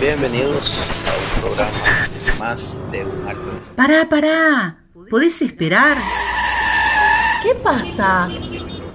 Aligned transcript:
Bienvenidos 0.00 0.72
a 1.06 1.12
un 1.12 1.42
programa 1.42 1.70
más 2.38 2.80
de 2.90 3.04
un 3.04 3.28
alto. 3.28 3.42
Pará, 3.76 4.08
pará. 4.08 4.78
¿Podés 5.10 5.42
esperar? 5.42 5.98
¿Qué 7.42 7.54
pasa? 7.56 8.30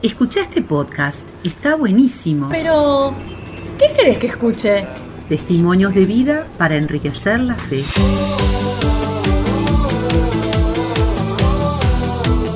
Escucha 0.02 0.42
este 0.42 0.64
podcast. 0.64 1.30
Está 1.44 1.76
buenísimo. 1.76 2.50
Pero, 2.50 3.14
¿qué 3.78 3.94
querés 3.96 4.18
que 4.18 4.28
escuche? 4.28 4.88
Testimonios 5.30 5.94
de 5.94 6.06
vida 6.06 6.48
para 6.58 6.76
enriquecer 6.76 7.40
la 7.42 7.54
fe. 7.54 7.84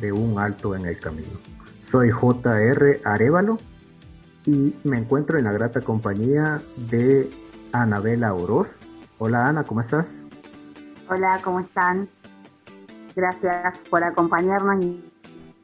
de 0.00 0.12
Un 0.12 0.38
Alto 0.38 0.74
en 0.74 0.86
el 0.86 0.98
Camino. 0.98 1.38
Soy 1.90 2.10
J.R. 2.10 3.00
Arevalo 3.04 3.58
y 4.44 4.74
me 4.84 4.98
encuentro 4.98 5.38
en 5.38 5.44
la 5.44 5.52
grata 5.52 5.80
compañía 5.80 6.60
de 6.90 7.30
Anabela 7.72 8.34
Oroz. 8.34 8.68
Hola 9.18 9.48
Ana, 9.48 9.64
¿cómo 9.64 9.80
estás? 9.80 10.06
Hola, 11.08 11.40
¿cómo 11.42 11.60
están? 11.60 12.08
Gracias 13.14 13.78
por 13.90 14.04
acompañarnos 14.04 14.84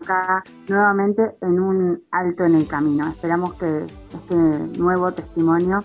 acá 0.00 0.42
nuevamente 0.69 1.36
en 1.41 1.60
un 1.60 2.03
alto 2.10 2.44
en 2.44 2.55
el 2.55 2.66
camino. 2.66 3.08
Esperamos 3.08 3.55
que 3.55 3.84
este 4.14 4.34
nuevo 4.78 5.12
testimonio 5.12 5.80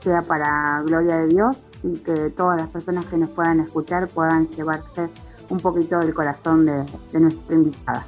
sea 0.00 0.22
para 0.22 0.82
gloria 0.84 1.16
de 1.18 1.26
Dios 1.28 1.56
y 1.82 1.98
que 1.98 2.30
todas 2.30 2.60
las 2.60 2.70
personas 2.70 3.06
que 3.06 3.16
nos 3.16 3.30
puedan 3.30 3.60
escuchar 3.60 4.08
puedan 4.08 4.48
llevarse 4.48 5.08
un 5.50 5.58
poquito 5.58 5.98
del 5.98 6.14
corazón 6.14 6.66
de, 6.66 7.20
nuestra 7.20 7.54
invitada. 7.54 8.06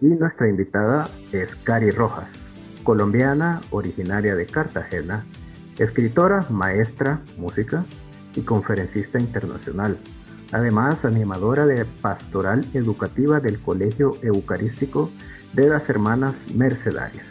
Y 0.00 0.06
nuestra 0.06 0.48
invitada 0.48 1.08
es 1.32 1.54
Cari 1.56 1.90
Rojas, 1.90 2.28
colombiana 2.84 3.60
originaria 3.70 4.34
de 4.34 4.46
Cartagena, 4.46 5.24
escritora, 5.78 6.46
maestra, 6.50 7.20
música 7.38 7.84
y 8.34 8.42
conferencista 8.42 9.18
internacional. 9.18 9.96
Además, 10.52 11.04
animadora 11.04 11.66
de 11.66 11.84
pastoral 11.84 12.64
educativa 12.74 13.40
del 13.40 13.60
Colegio 13.60 14.16
Eucarístico 14.22 15.10
de 15.54 15.68
las 15.68 15.88
Hermanas 15.88 16.34
Mercedarias. 16.54 17.26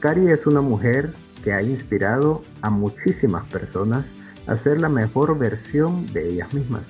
Cari 0.00 0.28
es 0.28 0.46
una 0.46 0.60
mujer 0.60 1.10
que 1.42 1.52
ha 1.52 1.62
inspirado 1.62 2.42
a 2.62 2.70
muchísimas 2.70 3.44
personas 3.44 4.04
a 4.46 4.56
ser 4.56 4.80
la 4.80 4.88
mejor 4.88 5.38
versión 5.38 6.06
de 6.12 6.30
ellas 6.30 6.52
mismas. 6.52 6.82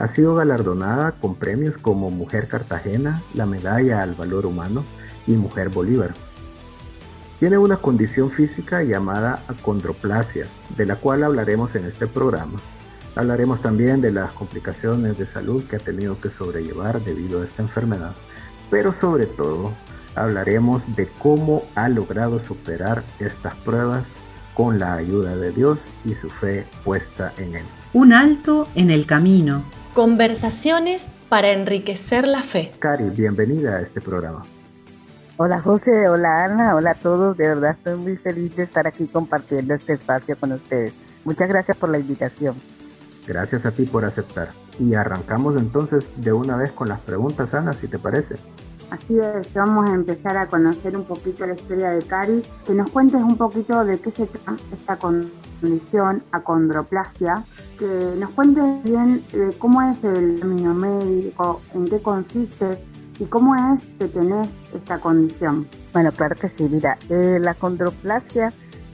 Ha 0.00 0.08
sido 0.14 0.34
galardonada 0.34 1.12
con 1.12 1.34
premios 1.34 1.74
como 1.76 2.10
Mujer 2.10 2.48
Cartagena, 2.48 3.22
la 3.34 3.44
Medalla 3.44 4.02
al 4.02 4.14
Valor 4.14 4.46
Humano 4.46 4.82
y 5.26 5.32
Mujer 5.32 5.68
Bolívar. 5.68 6.14
Tiene 7.38 7.58
una 7.58 7.76
condición 7.76 8.30
física 8.30 8.82
llamada 8.82 9.42
acondroplasia, 9.46 10.46
de 10.74 10.86
la 10.86 10.96
cual 10.96 11.22
hablaremos 11.22 11.74
en 11.74 11.84
este 11.84 12.06
programa. 12.06 12.58
Hablaremos 13.14 13.60
también 13.60 14.00
de 14.00 14.10
las 14.10 14.32
complicaciones 14.32 15.18
de 15.18 15.26
salud 15.26 15.64
que 15.64 15.76
ha 15.76 15.80
tenido 15.80 16.18
que 16.18 16.30
sobrellevar 16.30 17.02
debido 17.02 17.42
a 17.42 17.44
esta 17.44 17.62
enfermedad, 17.62 18.12
pero 18.70 18.94
sobre 19.02 19.26
todo 19.26 19.72
hablaremos 20.14 20.82
de 20.96 21.10
cómo 21.18 21.64
ha 21.74 21.90
logrado 21.90 22.42
superar 22.42 23.04
estas 23.18 23.54
pruebas 23.56 24.04
con 24.54 24.78
la 24.78 24.94
ayuda 24.94 25.36
de 25.36 25.52
Dios 25.52 25.78
y 26.06 26.14
su 26.14 26.30
fe 26.30 26.66
puesta 26.84 27.34
en 27.36 27.56
Él. 27.56 27.64
Un 27.92 28.14
alto 28.14 28.66
en 28.74 28.90
el 28.90 29.04
camino. 29.04 29.62
Conversaciones 29.94 31.04
para 31.28 31.50
enriquecer 31.50 32.28
la 32.28 32.44
fe. 32.44 32.72
Cari, 32.78 33.10
bienvenida 33.10 33.76
a 33.76 33.80
este 33.80 34.00
programa. 34.00 34.44
Hola 35.36 35.60
José, 35.60 36.08
hola 36.08 36.44
Ana, 36.44 36.76
hola 36.76 36.92
a 36.92 36.94
todos. 36.94 37.36
De 37.36 37.48
verdad 37.48 37.72
estoy 37.72 37.98
muy 37.98 38.16
feliz 38.16 38.54
de 38.54 38.62
estar 38.62 38.86
aquí 38.86 39.08
compartiendo 39.08 39.74
este 39.74 39.94
espacio 39.94 40.36
con 40.36 40.52
ustedes. 40.52 40.92
Muchas 41.24 41.48
gracias 41.48 41.76
por 41.76 41.88
la 41.88 41.98
invitación. 41.98 42.54
Gracias 43.26 43.66
a 43.66 43.72
ti 43.72 43.84
por 43.84 44.04
aceptar. 44.04 44.50
Y 44.78 44.94
arrancamos 44.94 45.56
entonces 45.56 46.04
de 46.16 46.32
una 46.32 46.56
vez 46.56 46.70
con 46.70 46.88
las 46.88 47.00
preguntas, 47.00 47.52
Ana, 47.52 47.72
si 47.72 47.88
te 47.88 47.98
parece. 47.98 48.36
Así 48.90 49.18
es, 49.18 49.52
vamos 49.54 49.90
a 49.90 49.94
empezar 49.94 50.36
a 50.36 50.46
conocer 50.46 50.96
un 50.96 51.04
poquito 51.04 51.46
la 51.46 51.54
historia 51.54 51.90
de 51.90 52.02
Cari, 52.02 52.42
que 52.64 52.74
nos 52.74 52.90
cuentes 52.90 53.20
un 53.22 53.36
poquito 53.36 53.84
de 53.84 53.98
qué 53.98 54.12
se 54.12 54.26
trata 54.26 54.54
esta 54.72 54.96
condición, 55.60 56.22
acondroplasia, 56.32 57.44
que 57.78 58.14
nos 58.18 58.30
cuentes 58.30 58.82
bien 58.84 59.22
eh, 59.32 59.50
cómo 59.58 59.82
es 59.82 60.02
el 60.04 60.40
término 60.40 60.74
médico, 60.74 61.60
en 61.74 61.86
qué 61.86 62.00
consiste 62.00 62.78
¿Y 63.20 63.26
cómo 63.26 63.54
es 63.54 63.84
que 63.98 64.08
tenés 64.08 64.48
esta 64.74 64.98
condición? 64.98 65.68
Bueno, 65.92 66.10
claro 66.10 66.34
que 66.36 66.48
sí. 66.48 66.66
Mira, 66.70 66.96
eh, 67.10 67.38
la 67.38 67.52
condroplasia 67.52 68.50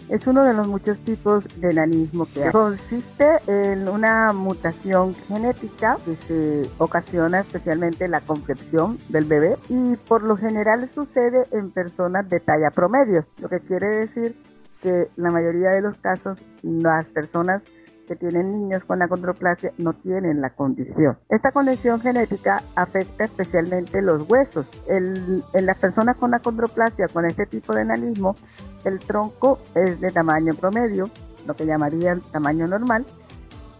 es 0.08 0.26
uno 0.26 0.44
de 0.44 0.52
los 0.52 0.66
muchos 0.66 0.98
tipos 1.04 1.44
de 1.60 1.70
enanismo 1.70 2.26
que 2.34 2.44
hay. 2.44 2.50
Consiste 2.50 3.38
en 3.46 3.88
una 3.88 4.32
mutación 4.32 5.14
genética 5.28 5.96
que 6.04 6.16
se 6.26 6.70
ocasiona 6.78 7.40
especialmente 7.40 8.06
en 8.06 8.10
la 8.10 8.20
concepción 8.20 8.98
del 9.10 9.26
bebé 9.26 9.56
y 9.68 9.94
por 10.08 10.24
lo 10.24 10.36
general 10.36 10.90
sucede 10.92 11.46
en 11.52 11.70
personas 11.70 12.28
de 12.28 12.40
talla 12.40 12.72
promedio, 12.72 13.24
lo 13.38 13.48
que 13.48 13.60
quiere 13.60 13.86
decir 14.06 14.36
que 14.82 15.08
la 15.16 15.30
mayoría 15.30 15.70
de 15.70 15.80
los 15.80 15.96
casos 15.98 16.38
las 16.62 17.04
personas 17.06 17.62
que 18.06 18.16
tienen 18.16 18.52
niños 18.52 18.84
con 18.84 19.02
acondroplasia 19.02 19.72
no 19.78 19.92
tienen 19.92 20.40
la 20.40 20.50
condición. 20.50 21.18
Esta 21.28 21.50
condición 21.50 22.00
genética 22.00 22.62
afecta 22.74 23.24
especialmente 23.24 24.00
los 24.00 24.28
huesos. 24.28 24.66
en 24.86 25.66
las 25.66 25.78
personas 25.78 26.16
con 26.16 26.32
acondroplasia, 26.32 27.08
con 27.08 27.24
este 27.26 27.46
tipo 27.46 27.74
de 27.74 27.82
enanismo, 27.82 28.36
el 28.84 29.00
tronco 29.00 29.58
es 29.74 30.00
de 30.00 30.10
tamaño 30.10 30.54
promedio, 30.54 31.10
lo 31.46 31.54
que 31.54 31.66
llamarían 31.66 32.20
tamaño 32.32 32.66
normal, 32.66 33.04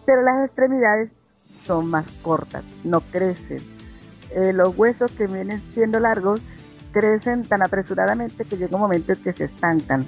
pero 0.05 0.21
las 0.21 0.45
extremidades 0.45 1.09
son 1.63 1.89
más 1.89 2.05
cortas, 2.21 2.63
no 2.83 3.01
crecen. 3.01 3.59
Eh, 4.31 4.51
los 4.53 4.77
huesos 4.77 5.11
que 5.13 5.27
vienen 5.27 5.59
siendo 5.73 5.99
largos 5.99 6.41
crecen 6.91 7.43
tan 7.47 7.61
apresuradamente 7.61 8.45
que 8.45 8.57
llega 8.57 8.75
un 8.75 8.81
momento 8.81 9.13
en 9.13 9.23
que 9.23 9.33
se 9.33 9.45
estancan, 9.45 10.05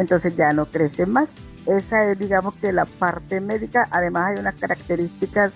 entonces 0.00 0.34
ya 0.34 0.52
no 0.52 0.66
crecen 0.66 1.10
más. 1.10 1.28
Esa 1.66 2.10
es, 2.10 2.18
digamos, 2.18 2.54
que 2.54 2.72
la 2.72 2.86
parte 2.86 3.40
médica. 3.40 3.86
Además, 3.90 4.30
hay 4.30 4.40
unas 4.40 4.54
características 4.54 5.52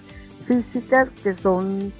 físicas 0.46 1.08
que 1.22 1.34
son, 1.34 1.92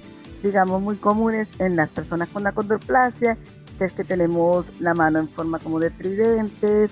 digamos, 0.43 0.81
muy 0.81 0.95
comunes 0.97 1.47
en 1.59 1.75
las 1.75 1.89
personas 1.89 2.29
con 2.29 2.43
la 2.43 2.51
condroplasia, 2.51 3.37
que 3.77 3.85
es 3.85 3.93
que 3.93 4.03
tenemos 4.03 4.65
la 4.79 4.93
mano 4.93 5.19
en 5.19 5.27
forma 5.27 5.57
como 5.59 5.79
de 5.79 5.89
tridente, 5.89 6.89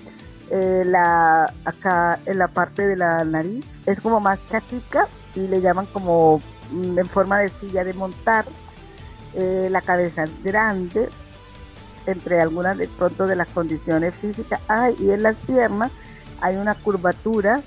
eh, 0.50 0.82
la, 0.84 1.52
acá 1.64 2.18
en 2.26 2.38
la 2.38 2.48
parte 2.48 2.86
de 2.86 2.96
la 2.96 3.24
nariz 3.24 3.64
es 3.86 3.98
como 4.00 4.20
más 4.20 4.38
chatica 4.50 5.08
y 5.34 5.46
le 5.48 5.62
llaman 5.62 5.86
como 5.86 6.42
mm, 6.70 6.98
en 6.98 7.06
forma 7.06 7.38
de 7.38 7.48
silla 7.48 7.84
de 7.84 7.94
montar. 7.94 8.44
Eh, 9.34 9.68
la 9.70 9.80
cabeza 9.80 10.24
es 10.24 10.44
grande, 10.44 11.08
entre 12.06 12.40
algunas 12.40 12.78
de 12.78 12.88
pronto 12.88 13.26
de 13.26 13.36
las 13.36 13.48
condiciones 13.48 14.14
físicas. 14.16 14.60
hay 14.68 14.94
y 14.98 15.10
en 15.10 15.22
las 15.22 15.36
piernas 15.36 15.90
hay 16.40 16.56
una 16.56 16.74
curvatura 16.74 17.62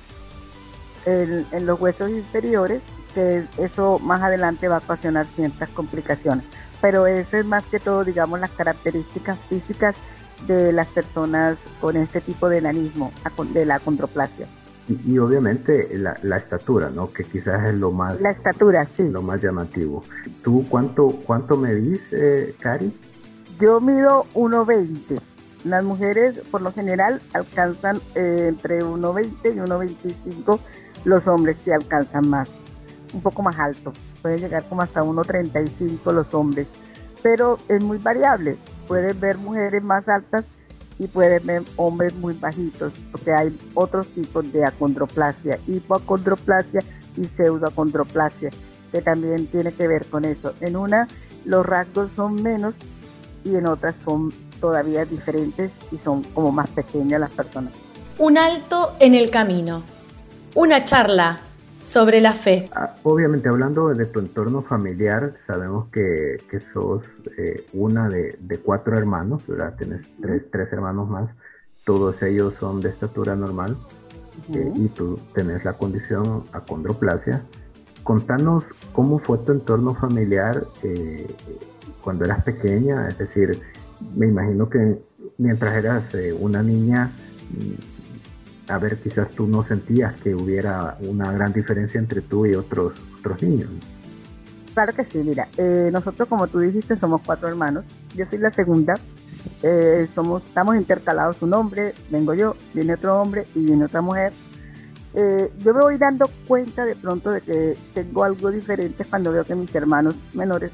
en, 1.06 1.66
los 1.66 1.80
huesos 1.80 2.10
inferiores 2.10 2.82
que 3.14 3.46
eso 3.58 4.00
más 4.00 4.22
adelante 4.22 4.68
va 4.68 4.76
a 4.76 4.80
ocasionar 4.80 5.26
ciertas 5.36 5.70
complicaciones. 5.70 6.46
Pero 6.82 7.08
eso 7.08 7.38
es 7.38 7.46
más 7.46 7.64
que 7.66 7.80
todo, 7.80 8.04
digamos, 8.04 8.40
las 8.40 8.52
características 8.52 9.40
físicas 9.50 9.96
de 10.46 10.72
las 10.72 10.88
personas 10.88 11.58
con 11.82 11.98
este 11.98 12.22
tipo 12.22 12.50
de 12.50 12.60
enanismo, 12.60 13.12
de 13.54 13.66
la 13.66 13.80
condroplasia. 13.80 14.48
Y, 15.06 15.18
obviamente 15.18 15.98
la, 15.98 16.38
estatura, 16.38 16.90
¿no? 16.90 17.12
Que 17.12 17.26
quizás 17.26 17.66
es 17.66 17.76
lo 17.76 17.92
más... 17.92 18.22
La 18.22 18.32
estatura, 18.32 18.88
sí. 18.96 19.04
Lo 19.10 19.22
más 19.22 19.42
llamativo. 19.42 20.04
¿Tú 20.44 20.66
cuánto, 20.70 21.08
cuánto 21.26 21.58
medís, 21.58 22.02
eh, 22.12 22.56
Cari? 22.60 22.94
Yo 23.60 23.80
mido 23.80 24.26
1,20. 24.36 25.20
Las 25.64 25.84
mujeres 25.84 26.40
por 26.52 26.62
lo 26.62 26.72
general 26.72 27.22
alcanzan 27.34 28.00
eh, 28.14 28.46
entre 28.50 28.84
1,20 28.84 29.30
y 29.46 29.58
1,25, 29.58 30.60
los 31.06 31.26
hombres 31.28 31.58
sí 31.64 31.72
alcanzan 31.72 32.30
más. 32.30 32.50
un 33.14 33.22
poco 33.22 33.42
más 33.42 33.58
alto, 33.58 33.94
puede 34.22 34.38
llegar 34.38 34.68
como 34.68 34.82
hasta 34.82 35.02
1,35 35.02 36.14
los 36.14 36.32
hombres, 36.34 36.68
pero 37.24 37.58
es 37.70 37.82
muy 37.82 37.98
variable, 37.98 38.58
pueden 38.88 39.20
ver 39.20 39.38
mujeres 39.38 39.82
más 39.82 40.08
altas 40.08 40.46
y 41.00 41.08
pueden 41.08 41.46
ver 41.46 41.64
hombres 41.78 42.14
muy 42.16 42.34
bajitos, 42.34 42.94
porque 43.12 43.32
hay 43.34 43.58
otros 43.74 44.08
tipos 44.08 44.52
de 44.52 44.66
acondroplasia, 44.66 45.58
hipoacondroplasia 45.68 46.82
y 47.16 47.26
pseudoacondroplasia, 47.26 48.50
que 48.92 49.02
también 49.02 49.48
tiene 49.48 49.72
que 49.72 49.88
ver 49.88 50.06
con 50.08 50.26
eso. 50.26 50.54
En 50.60 50.76
una 50.76 51.08
los 51.46 51.66
rasgos 51.66 52.12
son 52.16 52.44
menos 52.44 52.76
y 53.48 53.56
en 53.56 53.68
otras 53.68 53.96
son 54.06 54.32
todavía 54.60 55.06
diferentes 55.06 55.72
y 55.92 55.98
son 55.98 56.24
como 56.34 56.52
más 56.52 56.70
pequeñas 56.70 57.20
las 57.20 57.32
personas. 57.32 57.74
Un 58.18 58.38
alto 58.38 58.94
en 59.00 59.14
el 59.14 59.30
camino. 59.30 59.84
Una 60.56 60.84
charla 60.84 61.40
sobre 61.80 62.20
la 62.20 62.34
fe. 62.34 62.70
Ah, 62.74 62.96
obviamente, 63.04 63.48
hablando 63.48 63.90
de 63.90 64.06
tu 64.08 64.20
entorno 64.20 64.62
familiar, 64.64 65.36
sabemos 65.46 65.88
que, 65.90 66.38
que 66.50 66.62
sos 66.74 67.04
eh, 67.38 67.66
una 67.74 68.10
de, 68.10 68.38
cuatro 68.64 68.98
hermanos, 68.98 69.46
¿verdad? 69.48 69.76
Tienes 69.78 70.08
tres, 70.52 70.74
hermanos 70.74 71.08
más, 71.10 71.30
todos 71.86 72.22
ellos 72.24 72.54
son 72.60 72.82
de 72.82 72.90
estatura 72.90 73.36
normal 73.36 73.78
eh, 74.54 74.72
y 74.76 74.88
tú 74.90 75.20
tenés 75.34 75.64
la 75.64 75.74
condición 75.74 76.44
acondroplasia. 76.52 77.44
Contanos 78.04 78.66
cómo 78.94 79.20
fue 79.20 79.38
tu 79.40 79.52
entorno 79.52 79.94
familiar 79.94 80.66
eh, 80.82 81.28
cuando 82.08 82.24
eras 82.24 82.42
pequeña, 82.42 83.10
es 83.10 83.18
decir, 83.18 83.60
me 84.16 84.28
imagino 84.28 84.70
que 84.70 84.98
mientras 85.38 85.76
eras 85.76 86.06
una 86.40 86.64
niña, 86.64 87.12
a 88.70 88.78
ver, 88.78 88.98
quizás 88.98 89.30
tú 89.32 89.46
no 89.46 89.62
sentías 89.66 90.16
que 90.22 90.34
hubiera 90.34 90.98
una 91.02 91.34
gran 91.34 91.52
diferencia 91.52 92.00
entre 92.00 92.22
tú 92.22 92.46
y 92.46 92.56
otros, 92.56 92.94
otros 93.20 93.44
niños. 93.44 93.68
Claro 94.74 94.94
que 94.94 95.04
sí, 95.04 95.18
mira, 95.18 95.50
eh, 95.58 95.90
nosotros 95.92 96.30
como 96.30 96.48
tú 96.48 96.60
dijiste 96.60 96.96
somos 96.96 97.20
cuatro 97.26 97.50
hermanos, 97.50 97.84
yo 98.16 98.26
soy 98.26 98.40
la 98.40 98.54
segunda, 98.54 98.94
eh, 99.62 100.08
somos, 100.16 100.44
estamos 100.46 100.78
intercalados 100.78 101.42
un 101.42 101.54
hombre, 101.56 101.94
vengo 102.10 102.34
yo, 102.34 102.56
viene 102.74 102.94
otro 102.94 103.22
hombre 103.22 103.48
y 103.54 103.66
viene 103.66 103.84
otra 103.84 104.00
mujer. 104.00 104.32
Eh, 105.14 105.52
yo 105.60 105.74
me 105.74 105.82
voy 105.82 105.98
dando 105.98 106.30
cuenta 106.48 106.86
de 106.86 106.96
pronto 106.96 107.32
de 107.32 107.42
que 107.42 107.78
tengo 107.94 108.24
algo 108.24 108.50
diferente 108.50 109.04
cuando 109.04 109.34
veo 109.34 109.44
que 109.44 109.56
mis 109.56 109.76
hermanos 109.76 110.16
menores 110.34 110.72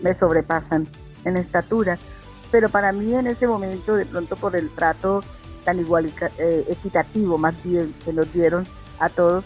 me 0.00 0.14
sobrepasan 0.14 0.86
en 1.24 1.36
estatura, 1.36 1.98
pero 2.50 2.68
para 2.68 2.92
mí 2.92 3.14
en 3.14 3.26
ese 3.26 3.46
momento 3.46 3.96
de 3.96 4.06
pronto 4.06 4.36
por 4.36 4.56
el 4.56 4.70
trato 4.70 5.22
tan 5.64 5.80
igual 5.80 6.12
eh, 6.38 6.64
equitativo 6.68 7.38
más 7.38 7.60
bien 7.62 7.92
que 8.04 8.12
nos 8.12 8.32
dieron 8.32 8.66
a 9.00 9.08
todos 9.08 9.44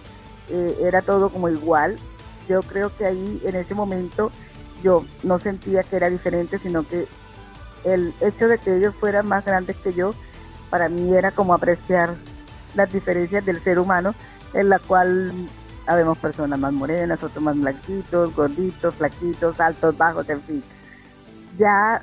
eh, 0.50 0.76
era 0.82 1.02
todo 1.02 1.30
como 1.30 1.48
igual. 1.48 1.96
Yo 2.48 2.60
creo 2.62 2.94
que 2.96 3.06
ahí 3.06 3.40
en 3.44 3.56
ese 3.56 3.74
momento 3.74 4.30
yo 4.82 5.04
no 5.22 5.38
sentía 5.38 5.82
que 5.82 5.96
era 5.96 6.10
diferente 6.10 6.58
sino 6.58 6.86
que 6.86 7.06
el 7.84 8.12
hecho 8.20 8.48
de 8.48 8.58
que 8.58 8.76
ellos 8.76 8.94
fueran 8.98 9.26
más 9.26 9.44
grandes 9.44 9.76
que 9.76 9.92
yo 9.92 10.14
para 10.68 10.88
mí 10.88 11.14
era 11.14 11.30
como 11.30 11.54
apreciar 11.54 12.14
las 12.74 12.92
diferencias 12.92 13.44
del 13.44 13.62
ser 13.62 13.78
humano 13.78 14.14
en 14.52 14.68
la 14.68 14.78
cual 14.78 15.32
habemos 15.90 16.18
personas 16.18 16.56
más 16.56 16.72
morenas, 16.72 17.20
otros 17.20 17.42
más 17.42 17.58
blanquitos, 17.58 18.34
gorditos, 18.36 18.94
flaquitos, 18.94 19.58
altos, 19.58 19.98
bajos, 19.98 20.28
en 20.28 20.40
fin. 20.42 20.62
Ya 21.58 22.00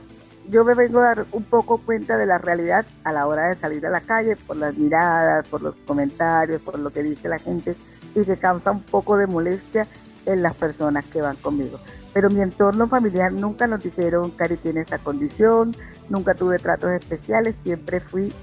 yo 0.49 0.65
me 0.65 0.73
vengo 0.73 0.99
a 0.99 1.03
dar 1.03 1.25
un 1.31 1.43
poco 1.43 1.77
cuenta 1.77 2.17
de 2.17 2.25
la 2.25 2.37
realidad 2.37 2.85
a 3.05 3.13
la 3.13 3.27
hora 3.27 3.47
de 3.47 3.55
salir 3.55 3.85
a 3.85 3.89
la 3.89 4.01
calle, 4.01 4.35
por 4.35 4.57
las 4.57 4.75
miradas, 4.75 5.47
por 5.47 5.61
los 5.61 5.75
comentarios, 5.85 6.61
por 6.61 6.77
lo 6.77 6.89
que 6.89 7.01
dice 7.01 7.29
la 7.29 7.39
gente 7.39 7.77
y 8.13 8.25
que 8.25 8.35
causa 8.35 8.71
un 8.71 8.81
poco 8.81 9.15
de 9.15 9.25
molestia 9.25 9.87
en 10.25 10.43
las 10.43 10.53
personas 10.55 11.05
que 11.05 11.21
van 11.21 11.37
conmigo. 11.37 11.79
Pero 12.13 12.29
mi 12.29 12.41
entorno 12.41 12.87
familiar 12.87 13.31
nunca 13.31 13.67
nos 13.67 13.81
dijeron, 13.81 14.31
Cari 14.31 14.57
tiene 14.57 14.81
esta 14.81 14.97
condición, 14.97 15.73
nunca 16.09 16.33
tuve 16.33 16.59
tratos 16.59 16.91
especiales, 16.91 17.55
siempre 17.63 18.01
fui 18.01 18.33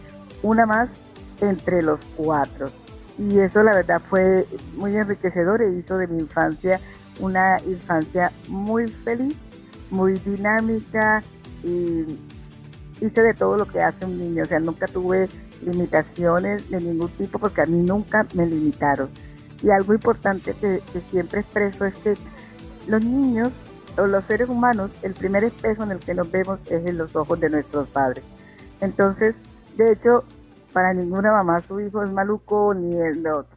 una 0.43 0.65
más 0.65 0.89
entre 1.43 1.83
los 1.83 2.01
cuatro. 2.17 2.71
Y 3.19 3.39
eso 3.39 3.63
la 3.63 3.75
verdad 3.75 4.01
fue 4.09 4.47
muy 4.77 4.97
enriquecedor 4.97 5.63
e 5.63 5.79
hizo 5.79 5.97
de 5.99 6.07
mi 6.07 6.19
infancia 6.19 6.81
una 7.21 7.59
infancia 7.67 8.33
muy 8.49 8.89
feliz, 8.89 9.37
muy 9.91 10.15
dinámica, 10.15 11.23
y 11.63 12.19
hice 13.01 13.23
de 13.23 13.35
todo 13.35 13.57
lo 13.57 13.67
que 13.67 13.81
hace 13.81 14.05
un 14.05 14.19
niño, 14.19 14.43
o 14.43 14.47
sea, 14.47 14.61
nunca 14.61 14.87
tuve 14.87 15.29
limitaciones 15.65 16.69
de 16.71 16.81
ningún 16.81 17.09
tipo 17.11 17.39
porque 17.39 17.63
a 17.63 17.67
mí 17.67 17.83
nunca 17.83 18.27
me 18.35 18.47
limitaron. 18.47 19.09
Y 19.63 19.71
algo 19.71 19.95
importante 19.95 20.55
que, 20.61 20.81
siempre 21.11 21.41
expreso 21.41 21.87
es 21.87 21.95
que 21.97 22.15
los 22.87 23.03
niños 23.05 23.51
o 23.97 24.07
los 24.07 24.25
seres 24.25 24.49
humanos, 24.49 24.91
el 25.03 25.15
primer 25.15 25.45
espejo 25.45 25.85
en 25.85 25.93
el 25.93 25.99
que 26.01 26.15
nos 26.15 26.31
vemos 26.31 26.59
es 26.67 26.85
en 26.85 26.99
los 26.99 27.15
ojos 27.17 27.41
de 27.41 27.49
nuestros 27.49 27.89
padres. 27.89 28.25
Entonces, 28.81 29.35
de 29.77 29.93
hecho, 29.93 30.25
para 30.75 30.93
ninguna 30.93 31.31
mamá 31.31 31.63
su 31.63 31.81
hijo 31.81 32.03
es 32.03 32.11
maluco, 32.11 32.75
ni 32.75 32.95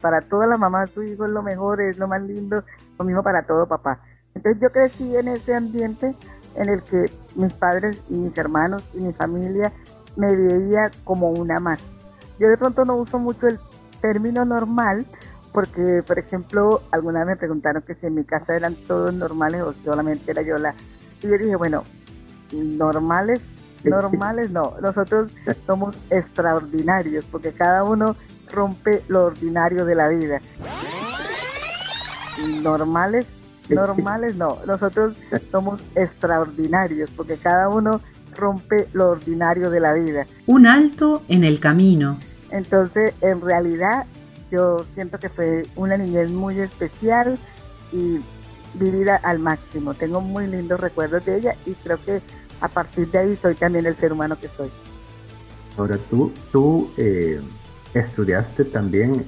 para 0.00 0.20
toda 0.20 0.46
la 0.46 0.56
mamá 0.56 0.86
su 0.86 1.02
hijo 1.02 1.26
es 1.26 1.30
lo 1.32 1.42
mejor, 1.42 1.80
es 1.80 1.98
lo 1.98 2.06
más 2.06 2.22
lindo, 2.22 2.62
lo 2.96 3.04
mismo 3.04 3.22
para 3.24 3.42
todo 3.42 3.66
papá. 3.66 3.98
Entonces 4.34 4.62
yo 4.62 4.70
crecí 4.70 5.16
en 5.16 5.26
ese 5.26 5.52
ambiente 5.52 6.14
en 6.54 6.68
el 6.68 6.80
que 6.84 7.10
mis 7.34 7.52
padres 7.54 8.00
y 8.08 8.14
mis 8.14 8.38
hermanos 8.38 8.88
y 8.94 9.02
mi 9.02 9.12
familia 9.12 9.72
me 10.16 10.34
veía 10.34 10.92
como 11.02 11.30
una 11.30 11.58
más. 11.58 11.80
Yo 12.38 12.48
de 12.48 12.56
pronto 12.56 12.84
no 12.84 12.94
uso 12.94 13.18
mucho 13.18 13.48
el 13.48 13.58
término 14.00 14.44
normal 14.44 15.04
porque, 15.52 16.04
por 16.06 16.20
ejemplo, 16.20 16.82
alguna 16.92 17.24
me 17.24 17.34
preguntaron 17.34 17.82
que 17.82 17.96
si 17.96 18.06
en 18.06 18.14
mi 18.14 18.24
casa 18.24 18.54
eran 18.54 18.76
todos 18.86 19.12
normales 19.12 19.62
o 19.62 19.72
solamente 19.84 20.30
era 20.30 20.42
yo 20.42 20.56
la... 20.56 20.72
Y 21.20 21.26
yo 21.26 21.36
dije, 21.36 21.56
bueno, 21.56 21.82
normales, 22.52 23.40
normales 23.84 24.50
no, 24.50 24.74
nosotros 24.80 25.32
somos 25.66 25.96
extraordinarios 26.10 27.24
porque 27.30 27.52
cada 27.52 27.84
uno 27.84 28.16
rompe 28.50 29.02
lo 29.08 29.24
ordinario 29.26 29.84
de 29.84 29.94
la 29.94 30.08
vida. 30.08 30.40
Normales 32.62 33.26
normales 33.68 34.36
no, 34.36 34.58
nosotros 34.66 35.14
somos 35.50 35.82
extraordinarios 35.94 37.10
porque 37.10 37.36
cada 37.36 37.68
uno 37.68 38.00
rompe 38.34 38.88
lo 38.92 39.10
ordinario 39.10 39.70
de 39.70 39.80
la 39.80 39.92
vida. 39.92 40.26
Un 40.46 40.66
alto 40.66 41.22
en 41.28 41.44
el 41.44 41.60
camino. 41.60 42.18
Entonces, 42.50 43.14
en 43.20 43.40
realidad, 43.40 44.06
yo 44.50 44.84
siento 44.94 45.18
que 45.18 45.28
fue 45.28 45.66
una 45.76 45.96
niñez 45.96 46.30
muy 46.30 46.58
especial 46.60 47.38
y 47.92 48.20
vivida 48.74 49.16
al 49.16 49.38
máximo. 49.38 49.94
Tengo 49.94 50.20
muy 50.20 50.46
lindos 50.46 50.80
recuerdos 50.80 51.24
de 51.24 51.38
ella 51.38 51.56
y 51.66 51.72
creo 51.72 51.98
que 52.04 52.22
a 52.60 52.68
partir 52.68 53.10
de 53.10 53.18
ahí 53.18 53.38
soy 53.40 53.54
también 53.54 53.86
el 53.86 53.96
ser 53.96 54.12
humano 54.12 54.36
que 54.40 54.48
soy. 54.48 54.70
Ahora 55.76 55.98
tú, 56.10 56.32
tú 56.50 56.90
eh, 56.96 57.40
estudiaste 57.94 58.64
también, 58.64 59.24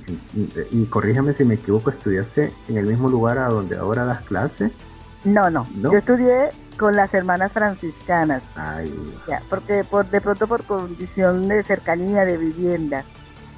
y, 0.72 0.84
corríjame 0.86 1.32
si 1.34 1.44
me 1.44 1.54
equivoco, 1.54 1.90
estudiaste 1.90 2.52
en 2.68 2.76
el 2.76 2.86
mismo 2.86 3.08
lugar 3.08 3.38
a 3.38 3.48
donde 3.48 3.76
ahora 3.76 4.04
das 4.04 4.22
clases. 4.22 4.72
No, 5.24 5.50
no, 5.50 5.66
yo 5.74 5.98
estudié 5.98 6.48
con 6.78 6.96
las 6.96 7.12
hermanas 7.12 7.52
franciscanas. 7.52 8.42
Ay. 8.56 8.92
Ya, 9.28 9.42
porque 9.50 9.84
por, 9.84 10.08
de 10.08 10.20
pronto 10.20 10.46
por 10.46 10.64
condición 10.64 11.46
de 11.46 11.62
cercanía 11.62 12.24
de 12.24 12.38
vivienda. 12.38 13.04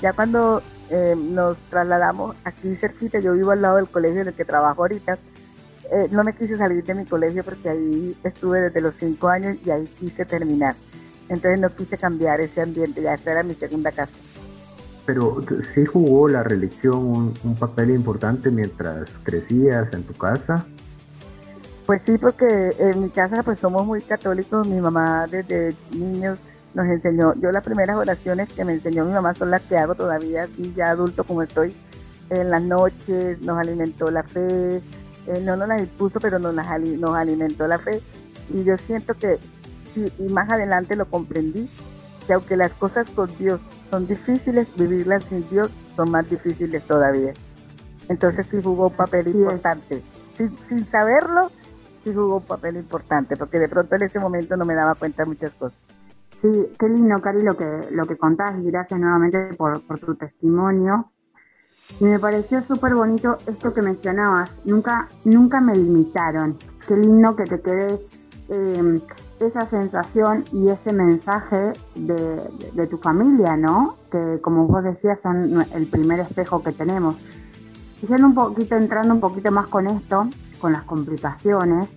Ya 0.00 0.12
cuando 0.12 0.60
eh, 0.90 1.14
nos 1.16 1.56
trasladamos 1.70 2.34
aquí 2.44 2.74
cerquita, 2.74 3.20
yo 3.20 3.32
vivo 3.34 3.52
al 3.52 3.62
lado 3.62 3.76
del 3.76 3.88
colegio 3.88 4.22
en 4.22 4.28
el 4.28 4.34
que 4.34 4.44
trabajo 4.44 4.82
ahorita, 4.82 5.18
eh, 5.90 6.08
no 6.10 6.24
me 6.24 6.34
quise 6.34 6.56
salir 6.56 6.84
de 6.84 6.94
mi 6.94 7.04
colegio 7.04 7.42
porque 7.44 7.68
ahí 7.68 8.16
estuve 8.22 8.60
desde 8.60 8.80
los 8.80 8.94
cinco 8.98 9.28
años 9.28 9.58
y 9.64 9.70
ahí 9.70 9.88
quise 9.98 10.24
terminar. 10.24 10.74
Entonces 11.28 11.60
no 11.60 11.74
quise 11.74 11.98
cambiar 11.98 12.40
ese 12.40 12.60
ambiente, 12.60 13.02
ya 13.02 13.14
esta 13.14 13.32
era 13.32 13.42
mi 13.42 13.54
segunda 13.54 13.90
casa. 13.90 14.12
Pero 15.06 15.42
sí 15.74 15.84
jugó 15.84 16.28
la 16.28 16.42
religión 16.42 17.34
un, 17.42 17.56
papel 17.56 17.90
importante 17.90 18.50
mientras 18.50 19.08
crecías 19.24 19.92
en 19.92 20.04
tu 20.04 20.12
casa. 20.14 20.64
Pues 21.86 22.00
sí, 22.06 22.16
porque 22.18 22.76
en 22.78 23.02
mi 23.02 23.10
casa 23.10 23.42
pues 23.42 23.58
somos 23.58 23.84
muy 23.84 24.00
católicos. 24.02 24.66
Mi 24.68 24.80
mamá 24.80 25.26
desde 25.26 25.74
niños 25.90 26.38
nos 26.74 26.86
enseñó, 26.86 27.34
yo 27.34 27.50
las 27.50 27.64
primeras 27.64 27.96
oraciones 27.96 28.48
que 28.52 28.64
me 28.64 28.72
enseñó 28.72 29.04
mi 29.04 29.12
mamá 29.12 29.34
son 29.34 29.50
las 29.50 29.62
que 29.62 29.76
hago 29.76 29.94
todavía, 29.94 30.44
así 30.44 30.72
ya 30.74 30.90
adulto 30.90 31.24
como 31.24 31.42
estoy, 31.42 31.74
en 32.30 32.50
las 32.50 32.62
noches, 32.62 33.42
nos 33.42 33.58
alimentó 33.58 34.10
la 34.10 34.22
fe, 34.22 34.80
eh, 35.26 35.40
no 35.44 35.56
nos 35.56 35.68
las 35.68 35.80
impuso, 35.80 36.20
pero 36.20 36.38
nos, 36.38 36.54
las, 36.54 36.66
nos 36.80 37.16
alimentó 37.16 37.66
la 37.66 37.78
fe. 37.78 38.00
Y 38.50 38.64
yo 38.64 38.76
siento 38.78 39.14
que, 39.14 39.38
y 39.96 40.32
más 40.32 40.50
adelante 40.50 40.96
lo 40.96 41.06
comprendí, 41.06 41.68
que 42.26 42.32
aunque 42.34 42.56
las 42.56 42.72
cosas 42.72 43.08
con 43.10 43.34
Dios 43.36 43.60
son 43.90 44.06
difíciles, 44.06 44.68
vivirlas 44.76 45.24
sin 45.24 45.48
Dios 45.50 45.70
son 45.96 46.10
más 46.10 46.28
difíciles 46.28 46.82
todavía. 46.84 47.32
Entonces 48.08 48.46
sí 48.50 48.58
jugó 48.62 48.88
un 48.88 48.96
papel 48.96 49.28
importante. 49.28 50.02
Sin, 50.36 50.86
saberlo, 50.86 51.50
sí 52.04 52.12
jugó 52.12 52.36
un 52.36 52.46
papel 52.46 52.76
importante, 52.76 53.36
porque 53.36 53.58
de 53.58 53.68
pronto 53.68 53.94
en 53.96 54.02
ese 54.02 54.18
momento 54.18 54.56
no 54.56 54.64
me 54.64 54.74
daba 54.74 54.94
cuenta 54.94 55.22
de 55.22 55.28
muchas 55.28 55.50
cosas. 55.52 55.78
Sí, 56.40 56.48
qué 56.78 56.88
lindo, 56.88 57.16
Cari, 57.20 57.42
lo 57.42 57.56
que, 57.56 57.88
lo 57.90 58.04
que 58.04 58.16
contás 58.16 58.58
y 58.58 58.64
gracias 58.70 58.98
nuevamente 58.98 59.54
por, 59.54 59.80
tu 60.00 60.14
testimonio. 60.16 61.11
Me 62.00 62.18
pareció 62.18 62.64
súper 62.66 62.94
bonito 62.94 63.36
esto 63.46 63.72
que 63.72 63.82
mencionabas. 63.82 64.52
Nunca, 64.64 65.08
nunca 65.24 65.60
me 65.60 65.74
limitaron. 65.74 66.56
Qué 66.86 66.96
lindo 66.96 67.36
que 67.36 67.44
te 67.44 67.60
quede 67.60 68.00
em, 68.48 69.00
esa 69.40 69.68
sensación 69.68 70.44
y 70.52 70.68
ese 70.68 70.92
mensaje 70.92 71.72
de, 71.94 72.86
tu 72.86 72.98
familia, 72.98 73.56
¿no? 73.56 73.96
Que 74.10 74.40
como 74.42 74.66
vos 74.66 74.82
decías 74.82 75.18
son 75.22 75.64
el 75.74 75.86
primer 75.86 76.20
espejo 76.20 76.62
que 76.62 76.72
tenemos. 76.72 77.16
Y 78.02 78.12
un 78.12 78.34
poquito, 78.34 78.76
entrando 78.76 79.14
un 79.14 79.20
poquito 79.20 79.52
más 79.52 79.68
con 79.68 79.86
esto, 79.86 80.26
con 80.60 80.72
las 80.72 80.82
complicaciones, 80.82 81.88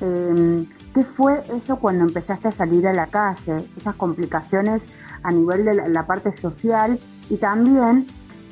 em, 0.00 0.66
¿qué 0.94 1.02
fue 1.04 1.42
eso 1.56 1.76
cuando 1.76 2.04
empezaste 2.04 2.48
a 2.48 2.52
salir 2.52 2.86
a 2.86 2.92
la 2.92 3.06
calle? 3.06 3.68
Esas 3.76 3.96
complicaciones 3.96 4.80
a 5.22 5.32
nivel 5.32 5.64
de 5.64 5.88
la 5.88 6.06
parte 6.06 6.36
social 6.36 6.98
y 7.28 7.36
también 7.36 8.06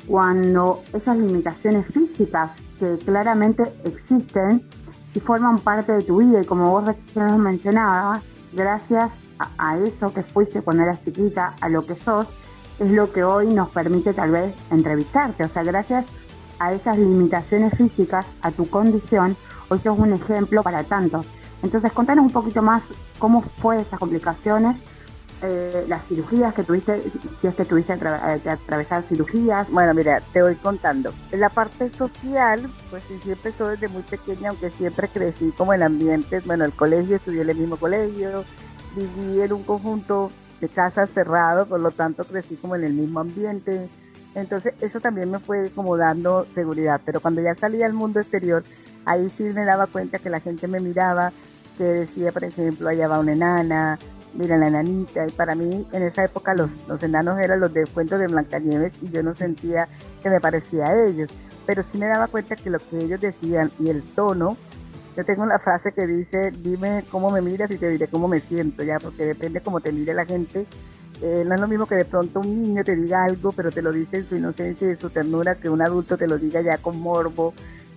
cuando 0.09 0.81
esas 0.91 1.17
limitaciones 1.19 1.85
físicas 1.93 2.49
que 2.79 2.97
claramente 3.05 3.61
existen 3.83 4.63
y 5.13 5.19
forman 5.19 5.59
parte 5.59 5.91
de 5.91 6.01
tu 6.01 6.17
vida 6.17 6.41
y 6.41 6.45
como 6.45 6.71
vos 6.71 6.85
recién 6.85 7.39
mencionabas, 7.39 8.23
gracias 8.51 9.11
a, 9.37 9.77
eso 9.77 10.11
que 10.11 10.23
fuiste 10.23 10.63
cuando 10.63 10.81
eras 10.81 11.03
chiquita, 11.05 11.53
a 11.61 11.69
lo 11.69 11.85
que 11.85 11.93
sos, 11.93 12.25
es 12.79 12.89
lo 12.89 13.11
que 13.13 13.23
hoy 13.23 13.53
nos 13.53 13.69
permite 13.69 14.13
tal 14.13 14.31
vez 14.31 14.55
entrevistarte. 14.71 15.43
O 15.43 15.47
sea, 15.47 15.63
gracias 15.63 16.05
a 16.57 16.73
esas 16.73 16.97
limitaciones 16.97 17.77
físicas, 17.77 18.25
a 18.41 18.49
tu 18.49 18.67
condición, 18.67 19.37
hoy 19.69 19.79
sos 19.79 19.97
un 19.99 20.13
ejemplo 20.13 20.63
para 20.63 20.83
tantos. 20.85 21.27
Entonces, 21.61 21.91
contanos 21.91 22.25
un 22.25 22.31
poquito 22.31 22.63
más 22.63 22.81
cómo 23.19 23.43
fue 23.61 23.81
esas 23.81 23.99
complicaciones 23.99 24.75
eh, 25.41 25.85
las 25.87 26.05
cirugías 26.05 26.53
que 26.53 26.63
tuviste, 26.63 27.01
si 27.39 27.47
es 27.47 27.55
que 27.55 27.63
tuviste 27.63 27.93
eh, 27.93 28.39
que 28.43 28.49
atravesar 28.49 29.03
cirugías. 29.03 29.69
Bueno, 29.69 29.93
mira, 29.93 30.21
te 30.33 30.41
voy 30.41 30.55
contando. 30.55 31.13
La 31.31 31.49
parte 31.49 31.89
social, 31.91 32.69
pues 32.89 33.03
sí, 33.07 33.31
empezó 33.31 33.69
desde 33.69 33.87
muy 33.87 34.03
pequeña, 34.03 34.49
aunque 34.49 34.69
siempre 34.71 35.07
crecí 35.07 35.53
como 35.57 35.73
en 35.73 35.83
ambientes, 35.83 36.45
bueno, 36.45 36.65
el 36.65 36.73
colegio, 36.73 37.15
estudié 37.15 37.41
en 37.41 37.51
el 37.51 37.57
mismo 37.57 37.77
colegio, 37.77 38.43
viví 38.95 39.41
en 39.41 39.53
un 39.53 39.63
conjunto 39.63 40.31
de 40.59 40.67
casas 40.67 41.09
cerrado, 41.11 41.65
por 41.65 41.79
lo 41.79 41.91
tanto 41.91 42.25
crecí 42.25 42.55
como 42.57 42.75
en 42.75 42.83
el 42.83 42.93
mismo 42.93 43.21
ambiente. 43.21 43.87
Entonces 44.35 44.73
eso 44.81 44.99
también 44.99 45.31
me 45.31 45.39
fue 45.39 45.71
como 45.71 45.95
dando 45.95 46.45
seguridad, 46.53 46.99
pero 47.05 47.21
cuando 47.21 47.41
ya 47.41 47.55
salí 47.55 47.81
al 47.81 47.93
mundo 47.93 48.19
exterior, 48.19 48.63
ahí 49.05 49.29
sí 49.37 49.43
me 49.43 49.63
daba 49.63 49.87
cuenta 49.87 50.19
que 50.19 50.29
la 50.29 50.39
gente 50.39 50.67
me 50.67 50.79
miraba, 50.79 51.31
que 51.77 51.83
decía, 51.85 52.33
por 52.33 52.43
ejemplo, 52.43 52.89
allá 52.89 53.07
va 53.07 53.19
una 53.19 53.31
enana, 53.31 53.97
mira 54.33 54.57
la 54.57 54.67
enanita, 54.67 55.25
y 55.27 55.31
para 55.31 55.55
mí 55.55 55.87
en 55.91 56.03
esa 56.03 56.23
época 56.23 56.53
los, 56.53 56.69
los 56.87 57.01
enanos 57.01 57.39
eran 57.39 57.59
los 57.59 57.73
de 57.73 57.85
cuentos 57.85 58.19
de 58.19 58.27
Blancanieves 58.27 58.93
y 59.01 59.09
yo 59.09 59.23
no 59.23 59.35
sentía 59.35 59.87
que 60.21 60.29
me 60.29 60.39
parecía 60.39 60.85
a 60.85 61.05
ellos, 61.05 61.29
pero 61.65 61.83
sí 61.91 61.97
me 61.97 62.07
daba 62.07 62.27
cuenta 62.27 62.55
que 62.55 62.69
lo 62.69 62.79
que 62.79 62.97
ellos 62.97 63.21
decían 63.21 63.71
y 63.79 63.89
el 63.89 64.03
tono, 64.03 64.57
yo 65.17 65.25
tengo 65.25 65.43
una 65.43 65.59
frase 65.59 65.91
que 65.91 66.07
dice, 66.07 66.51
dime 66.51 67.03
cómo 67.11 67.31
me 67.31 67.41
miras 67.41 67.69
y 67.71 67.77
te 67.77 67.89
diré 67.89 68.07
cómo 68.07 68.27
me 68.27 68.39
siento, 68.41 68.83
ya, 68.83 68.99
porque 68.99 69.25
depende 69.25 69.61
cómo 69.61 69.81
te 69.81 69.91
mire 69.91 70.13
la 70.13 70.25
gente, 70.25 70.65
eh, 71.21 71.43
no 71.45 71.55
es 71.55 71.61
lo 71.61 71.67
mismo 71.67 71.85
que 71.85 71.95
de 71.95 72.05
pronto 72.05 72.39
un 72.39 72.63
niño 72.63 72.83
te 72.83 72.95
diga 72.95 73.25
algo, 73.25 73.51
pero 73.51 73.71
te 73.71 73.81
lo 73.81 73.91
dice 73.91 74.17
en 74.17 74.29
su 74.29 74.35
inocencia 74.37 74.89
y 74.89 74.95
su 74.95 75.09
ternura, 75.09 75.55
que 75.55 75.69
un 75.69 75.81
adulto 75.81 76.17
te 76.17 76.27
lo 76.27 76.37
diga 76.37 76.61
ya 76.61 76.77
con 76.77 76.99
morbo, 76.99 77.53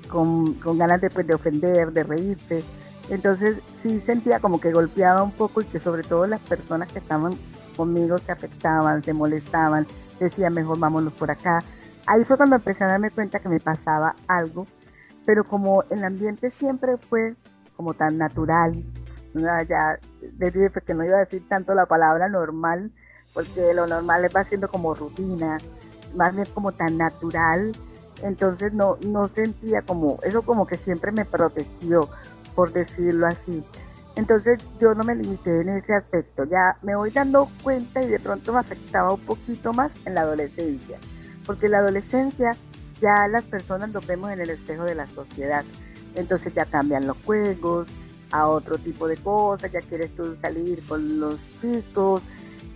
con, 0.08 0.54
con 0.54 0.78
ganas 0.78 1.00
de, 1.00 1.10
pues, 1.10 1.26
de 1.26 1.34
ofender, 1.34 1.92
de 1.92 2.02
reírte. 2.02 2.64
Entonces 3.12 3.58
sí 3.82 4.00
sentía 4.00 4.40
como 4.40 4.58
que 4.58 4.72
golpeaba 4.72 5.22
un 5.22 5.32
poco 5.32 5.60
y 5.60 5.66
que 5.66 5.78
sobre 5.78 6.02
todo 6.02 6.26
las 6.26 6.40
personas 6.40 6.90
que 6.90 6.98
estaban 6.98 7.34
conmigo 7.76 8.16
se 8.16 8.32
afectaban, 8.32 9.02
se 9.02 9.12
molestaban, 9.12 9.86
decían 10.18 10.54
mejor 10.54 10.78
vámonos 10.78 11.12
por 11.12 11.30
acá. 11.30 11.58
Ahí 12.06 12.24
fue 12.24 12.38
cuando 12.38 12.56
empecé 12.56 12.84
a 12.84 12.86
darme 12.86 13.10
cuenta 13.10 13.38
que 13.38 13.50
me 13.50 13.60
pasaba 13.60 14.16
algo, 14.28 14.66
pero 15.26 15.44
como 15.44 15.84
el 15.90 16.02
ambiente 16.04 16.50
siempre 16.52 16.96
fue 16.96 17.34
como 17.76 17.92
tan 17.92 18.16
natural, 18.16 18.72
ya 19.34 19.98
dije 20.38 20.70
que 20.86 20.94
no 20.94 21.04
iba 21.04 21.18
a 21.18 21.20
decir 21.20 21.46
tanto 21.48 21.74
la 21.74 21.84
palabra 21.84 22.30
normal, 22.30 22.92
porque 23.34 23.74
lo 23.74 23.86
normal 23.86 24.26
va 24.34 24.44
siendo 24.44 24.68
como 24.68 24.94
rutina, 24.94 25.58
más 26.16 26.34
bien 26.34 26.46
como 26.54 26.72
tan 26.72 26.96
natural, 26.96 27.72
entonces 28.22 28.72
no, 28.72 28.96
no 29.06 29.28
sentía 29.28 29.82
como, 29.82 30.18
eso 30.22 30.40
como 30.42 30.66
que 30.66 30.76
siempre 30.78 31.12
me 31.12 31.26
protegió, 31.26 32.08
por 32.54 32.72
decirlo 32.72 33.26
así. 33.26 33.62
Entonces 34.14 34.60
yo 34.80 34.94
no 34.94 35.04
me 35.04 35.14
limité 35.14 35.62
en 35.62 35.70
ese 35.70 35.94
aspecto, 35.94 36.44
ya 36.44 36.76
me 36.82 36.94
voy 36.94 37.10
dando 37.10 37.48
cuenta 37.62 38.02
y 38.02 38.08
de 38.08 38.18
pronto 38.18 38.52
me 38.52 38.58
afectaba 38.58 39.14
un 39.14 39.20
poquito 39.20 39.72
más 39.72 39.90
en 40.04 40.14
la 40.14 40.22
adolescencia, 40.22 40.98
porque 41.46 41.66
en 41.66 41.72
la 41.72 41.78
adolescencia 41.78 42.50
ya 43.00 43.26
las 43.28 43.42
personas 43.44 43.90
nos 43.90 44.06
vemos 44.06 44.30
en 44.30 44.40
el 44.40 44.50
espejo 44.50 44.84
de 44.84 44.94
la 44.94 45.06
sociedad, 45.06 45.64
entonces 46.14 46.52
ya 46.52 46.66
cambian 46.66 47.06
los 47.06 47.16
juegos 47.24 47.88
a 48.32 48.48
otro 48.48 48.76
tipo 48.78 49.06
de 49.06 49.16
cosas, 49.16 49.70
ya 49.72 49.80
quieres 49.80 50.14
tú 50.16 50.36
salir 50.40 50.82
con 50.86 51.20
los 51.20 51.38
chicos. 51.60 52.22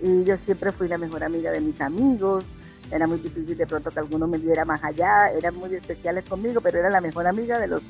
Y 0.02 0.24
yo 0.24 0.36
siempre 0.36 0.70
fui 0.72 0.88
la 0.88 0.98
mejor 0.98 1.24
amiga 1.24 1.50
de 1.50 1.60
mis 1.60 1.80
amigos, 1.80 2.44
era 2.90 3.06
muy 3.06 3.18
difícil 3.18 3.56
de 3.56 3.66
pronto 3.66 3.90
que 3.90 3.98
alguno 3.98 4.28
me 4.28 4.38
viera 4.38 4.64
más 4.64 4.84
allá, 4.84 5.30
eran 5.32 5.54
muy 5.56 5.74
especiales 5.74 6.24
conmigo, 6.26 6.60
pero 6.60 6.78
era 6.78 6.90
la 6.90 7.00
mejor 7.00 7.26
amiga 7.26 7.58
de 7.58 7.66
los 7.66 7.82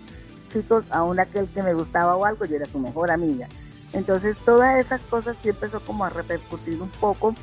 chicos, 0.52 0.84
aún 0.90 1.20
aquel 1.20 1.48
que 1.48 1.62
me 1.62 1.74
gustaba 1.74 2.16
o 2.16 2.24
algo, 2.24 2.44
yo 2.44 2.56
era 2.56 2.66
su 2.66 2.78
mejor 2.78 3.10
amiga. 3.10 3.48
Entonces 3.92 4.36
todas 4.44 4.78
esas 4.78 5.00
cosas 5.02 5.36
sí 5.42 5.48
empezó 5.48 5.80
como 5.80 6.04
a 6.04 6.10
repercutir 6.10 6.80
un 6.80 6.90
poco, 6.90 7.34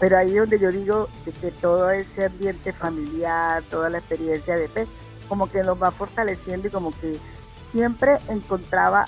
pero 0.00 0.18
ahí 0.18 0.34
donde 0.34 0.58
yo 0.58 0.72
digo 0.72 1.08
que 1.40 1.50
todo 1.52 1.90
ese 1.90 2.26
ambiente 2.26 2.72
familiar, 2.72 3.62
toda 3.70 3.88
la 3.88 3.98
experiencia 3.98 4.56
de 4.56 4.68
fe, 4.68 4.86
como 5.28 5.48
que 5.50 5.62
nos 5.62 5.80
va 5.80 5.90
fortaleciendo 5.90 6.68
y 6.68 6.70
como 6.70 6.90
que 6.90 7.18
siempre 7.70 8.18
encontraba 8.28 9.06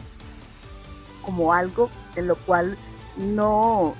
como 1.23 1.53
algo 1.53 1.91
en 2.17 2.29
lo 2.29 2.37
cual 2.37 2.77
no, 3.17 3.95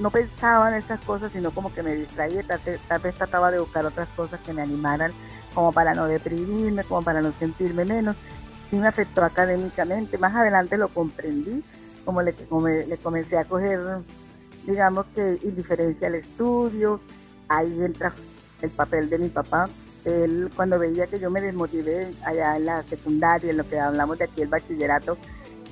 no 0.00 0.10
pensaba 0.10 0.70
en 0.70 0.76
esas 0.76 1.00
cosas, 1.04 1.32
sino 1.32 1.50
como 1.50 1.72
que 1.72 1.82
me 1.82 1.94
distraía, 1.94 2.42
tal, 2.42 2.60
tal 2.88 3.00
vez 3.00 3.14
trataba 3.14 3.50
de 3.50 3.60
buscar 3.60 3.84
otras 3.84 4.08
cosas 4.16 4.40
que 4.40 4.52
me 4.52 4.62
animaran 4.62 5.12
como 5.54 5.72
para 5.72 5.94
no 5.94 6.06
deprimirme, 6.06 6.84
como 6.84 7.02
para 7.02 7.20
no 7.20 7.32
sentirme 7.38 7.84
menos 7.84 8.16
sí 8.70 8.76
me 8.76 8.88
afectó 8.88 9.24
académicamente. 9.24 10.16
Más 10.18 10.34
adelante 10.34 10.76
lo 10.76 10.88
comprendí, 10.88 11.62
como 12.04 12.22
le, 12.22 12.34
le 12.86 12.96
comencé 12.96 13.36
a 13.36 13.44
coger, 13.44 13.80
digamos 14.66 15.06
que 15.14 15.38
indiferencia 15.42 16.08
al 16.08 16.14
estudio, 16.14 17.00
ahí 17.48 17.82
entra 17.82 18.12
el 18.62 18.70
papel 18.70 19.10
de 19.10 19.18
mi 19.18 19.28
papá. 19.28 19.68
Él 20.04 20.50
cuando 20.56 20.78
veía 20.78 21.06
que 21.06 21.18
yo 21.18 21.30
me 21.30 21.40
desmotivé 21.40 22.12
allá 22.24 22.56
en 22.56 22.66
la 22.66 22.82
secundaria, 22.84 23.50
en 23.50 23.58
lo 23.58 23.68
que 23.68 23.78
hablamos 23.78 24.18
de 24.18 24.24
aquí 24.24 24.40
el 24.42 24.48
bachillerato, 24.48 25.18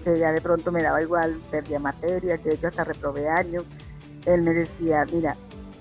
que 0.04 0.18
ya 0.18 0.32
de 0.32 0.40
pronto 0.40 0.70
me 0.70 0.82
daba 0.82 1.00
igual, 1.00 1.40
perdía 1.50 1.78
materias, 1.78 2.42
de 2.44 2.54
hecho 2.54 2.68
hasta 2.68 2.84
reprobé 2.84 3.28
años, 3.28 3.64
él 4.26 4.42
me 4.42 4.52
decía, 4.52 5.06
mira, 5.10 5.36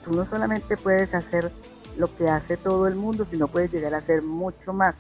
tú 0.06 0.12
no 0.12 0.26
solamente 0.26 0.78
puedes 0.78 1.14
hacer 1.14 1.52
lo 1.98 2.14
que 2.16 2.30
hace 2.30 2.56
todo 2.56 2.88
el 2.88 2.96
mundo, 2.96 3.28
sino 3.30 3.48
puedes 3.48 3.72
llegar 3.72 3.94
a 3.96 3.98
hacer 3.98 4.22
mucho 4.22 4.72
más. 4.72 4.96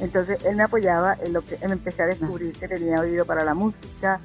Entonces 0.00 0.44
él 0.44 0.56
me 0.56 0.64
apoyaba 0.64 1.16
en 1.20 1.32
lo 1.32 1.42
que 1.42 1.58
me 1.58 1.72
empecé 1.72 2.02
a 2.02 2.06
descubrir 2.06 2.52
que 2.58 2.66
tenía 2.66 3.00
oído 3.00 3.24
para 3.24 3.44
la 3.44 3.54
música. 3.54 4.20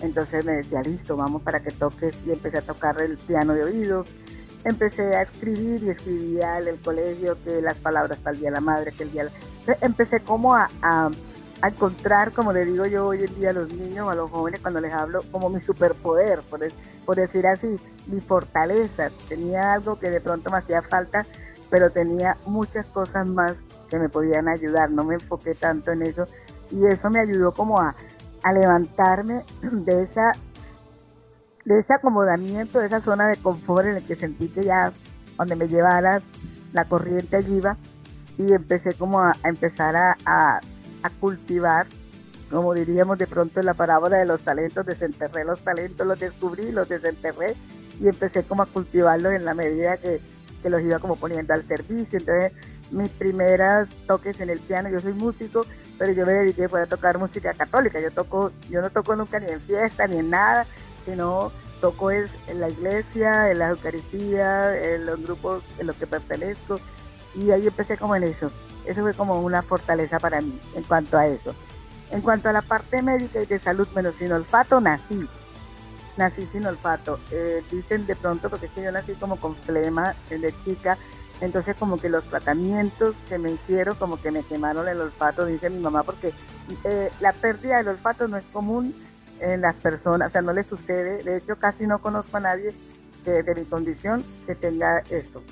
Entonces 0.00 0.44
me 0.44 0.52
decía, 0.52 0.82
listo, 0.82 1.16
vamos 1.16 1.42
para 1.42 1.60
que 1.60 1.70
toques. 1.70 2.14
Y 2.26 2.32
empecé 2.32 2.58
a 2.58 2.62
tocar 2.62 3.00
el 3.00 3.16
piano 3.16 3.54
de 3.54 3.64
oído. 3.64 4.04
Empecé 4.64 5.14
a 5.14 5.22
escribir 5.22 5.82
y 5.82 5.90
escribía 5.90 6.58
en 6.58 6.68
el 6.68 6.78
colegio 6.80 7.38
que 7.44 7.60
las 7.60 7.76
palabras 7.76 8.18
para 8.18 8.34
el 8.34 8.40
día 8.40 8.50
de 8.50 8.54
la 8.54 8.60
madre, 8.60 8.92
que 8.92 9.04
el 9.04 9.12
día 9.12 9.24
la... 9.24 9.30
Empecé 9.80 10.20
como 10.20 10.54
a, 10.54 10.68
a, 10.82 11.10
encontrar, 11.66 12.32
como 12.32 12.52
le 12.52 12.66
digo 12.66 12.84
yo 12.84 13.06
hoy 13.06 13.24
en 13.24 13.34
día 13.36 13.50
a 13.50 13.52
los 13.54 13.72
niños, 13.72 14.08
a 14.08 14.14
los 14.14 14.30
jóvenes 14.30 14.60
cuando 14.60 14.80
les 14.80 14.92
hablo, 14.92 15.22
como 15.30 15.48
mi 15.48 15.62
superpoder, 15.62 16.40
por, 16.42 16.60
por 17.06 17.16
decir 17.16 17.46
así, 17.46 17.76
mi 18.06 18.20
fortaleza. 18.20 19.10
Tenía 19.28 19.72
algo 19.72 19.98
que 19.98 20.10
de 20.10 20.20
pronto 20.20 20.50
me 20.50 20.58
hacía 20.58 20.82
falta, 20.82 21.26
pero 21.70 21.90
tenía 21.90 22.36
muchas 22.46 22.86
cosas 22.88 23.26
más 23.26 23.54
me 23.98 24.08
podían 24.08 24.48
ayudar, 24.48 24.90
no 24.90 25.04
me 25.04 25.14
enfoqué 25.14 25.54
tanto 25.54 25.92
en 25.92 26.02
eso 26.02 26.24
y 26.70 26.86
eso 26.86 27.10
me 27.10 27.20
ayudó 27.20 27.52
como 27.52 27.80
a, 27.80 27.94
levantarme 28.52 29.42
de 29.62 30.02
esa 30.02 30.32
de 31.64 31.78
ese 31.78 31.94
acomodamiento, 31.94 32.78
de 32.78 32.86
esa 32.86 33.00
zona 33.00 33.28
de 33.28 33.36
confort 33.36 33.86
en 33.86 33.96
el 33.96 34.06
que 34.06 34.16
sentí 34.16 34.48
que 34.48 34.64
ya 34.64 34.92
donde 35.38 35.56
me 35.56 35.66
llevara 35.66 36.20
la 36.74 36.84
corriente 36.84 37.36
allí 37.36 37.56
iba 37.56 37.78
y 38.36 38.52
empecé 38.52 38.92
como 38.94 39.20
a, 39.20 39.34
empezar 39.44 39.96
a, 39.96 40.16
a, 40.26 40.60
cultivar, 41.20 41.86
como 42.50 42.74
diríamos 42.74 43.16
de 43.16 43.26
pronto 43.26 43.60
en 43.60 43.66
la 43.66 43.74
parábola 43.74 44.18
de 44.18 44.26
los 44.26 44.40
talentos, 44.40 44.84
desenterré 44.84 45.44
los 45.44 45.60
talentos, 45.60 46.06
los 46.06 46.18
descubrí, 46.18 46.70
los 46.70 46.88
desenterré 46.88 47.54
y 48.00 48.08
empecé 48.08 48.42
como 48.42 48.62
a 48.62 48.66
cultivarlos 48.66 49.32
en 49.32 49.44
la 49.44 49.54
medida 49.54 49.96
que, 49.96 50.20
que 50.62 50.70
los 50.70 50.82
iba 50.82 50.98
como 50.98 51.16
poniendo 51.16 51.54
al 51.54 51.66
servicio. 51.66 52.18
Entonces 52.18 52.52
mis 52.90 53.10
primeras 53.10 53.88
toques 54.06 54.40
en 54.40 54.50
el 54.50 54.60
piano, 54.60 54.88
yo 54.88 55.00
soy 55.00 55.12
músico, 55.12 55.66
pero 55.98 56.12
yo 56.12 56.26
me 56.26 56.32
dediqué 56.32 56.64
a 56.64 56.86
tocar 56.86 57.18
música 57.18 57.54
católica, 57.54 58.00
yo 58.00 58.10
toco, 58.10 58.52
yo 58.68 58.80
no 58.80 58.90
toco 58.90 59.16
nunca 59.16 59.38
ni 59.40 59.48
en 59.50 59.60
fiesta 59.60 60.06
ni 60.06 60.18
en 60.18 60.30
nada, 60.30 60.66
sino 61.04 61.52
toco 61.80 62.10
es 62.10 62.30
en 62.48 62.60
la 62.60 62.68
iglesia, 62.68 63.50
en 63.50 63.58
la 63.58 63.68
Eucaristía, 63.70 64.94
en 64.94 65.06
los 65.06 65.22
grupos 65.22 65.62
en 65.78 65.86
los 65.86 65.96
que 65.96 66.06
pertenezco, 66.06 66.80
Y 67.34 67.50
ahí 67.50 67.66
empecé 67.66 67.96
como 67.96 68.14
en 68.14 68.22
eso. 68.22 68.50
Eso 68.86 69.02
fue 69.02 69.12
como 69.14 69.40
una 69.40 69.62
fortaleza 69.62 70.18
para 70.18 70.40
mí 70.40 70.58
en 70.74 70.82
cuanto 70.84 71.18
a 71.18 71.26
eso. 71.26 71.54
En 72.10 72.20
cuanto 72.20 72.48
a 72.48 72.52
la 72.52 72.62
parte 72.62 73.02
médica 73.02 73.42
y 73.42 73.46
de 73.46 73.58
salud, 73.58 73.88
bueno, 73.92 74.12
sin 74.18 74.32
olfato 74.32 74.80
nací. 74.80 75.26
Nací 76.16 76.46
sin 76.52 76.64
olfato. 76.64 77.18
Eh, 77.32 77.62
dicen 77.70 78.06
de 78.06 78.14
pronto, 78.14 78.48
porque 78.48 78.66
es 78.66 78.72
que 78.72 78.82
yo 78.82 78.92
nací 78.92 79.14
como 79.14 79.36
con 79.36 79.56
flema 79.56 80.14
de 80.30 80.54
chica, 80.64 80.96
entonces 81.44 81.76
como 81.76 81.98
que 81.98 82.08
los 82.08 82.24
tratamientos 82.24 83.14
que 83.28 83.38
me 83.38 83.52
hicieron 83.52 83.96
como 83.96 84.20
que 84.20 84.30
me 84.30 84.42
quemaron 84.42 84.88
el 84.88 85.00
olfato, 85.00 85.44
dice 85.44 85.68
mi 85.70 85.80
mamá, 85.80 86.02
porque 86.02 86.32
eh, 86.84 87.10
la 87.20 87.32
pérdida 87.32 87.78
del 87.78 87.88
olfato 87.88 88.26
no 88.28 88.36
es 88.36 88.44
común 88.52 88.94
en 89.40 89.60
las 89.60 89.74
personas, 89.74 90.28
o 90.28 90.32
sea, 90.32 90.42
no 90.42 90.52
le 90.52 90.64
sucede. 90.64 91.22
De 91.22 91.36
hecho, 91.36 91.56
casi 91.56 91.86
no 91.86 91.98
conozco 91.98 92.36
a 92.38 92.40
nadie 92.40 92.74
de 93.24 93.54
mi 93.54 93.64
condición 93.64 94.22
que 94.46 94.54
tenga 94.54 94.98
esto. 95.10 95.42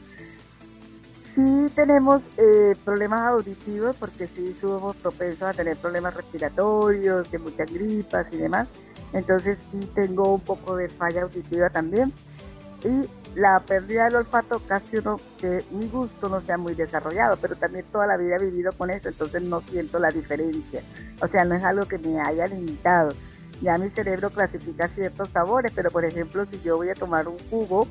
Sí 1.34 1.66
tenemos 1.74 2.22
eh, 2.36 2.74
problemas 2.84 3.22
auditivos 3.28 3.96
porque 3.96 4.26
sí 4.26 4.54
somos 4.60 4.96
propensos 4.96 5.42
a 5.42 5.54
tener 5.54 5.78
problemas 5.78 6.14
respiratorios, 6.14 7.30
de 7.30 7.38
muchas 7.38 7.72
gripas 7.72 8.26
y 8.32 8.36
demás. 8.36 8.68
Entonces 9.14 9.58
sí 9.70 9.80
tengo 9.94 10.34
un 10.34 10.40
poco 10.40 10.76
de 10.76 10.88
falla 10.88 11.22
auditiva 11.22 11.70
también. 11.70 12.12
Y 12.84 13.08
la 13.34 13.60
pérdida 13.60 14.04
del 14.04 14.16
olfato 14.16 14.60
casi 14.66 14.98
uno 14.98 15.18
que 15.38 15.64
mi 15.70 15.88
gusto 15.88 16.28
no 16.28 16.40
sea 16.42 16.58
muy 16.58 16.74
desarrollado, 16.74 17.36
pero 17.40 17.56
también 17.56 17.84
toda 17.90 18.06
la 18.06 18.16
vida 18.16 18.36
he 18.36 18.44
vivido 18.44 18.72
con 18.72 18.90
eso, 18.90 19.08
entonces 19.08 19.42
no 19.42 19.60
siento 19.62 19.98
la 19.98 20.10
diferencia. 20.10 20.82
O 21.20 21.28
sea, 21.28 21.44
no 21.44 21.54
es 21.54 21.64
algo 21.64 21.86
que 21.86 21.98
me 21.98 22.20
haya 22.20 22.46
limitado. 22.46 23.14
Ya 23.62 23.78
mi 23.78 23.90
cerebro 23.90 24.30
clasifica 24.30 24.88
ciertos 24.88 25.28
sabores, 25.30 25.72
pero 25.74 25.90
por 25.90 26.04
ejemplo, 26.04 26.44
si 26.46 26.60
yo 26.62 26.76
voy 26.76 26.90
a 26.90 26.94
tomar 26.94 27.28
un 27.28 27.38
jugo, 27.50 27.86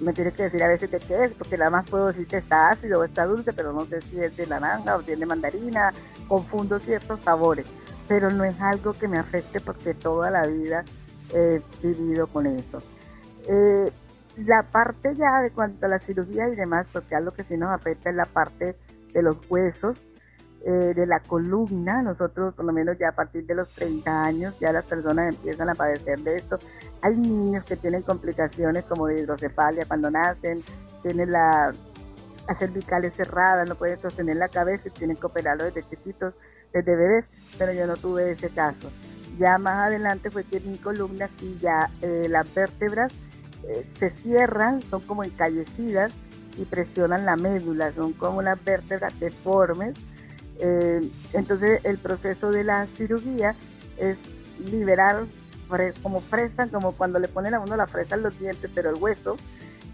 me 0.00 0.12
tiene 0.12 0.32
que 0.32 0.44
decir 0.44 0.62
a 0.62 0.68
veces 0.68 0.90
de 0.90 0.98
qué 0.98 1.24
es, 1.24 1.32
porque 1.32 1.58
nada 1.58 1.70
más 1.70 1.90
puedo 1.90 2.06
decir 2.06 2.26
está 2.30 2.70
ácido 2.70 3.00
o 3.00 3.04
está 3.04 3.26
dulce, 3.26 3.52
pero 3.52 3.72
no 3.72 3.84
sé 3.86 4.00
si 4.00 4.20
es 4.20 4.36
de 4.36 4.46
naranja 4.46 4.96
o 4.96 5.02
si 5.02 5.12
es 5.12 5.20
de 5.20 5.26
mandarina, 5.26 5.92
confundo 6.26 6.78
ciertos 6.78 7.20
sabores, 7.20 7.66
pero 8.08 8.30
no 8.30 8.44
es 8.44 8.58
algo 8.60 8.94
que 8.94 9.08
me 9.08 9.18
afecte 9.18 9.60
porque 9.60 9.92
toda 9.94 10.30
la 10.30 10.46
vida 10.46 10.84
he 11.34 11.60
vivido 11.82 12.26
con 12.28 12.46
eso. 12.46 12.82
Eh, 13.46 13.90
la 14.36 14.62
parte 14.62 15.14
ya 15.16 15.42
de 15.42 15.50
cuanto 15.50 15.86
a 15.86 15.88
la 15.88 15.98
cirugía 16.00 16.48
y 16.48 16.56
demás, 16.56 16.86
porque 16.92 17.14
algo 17.14 17.32
que 17.32 17.44
sí 17.44 17.56
nos 17.56 17.70
afecta 17.70 18.10
es 18.10 18.16
la 18.16 18.24
parte 18.24 18.76
de 19.12 19.22
los 19.22 19.36
huesos, 19.50 20.00
eh, 20.64 20.92
de 20.94 21.06
la 21.06 21.20
columna. 21.20 22.02
Nosotros, 22.02 22.54
por 22.54 22.64
lo 22.64 22.72
menos 22.72 22.98
ya 22.98 23.08
a 23.08 23.12
partir 23.12 23.46
de 23.46 23.54
los 23.54 23.68
30 23.70 24.24
años, 24.24 24.54
ya 24.60 24.72
las 24.72 24.84
personas 24.84 25.34
empiezan 25.34 25.68
a 25.70 25.74
padecer 25.74 26.20
de 26.20 26.36
esto. 26.36 26.58
Hay 27.02 27.16
niños 27.16 27.64
que 27.64 27.76
tienen 27.76 28.02
complicaciones 28.02 28.84
como 28.84 29.06
de 29.06 29.20
hidrocefalia 29.20 29.84
cuando 29.86 30.10
nacen, 30.10 30.62
tienen 31.02 31.30
la, 31.30 31.72
las 32.46 32.58
cervicales 32.58 33.14
cerradas, 33.14 33.68
no 33.68 33.74
pueden 33.74 33.98
sostener 33.98 34.36
la 34.36 34.48
cabeza 34.48 34.88
y 34.88 34.90
tienen 34.90 35.16
que 35.16 35.26
operarlo 35.26 35.64
desde 35.64 35.82
chiquitos, 35.88 36.34
desde 36.72 36.94
bebés, 36.94 37.24
pero 37.58 37.72
yo 37.72 37.86
no 37.86 37.96
tuve 37.96 38.32
ese 38.32 38.50
caso. 38.50 38.90
Ya 39.38 39.58
más 39.58 39.86
adelante 39.86 40.30
fue 40.30 40.44
que 40.44 40.60
mi 40.60 40.76
columna, 40.76 41.28
sí, 41.38 41.58
ya 41.60 41.88
eh, 42.02 42.26
las 42.28 42.52
vértebras 42.54 43.12
eh, 43.68 43.86
se 43.98 44.10
cierran, 44.10 44.82
son 44.82 45.00
como 45.02 45.24
encallecidas 45.24 46.12
y 46.56 46.64
presionan 46.64 47.24
la 47.24 47.36
médula, 47.36 47.92
son 47.92 48.12
como 48.12 48.38
unas 48.38 48.62
vértebras 48.64 49.18
deformes. 49.20 49.94
Eh, 50.58 51.08
entonces 51.32 51.80
el 51.84 51.98
proceso 51.98 52.50
de 52.50 52.64
la 52.64 52.86
cirugía 52.96 53.54
es 53.98 54.18
liberar, 54.70 55.24
como 56.02 56.20
fresan, 56.20 56.68
como 56.68 56.92
cuando 56.92 57.18
le 57.18 57.28
ponen 57.28 57.54
a 57.54 57.60
uno 57.60 57.76
la 57.76 57.86
fresa 57.86 58.16
en 58.16 58.22
los 58.22 58.38
dientes, 58.38 58.70
pero 58.74 58.90
el 58.90 58.96
hueso, 58.96 59.36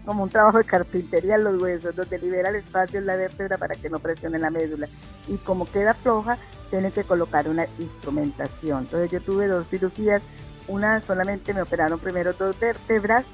como 0.05 0.23
un 0.23 0.29
trabajo 0.29 0.57
de 0.57 0.63
carpintería 0.63 1.35
en 1.35 1.43
los 1.43 1.61
huesos, 1.61 1.95
donde 1.95 2.17
libera 2.19 2.49
el 2.49 2.55
espacio 2.55 2.99
en 2.99 3.05
la 3.05 3.15
vértebra 3.15 3.57
para 3.57 3.75
que 3.75 3.89
no 3.89 3.99
presione 3.99 4.39
la 4.39 4.49
médula. 4.49 4.87
Y 5.27 5.37
como 5.37 5.69
queda 5.69 5.93
floja, 5.93 6.37
tiene 6.69 6.91
que 6.91 7.03
colocar 7.03 7.47
una 7.47 7.65
instrumentación. 7.77 8.83
Entonces 8.83 9.11
yo 9.11 9.21
tuve 9.21 9.47
dos 9.47 9.67
cirugías, 9.67 10.21
una 10.67 11.01
solamente 11.01 11.53
me 11.53 11.61
operaron 11.61 11.99
primero 11.99 12.33
dos 12.33 12.59
vértebras, 12.59 13.25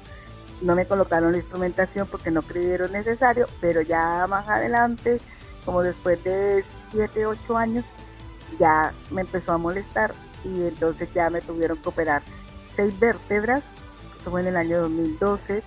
no 0.62 0.74
me 0.74 0.86
colocaron 0.86 1.32
la 1.32 1.38
instrumentación 1.38 2.06
porque 2.06 2.30
no 2.30 2.42
creyeron 2.42 2.92
necesario, 2.92 3.46
pero 3.60 3.82
ya 3.82 4.26
más 4.28 4.48
adelante, 4.48 5.20
como 5.64 5.82
después 5.82 6.22
de 6.24 6.64
7, 6.92 7.26
8 7.26 7.56
años, 7.56 7.84
ya 8.58 8.92
me 9.10 9.22
empezó 9.22 9.52
a 9.52 9.58
molestar 9.58 10.14
y 10.44 10.62
entonces 10.62 11.08
ya 11.14 11.30
me 11.30 11.40
tuvieron 11.40 11.78
que 11.78 11.88
operar 11.88 12.22
seis 12.76 12.98
vértebras, 12.98 13.62
eso 14.20 14.30
fue 14.30 14.42
en 14.42 14.48
el 14.48 14.56
año 14.56 14.80
2012, 14.82 15.62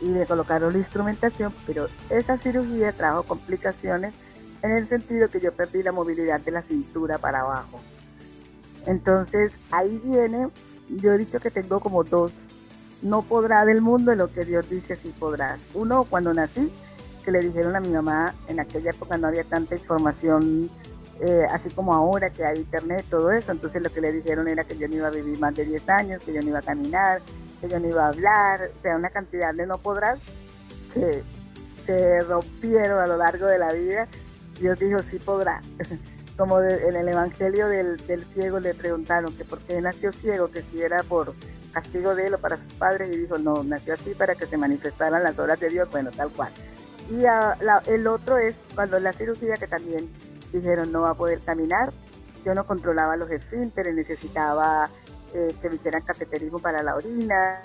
y 0.00 0.06
me 0.06 0.26
colocaron 0.26 0.72
la 0.72 0.78
instrumentación, 0.78 1.54
pero 1.66 1.88
esa 2.10 2.38
cirugía 2.38 2.92
trajo 2.92 3.22
complicaciones 3.22 4.14
en 4.62 4.72
el 4.72 4.88
sentido 4.88 5.28
que 5.28 5.40
yo 5.40 5.52
perdí 5.52 5.82
la 5.82 5.92
movilidad 5.92 6.40
de 6.40 6.50
la 6.50 6.62
cintura 6.62 7.18
para 7.18 7.40
abajo. 7.40 7.80
Entonces 8.86 9.52
ahí 9.70 10.00
viene, 10.04 10.48
yo 10.88 11.12
he 11.12 11.18
dicho 11.18 11.40
que 11.40 11.50
tengo 11.50 11.80
como 11.80 12.04
dos 12.04 12.32
no 13.02 13.22
podrá 13.22 13.64
del 13.64 13.82
mundo 13.82 14.14
lo 14.14 14.32
que 14.32 14.44
Dios 14.44 14.68
dice 14.68 14.96
sí 14.96 15.12
podrá. 15.18 15.58
Uno, 15.74 16.04
cuando 16.04 16.32
nací, 16.34 16.70
que 17.24 17.30
le 17.30 17.40
dijeron 17.40 17.76
a 17.76 17.80
mi 17.80 17.88
mamá, 17.88 18.34
en 18.48 18.60
aquella 18.60 18.90
época 18.90 19.18
no 19.18 19.28
había 19.28 19.44
tanta 19.44 19.74
información 19.74 20.70
eh, 21.20 21.46
así 21.50 21.70
como 21.70 21.94
ahora 21.94 22.30
que 22.30 22.44
hay 22.44 22.58
internet, 22.58 23.04
todo 23.08 23.32
eso, 23.32 23.50
entonces 23.50 23.82
lo 23.82 23.90
que 23.90 24.02
le 24.02 24.12
dijeron 24.12 24.48
era 24.48 24.64
que 24.64 24.76
yo 24.76 24.86
no 24.86 24.96
iba 24.96 25.08
a 25.08 25.10
vivir 25.10 25.38
más 25.38 25.54
de 25.54 25.64
10 25.64 25.88
años, 25.88 26.22
que 26.22 26.32
yo 26.32 26.42
no 26.42 26.48
iba 26.48 26.58
a 26.58 26.62
caminar, 26.62 27.22
que 27.60 27.68
yo 27.68 27.80
no 27.80 27.88
iba 27.88 28.04
a 28.04 28.08
hablar, 28.08 28.70
o 28.78 28.82
sea, 28.82 28.96
una 28.96 29.08
cantidad 29.08 29.54
de 29.54 29.66
no 29.66 29.78
podrás 29.78 30.18
que 30.92 31.22
se 31.86 32.20
rompieron 32.20 32.98
a 32.98 33.06
lo 33.06 33.16
largo 33.16 33.46
de 33.46 33.58
la 33.58 33.72
vida. 33.72 34.06
Dios 34.60 34.78
dijo, 34.78 34.98
sí 35.10 35.18
podrá. 35.18 35.60
Como 36.36 36.60
en 36.60 36.94
el 36.94 37.08
Evangelio 37.08 37.66
del, 37.68 37.96
del 38.06 38.24
ciego 38.34 38.60
le 38.60 38.74
preguntaron 38.74 39.34
que 39.34 39.44
por 39.44 39.58
qué 39.60 39.80
nació 39.80 40.12
ciego, 40.12 40.48
que 40.48 40.62
si 40.62 40.82
era 40.82 41.02
por 41.02 41.32
castigo 41.76 42.14
de 42.14 42.28
él 42.28 42.34
o 42.34 42.38
para 42.38 42.56
sus 42.56 42.72
padres 42.74 43.14
y 43.14 43.18
dijo, 43.18 43.36
no, 43.36 43.62
nació 43.62 43.92
así 43.92 44.14
para 44.14 44.34
que 44.34 44.46
se 44.46 44.56
manifestaran 44.56 45.22
las 45.22 45.38
obras 45.38 45.60
de 45.60 45.68
Dios, 45.68 45.90
bueno, 45.90 46.10
tal 46.10 46.30
cual. 46.30 46.50
Y 47.10 47.24
el 47.90 48.06
otro 48.06 48.38
es 48.38 48.56
cuando 48.74 48.98
la 48.98 49.12
cirugía 49.12 49.56
que 49.56 49.66
también 49.66 50.10
dijeron 50.54 50.90
no 50.90 51.02
va 51.02 51.10
a 51.10 51.14
poder 51.14 51.38
caminar, 51.40 51.92
yo 52.46 52.54
no 52.54 52.66
controlaba 52.66 53.16
los 53.16 53.30
esfínteres, 53.30 53.94
necesitaba 53.94 54.88
eh, 55.34 55.54
que 55.60 55.68
me 55.68 55.74
hicieran 55.74 56.00
cateterismo 56.00 56.60
para 56.60 56.82
la 56.82 56.96
orina, 56.96 57.60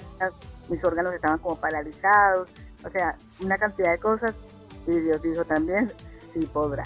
mis 0.67 0.83
órganos 0.83 1.13
estaban 1.13 1.39
como 1.39 1.55
paralizados, 1.55 2.49
o 2.83 2.89
sea, 2.89 3.15
una 3.39 3.57
cantidad 3.57 3.91
de 3.91 3.99
cosas 3.99 4.35
y 4.87 4.91
Dios 4.91 5.21
dijo 5.21 5.45
también, 5.45 5.89
sí 6.33 6.45
podrá. 6.51 6.83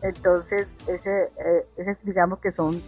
Entonces, 0.00 0.66
ese, 0.86 1.30
eh, 1.36 1.96
digamos 2.02 2.38
que 2.38 2.50
son 2.52 2.80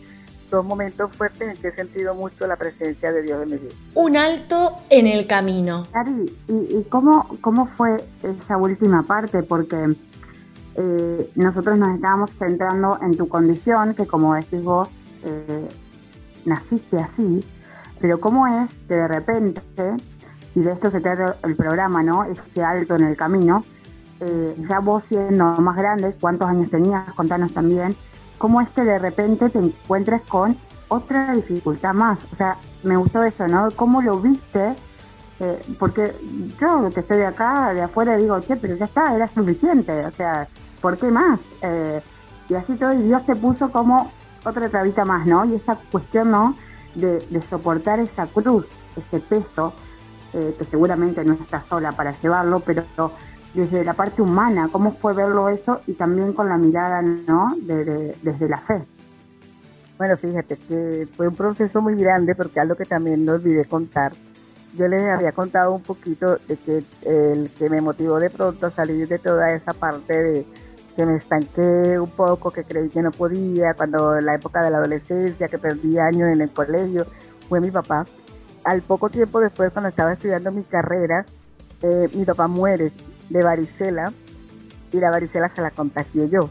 dos 0.50 0.64
momentos 0.64 1.14
fuertes 1.16 1.48
en 1.48 1.56
que 1.56 1.68
he 1.68 1.74
sentido 1.74 2.14
mucho 2.14 2.46
la 2.46 2.56
presencia 2.56 3.12
de 3.12 3.22
Dios 3.22 3.42
en 3.42 3.50
mi 3.50 3.56
vida. 3.56 3.74
Un 3.94 4.16
alto 4.16 4.76
en 4.90 5.06
el 5.06 5.26
camino. 5.26 5.86
Ari, 5.92 6.32
¿y, 6.48 6.84
cómo, 6.88 7.36
cómo 7.40 7.66
fue 7.76 7.96
esa 8.22 8.56
última 8.56 9.02
parte? 9.02 9.42
Porque 9.42 9.96
eh, 10.76 11.30
nosotros 11.34 11.78
nos 11.78 11.94
estábamos 11.94 12.30
centrando 12.38 12.98
en 13.02 13.16
tu 13.16 13.28
condición, 13.28 13.94
que 13.94 14.06
como 14.06 14.34
decís 14.34 14.62
vos, 14.62 14.88
eh, 15.24 15.68
naciste 16.44 16.98
así, 16.98 17.44
pero 18.00 18.20
cómo 18.20 18.46
es 18.46 18.70
que 18.86 18.94
de 18.94 19.08
repente, 19.08 19.62
y 20.54 20.60
de 20.60 20.72
esto 20.72 20.90
se 20.90 21.00
trata 21.00 21.36
el 21.42 21.56
programa, 21.56 22.02
¿no? 22.02 22.24
Ese 22.24 22.62
alto 22.62 22.96
en 22.96 23.04
el 23.04 23.16
camino, 23.16 23.64
eh, 24.20 24.54
ya 24.68 24.80
vos 24.80 25.02
siendo 25.08 25.44
más 25.58 25.76
grande, 25.76 26.14
¿cuántos 26.20 26.48
años 26.48 26.70
tenías? 26.70 27.12
Contanos 27.14 27.52
también 27.52 27.96
cómo 28.38 28.60
es 28.60 28.68
que 28.70 28.82
de 28.82 28.98
repente 28.98 29.50
te 29.50 29.58
encuentres 29.58 30.22
con 30.22 30.56
otra 30.88 31.34
dificultad 31.34 31.92
más. 31.92 32.18
O 32.32 32.36
sea, 32.36 32.56
me 32.82 32.96
gustó 32.96 33.22
eso, 33.24 33.46
¿no? 33.46 33.68
¿Cómo 33.76 34.00
lo 34.00 34.18
viste? 34.20 34.74
Eh, 35.40 35.62
porque 35.78 36.14
yo 36.60 36.90
que 36.92 37.00
estoy 37.00 37.18
de 37.18 37.26
acá, 37.26 37.72
de 37.74 37.82
afuera, 37.82 38.16
digo, 38.16 38.40
che, 38.40 38.56
pero 38.56 38.74
ya 38.76 38.86
está, 38.86 39.14
era 39.14 39.28
suficiente. 39.28 40.06
O 40.06 40.10
sea, 40.12 40.48
¿por 40.80 40.96
qué 40.96 41.10
más? 41.10 41.38
Eh, 41.62 42.00
y 42.48 42.54
así 42.54 42.74
todo, 42.76 42.92
y 42.92 43.02
Dios 43.02 43.24
te 43.26 43.36
puso 43.36 43.70
como 43.70 44.10
otra 44.44 44.68
trabita 44.68 45.04
más, 45.04 45.26
¿no? 45.26 45.44
Y 45.44 45.54
esa 45.54 45.76
cuestión, 45.92 46.30
¿no? 46.30 46.56
De, 46.94 47.20
soportar 47.48 48.00
esa 48.00 48.26
cruz, 48.26 48.66
ese 48.96 49.20
peso, 49.20 49.72
eh, 50.32 50.54
que 50.58 50.64
seguramente 50.64 51.24
no 51.24 51.34
estás 51.34 51.64
sola 51.66 51.92
para 51.92 52.12
llevarlo, 52.12 52.60
pero 52.60 52.82
desde 53.54 53.84
la 53.84 53.94
parte 53.94 54.22
humana, 54.22 54.68
cómo 54.70 54.92
fue 54.92 55.14
verlo 55.14 55.48
eso 55.48 55.80
y 55.86 55.94
también 55.94 56.32
con 56.32 56.48
la 56.48 56.56
mirada, 56.56 57.02
¿no? 57.02 57.54
De, 57.62 58.14
desde 58.22 58.48
la 58.48 58.58
fe. 58.58 58.82
Bueno, 59.96 60.16
fíjate 60.16 60.56
que 60.56 61.08
fue 61.16 61.28
un 61.28 61.34
proceso 61.34 61.80
muy 61.80 61.96
grande 61.96 62.34
porque 62.34 62.60
algo 62.60 62.76
que 62.76 62.84
también 62.84 63.24
no 63.24 63.32
olvidé 63.32 63.64
contar. 63.64 64.12
Yo 64.76 64.86
les 64.86 65.02
había 65.02 65.32
contado 65.32 65.74
un 65.74 65.82
poquito 65.82 66.38
de 66.46 66.56
que 66.56 66.84
el 67.04 67.50
que 67.58 67.68
me 67.68 67.80
motivó 67.80 68.20
de 68.20 68.30
pronto 68.30 68.66
a 68.66 68.70
salir 68.70 69.08
de 69.08 69.18
toda 69.18 69.52
esa 69.52 69.72
parte 69.72 70.22
de 70.22 70.46
que 70.94 71.06
me 71.06 71.16
estanqué 71.16 71.98
un 71.98 72.10
poco, 72.10 72.50
que 72.50 72.64
creí 72.64 72.88
que 72.90 73.02
no 73.02 73.10
podía, 73.10 73.74
cuando 73.74 74.20
la 74.20 74.34
época 74.34 74.62
de 74.62 74.70
la 74.70 74.78
adolescencia, 74.78 75.48
que 75.48 75.58
perdí 75.58 75.98
años 75.98 76.28
en 76.32 76.40
el 76.42 76.50
colegio, 76.50 77.06
fue 77.48 77.60
mi 77.60 77.70
papá. 77.70 78.04
Al 78.64 78.82
poco 78.82 79.08
tiempo 79.08 79.40
después, 79.40 79.72
cuando 79.72 79.88
estaba 79.88 80.12
estudiando 80.12 80.52
mi 80.52 80.64
carrera, 80.64 81.24
eh, 81.82 82.08
mi 82.12 82.24
papá 82.24 82.48
muere 82.48 82.92
de 83.30 83.42
varicela 83.42 84.12
y 84.92 84.98
la 84.98 85.10
varicela 85.10 85.50
se 85.54 85.62
la 85.62 85.70
contagié 85.70 86.28
yo. 86.28 86.50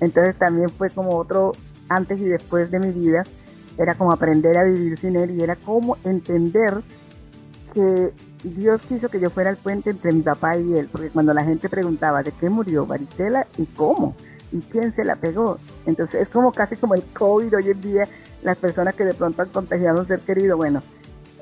Entonces 0.00 0.36
también 0.36 0.68
fue 0.68 0.90
como 0.90 1.16
otro 1.16 1.52
antes 1.88 2.20
y 2.20 2.24
después 2.24 2.70
de 2.70 2.80
mi 2.80 2.90
vida, 2.90 3.24
era 3.78 3.94
como 3.94 4.12
aprender 4.12 4.56
a 4.56 4.64
vivir 4.64 4.98
sin 4.98 5.16
él 5.16 5.32
y 5.32 5.42
era 5.42 5.56
como 5.56 5.96
entender 6.04 6.74
que 7.74 8.12
Dios 8.42 8.80
quiso 8.88 9.08
que 9.08 9.20
yo 9.20 9.30
fuera 9.30 9.50
el 9.50 9.56
puente 9.56 9.90
entre 9.90 10.12
mi 10.12 10.22
papá 10.22 10.56
y 10.56 10.74
él, 10.74 10.88
porque 10.90 11.10
cuando 11.10 11.34
la 11.34 11.44
gente 11.44 11.68
preguntaba 11.68 12.22
de 12.22 12.32
qué 12.32 12.48
murió 12.48 12.86
varicela 12.86 13.46
y 13.58 13.66
cómo 13.66 14.14
y 14.52 14.60
quién 14.60 14.94
se 14.94 15.04
la 15.04 15.16
pegó, 15.16 15.58
entonces 15.84 16.22
es 16.22 16.28
como 16.28 16.52
casi 16.52 16.76
como 16.76 16.94
el 16.94 17.02
COVID 17.02 17.56
hoy 17.56 17.70
en 17.70 17.80
día, 17.80 18.08
las 18.42 18.56
personas 18.56 18.94
que 18.94 19.04
de 19.04 19.14
pronto 19.14 19.42
han 19.42 19.48
contagiado 19.48 19.98
a 19.98 20.00
un 20.02 20.06
ser 20.06 20.20
querido, 20.20 20.56
bueno, 20.56 20.82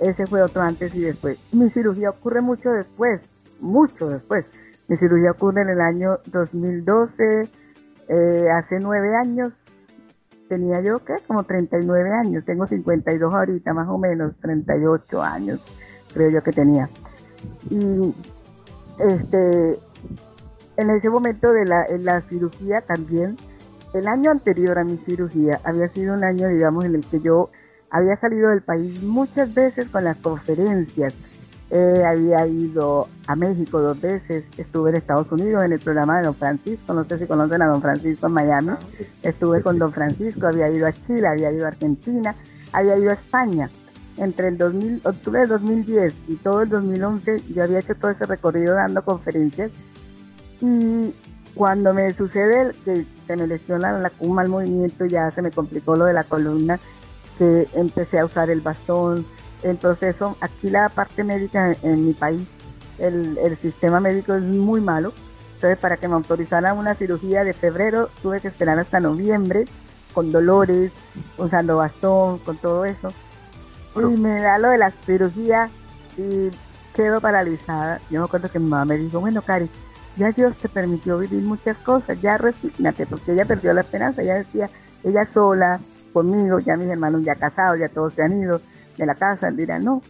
ese 0.01 0.27
fue 0.27 0.42
otro 0.42 0.62
antes 0.62 0.94
y 0.94 1.01
después. 1.01 1.38
Mi 1.53 1.70
cirugía 1.70 2.11
ocurre 2.11 2.40
mucho 2.40 2.70
después, 2.70 3.20
mucho 3.61 4.09
después. 4.09 4.44
Mi 4.88 4.97
cirugía 4.97 5.31
ocurre 5.33 5.62
en 5.62 5.70
el 5.70 5.81
año 5.81 6.18
2012, 6.27 7.49
eh, 8.09 8.49
hace 8.51 8.79
nueve 8.81 9.16
años, 9.16 9.53
tenía 10.49 10.81
yo, 10.81 10.99
¿qué? 11.05 11.14
Como 11.27 11.44
39 11.44 12.11
años, 12.12 12.44
tengo 12.44 12.66
52 12.66 13.35
ahorita, 13.35 13.73
más 13.73 13.88
o 13.88 13.99
menos, 13.99 14.35
38 14.40 15.23
años, 15.23 15.61
creo 16.12 16.31
yo 16.31 16.42
que 16.42 16.53
tenía. 16.53 16.88
Y 17.70 18.14
este, 18.99 19.79
en 20.77 20.90
ese 20.90 21.09
momento 21.09 21.53
de 21.53 21.64
la, 21.64 21.87
la 21.99 22.20
cirugía 22.23 22.81
también, 22.83 23.37
el 23.94 24.09
año 24.09 24.31
anterior 24.31 24.79
a 24.79 24.85
mi 24.85 24.99
cirugía 24.99 25.61
había 25.64 25.88
sido 25.88 26.14
un 26.14 26.25
año, 26.25 26.49
digamos, 26.49 26.85
en 26.85 26.97
el 26.97 27.07
que 27.07 27.20
yo 27.20 27.51
había 27.90 28.16
salido 28.16 28.51
del 28.51 28.62
país 28.62 29.03
muchas 29.03 29.55
veces 29.55 29.88
con 29.88 30.05
las 30.05 30.16
conferencias. 30.16 31.14
Eh, 31.70 32.05
había 32.07 32.46
ido 32.46 33.09
a 33.27 33.35
México 33.35 33.81
dos 33.81 34.00
veces, 34.00 34.44
estuve 34.57 34.90
en 34.90 34.96
Estados 34.96 35.31
Unidos 35.33 35.64
en 35.64 35.72
el 35.72 35.81
programa 35.81 36.18
de 36.18 36.24
Don 36.24 36.35
Francisco, 36.35 36.92
no 36.92 37.05
sé 37.05 37.18
si 37.18 37.27
conocen 37.27 37.62
a 37.62 37.66
Don 37.66 37.81
Francisco 37.81 38.27
en 38.27 38.33
Miami, 38.33 38.72
estuve 39.22 39.62
con 39.62 39.79
Don 39.79 39.90
Francisco, 39.90 40.46
había 40.46 40.68
ido 40.70 40.87
a 40.87 40.92
Chile, 40.92 41.27
había 41.27 41.50
ido 41.50 41.64
a 41.64 41.68
Argentina, 41.68 42.35
había 42.72 42.98
ido 42.98 43.11
a 43.11 43.14
España. 43.14 43.70
Entre 44.18 44.48
el 44.48 44.59
2000, 44.59 45.00
octubre 45.05 45.40
de 45.40 45.46
2010 45.46 46.14
y 46.29 46.37
todo 46.37 46.62
el 46.62 46.68
2011 46.68 47.42
yo 47.53 47.64
había 47.64 47.81
hecho 47.81 47.96
todo 47.96 48.12
ese 48.12 48.27
recorrido 48.27 48.74
dando 48.74 49.03
conferencias 49.03 49.72
y 50.61 51.12
cuando 51.55 51.94
me 51.94 52.12
sucede 52.14 52.72
que 52.85 53.07
se 53.27 53.37
me 53.37 53.46
lesiona 53.46 54.11
un 54.20 54.35
mal 54.35 54.48
movimiento, 54.48 55.07
ya 55.07 55.31
se 55.31 55.42
me 55.42 55.50
complicó 55.50 55.96
lo 55.96 56.05
de 56.05 56.12
la 56.12 56.24
columna, 56.24 56.79
que 57.38 57.68
empecé 57.74 58.18
a 58.18 58.24
usar 58.24 58.50
el 58.50 58.61
bastón, 58.61 59.27
el 59.64 59.77
proceso, 59.77 60.37
aquí 60.40 60.70
la 60.70 60.88
parte 60.88 61.24
médica 61.24 61.74
en, 61.83 62.07
mi 62.07 62.12
país, 62.12 62.46
el, 62.98 63.38
el, 63.38 63.57
sistema 63.57 63.98
médico 63.98 64.35
es 64.35 64.42
muy 64.42 64.81
malo, 64.81 65.12
entonces 65.55 65.79
para 65.79 65.96
que 65.96 66.07
me 66.07 66.14
autorizaran 66.14 66.79
una 66.79 66.94
cirugía 66.94 67.44
de 67.44 67.53
febrero 67.53 68.11
tuve 68.22 68.40
que 68.40 68.48
esperar 68.48 68.79
hasta 68.79 69.00
noviembre, 69.00 69.64
con 70.12 70.31
dolores, 70.31 70.92
usando 71.38 71.79
bastón, 71.79 72.38
con 72.38 72.57
todo 72.59 72.85
eso, 72.85 73.12
y 73.96 74.16
me 74.16 74.40
da 74.40 74.59
lo 74.59 74.68
de 74.68 74.79
la 74.79 74.90
cirugía 75.05 75.70
y 76.16 76.50
quedo 76.94 77.20
paralizada. 77.20 78.00
Yo 78.11 78.20
me 78.20 78.27
acuerdo 78.27 78.50
que 78.50 78.59
mi 78.59 78.68
mamá 78.68 78.85
me 78.85 78.98
dijo, 78.98 79.20
bueno, 79.20 79.42
Cari, 79.42 79.68
ya 80.16 80.31
Dios 80.31 80.57
te 80.57 80.68
permitió 80.68 81.18
vivir 81.18 81.42
muchas 81.42 81.77
cosas, 81.79 82.20
ya 82.20 82.37
resígnate, 82.37 83.07
porque 83.07 83.33
ella 83.33 83.44
perdió 83.44 83.72
la 83.72 83.81
esperanza, 83.81 84.22
ella 84.22 84.37
decía, 84.37 84.70
ella 85.03 85.27
sola, 85.33 85.81
conmigo, 86.12 86.61
ya 86.61 86.77
mis 86.77 86.88
hermanos 86.88 87.24
ya 87.24 87.35
casados, 87.35 87.79
ya 87.79 87.88
todos 87.88 88.12
se 88.14 88.22
han 88.22 88.40
ido 88.40 88.61
de 88.96 89.07
la 89.07 89.14
casa, 89.14 89.50
dirá, 89.50 89.78
no, 89.78 90.02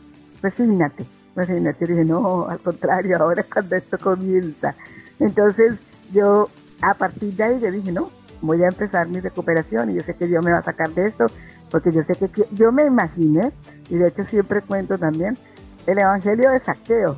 resígnate, 0.42 1.04
resígnate. 1.36 1.86
Yo 1.86 1.94
dije, 1.94 2.04
no, 2.04 2.48
al 2.48 2.60
contrario, 2.60 3.16
ahora 3.18 3.42
es 3.42 3.46
cuando 3.52 3.76
esto 3.76 3.98
comienza. 3.98 4.74
Entonces 5.20 5.74
yo 6.12 6.48
a 6.80 6.94
partir 6.94 7.32
de 7.34 7.44
ahí 7.44 7.60
le 7.60 7.70
dije, 7.70 7.92
no, 7.92 8.10
voy 8.40 8.62
a 8.62 8.68
empezar 8.68 9.08
mi 9.08 9.20
recuperación 9.20 9.90
y 9.90 9.94
yo 9.94 10.02
sé 10.02 10.14
que 10.14 10.26
Dios 10.26 10.44
me 10.44 10.52
va 10.52 10.58
a 10.58 10.64
sacar 10.64 10.90
de 10.90 11.06
esto, 11.06 11.26
porque 11.70 11.92
yo 11.92 12.02
sé 12.04 12.14
que 12.14 12.46
yo 12.52 12.72
me 12.72 12.84
imaginé, 12.84 13.52
y 13.88 13.96
de 13.96 14.08
hecho 14.08 14.24
siempre 14.26 14.62
cuento 14.62 14.98
también, 14.98 15.36
el 15.86 15.98
Evangelio 15.98 16.50
de 16.50 16.60
Saqueo, 16.60 17.16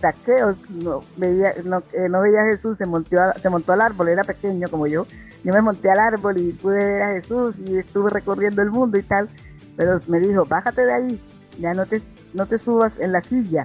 saqueos, 0.00 0.56
no 0.70 1.02
veía, 1.16 1.54
no, 1.64 1.78
eh, 1.92 2.08
veía 2.08 2.42
a 2.42 2.52
Jesús, 2.52 2.78
se 2.78 2.86
montó, 2.86 3.16
se 3.40 3.48
montó 3.48 3.72
al 3.72 3.80
árbol, 3.80 4.08
era 4.08 4.24
pequeño 4.24 4.68
como 4.68 4.86
yo. 4.86 5.06
Yo 5.44 5.52
me 5.52 5.60
monté 5.60 5.90
al 5.90 5.98
árbol 5.98 6.38
y 6.38 6.52
pude 6.52 6.76
ver 6.76 7.02
a 7.02 7.12
Jesús 7.14 7.54
y 7.64 7.78
estuve 7.78 8.10
recorriendo 8.10 8.60
el 8.62 8.70
mundo 8.70 8.98
y 8.98 9.02
tal, 9.02 9.28
pero 9.78 10.00
me 10.08 10.18
dijo, 10.18 10.44
bájate 10.44 10.84
de 10.84 10.92
ahí, 10.92 11.20
ya 11.60 11.72
no 11.72 11.86
te, 11.86 12.02
no 12.34 12.46
te 12.46 12.58
subas 12.58 12.92
en 12.98 13.12
la 13.12 13.22
silla, 13.22 13.64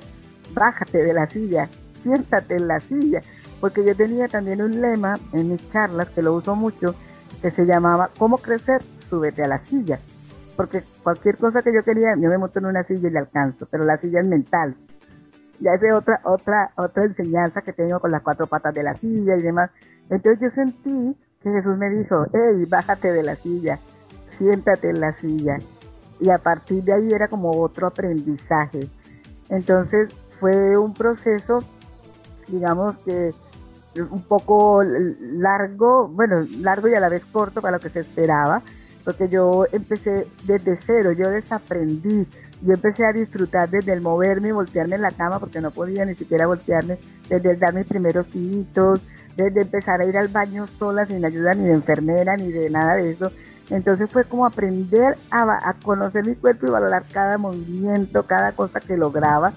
bájate 0.53 1.03
de 1.03 1.11
la 1.11 1.27
silla, 1.27 1.67
siéntate 2.03 2.55
en 2.55 2.67
la 2.67 2.79
silla, 2.79 3.19
porque 3.59 3.83
yo 3.83 3.95
tenía 3.95 4.27
también 4.27 4.61
un 4.61 4.79
lema 4.79 5.15
en 5.33 5.49
mis 5.49 5.71
charlas 5.71 6.07
que 6.09 6.21
lo 6.21 6.35
uso 6.35 6.55
mucho, 6.55 6.93
que 7.41 7.49
se 7.49 7.65
llamaba, 7.65 8.11
¿cómo 8.19 8.37
crecer? 8.37 8.83
Súbete 9.09 9.43
a 9.43 9.47
la 9.47 9.65
silla. 9.65 9.97
Porque 10.55 10.83
cualquier 11.01 11.37
cosa 11.37 11.63
que 11.63 11.73
yo 11.73 11.83
quería, 11.83 12.13
yo 12.15 12.29
me 12.29 12.37
monto 12.37 12.59
en 12.59 12.67
una 12.67 12.83
silla 12.83 13.09
y 13.09 13.11
le 13.11 13.19
alcanzo, 13.19 13.67
pero 13.71 13.83
la 13.83 13.97
silla 13.97 14.19
es 14.19 14.27
mental, 14.27 14.75
ya 15.59 15.71
es 15.73 15.81
otra, 15.93 16.21
otra, 16.25 16.71
otra 16.77 17.05
enseñanza 17.05 17.61
que 17.63 17.73
tengo 17.73 17.99
con 17.99 18.11
las 18.11 18.21
cuatro 18.21 18.45
patas 18.45 18.75
de 18.75 18.83
la 18.83 18.93
silla 18.93 19.35
y 19.35 19.41
demás. 19.41 19.71
Entonces 20.11 20.41
yo 20.41 20.49
sentí 20.51 21.17
que 21.41 21.49
Jesús 21.49 21.75
me 21.75 21.89
dijo, 21.89 22.27
hey, 22.33 22.65
bájate 22.69 23.11
de 23.11 23.23
la 23.23 23.35
silla, 23.35 23.79
siéntate 24.37 24.89
en 24.91 24.99
la 24.99 25.13
silla. 25.17 25.57
Y 26.19 26.29
a 26.29 26.37
partir 26.37 26.83
de 26.83 26.93
ahí 26.93 27.09
era 27.11 27.27
como 27.27 27.51
otro 27.61 27.87
aprendizaje. 27.87 28.87
Entonces 29.49 30.13
fue 30.39 30.77
un 30.77 30.93
proceso, 30.93 31.59
digamos 32.47 32.95
que 33.03 33.33
un 34.01 34.21
poco 34.23 34.83
largo, 34.83 36.07
bueno, 36.07 36.45
largo 36.59 36.87
y 36.87 36.95
a 36.95 36.99
la 36.99 37.09
vez 37.09 37.23
corto 37.31 37.61
para 37.61 37.77
lo 37.77 37.79
que 37.79 37.89
se 37.89 37.99
esperaba, 37.99 38.61
porque 39.03 39.29
yo 39.29 39.65
empecé 39.71 40.27
desde 40.45 40.79
cero, 40.85 41.11
yo 41.11 41.29
desaprendí, 41.29 42.25
yo 42.61 42.73
empecé 42.73 43.05
a 43.05 43.13
disfrutar 43.13 43.69
desde 43.69 43.93
el 43.93 44.01
moverme 44.01 44.49
y 44.49 44.51
voltearme 44.51 44.95
en 44.95 45.01
la 45.01 45.11
cama 45.11 45.39
porque 45.39 45.61
no 45.61 45.71
podía 45.71 46.05
ni 46.05 46.15
siquiera 46.15 46.47
voltearme, 46.47 46.97
desde 47.29 47.51
el 47.51 47.59
dar 47.59 47.73
mis 47.73 47.85
primeros 47.85 48.25
hijitos, 48.33 49.01
desde 49.35 49.61
empezar 49.61 50.01
a 50.01 50.05
ir 50.05 50.17
al 50.17 50.27
baño 50.27 50.67
sola 50.67 51.05
sin 51.05 51.23
ayuda 51.25 51.53
ni 51.53 51.65
de 51.65 51.73
enfermera 51.73 52.35
ni 52.37 52.51
de 52.51 52.69
nada 52.69 52.95
de 52.95 53.11
eso. 53.11 53.31
Entonces 53.69 54.09
fue 54.09 54.25
como 54.25 54.45
aprender 54.45 55.17
a, 55.31 55.73
conocer 55.83 56.27
mi 56.27 56.35
cuerpo 56.35 56.67
y 56.67 56.69
valorar 56.69 57.05
cada 57.11 57.37
movimiento, 57.37 58.23
cada 58.23 58.51
cosa 58.51 58.79
que 58.79 58.97
lograba. 58.97 59.53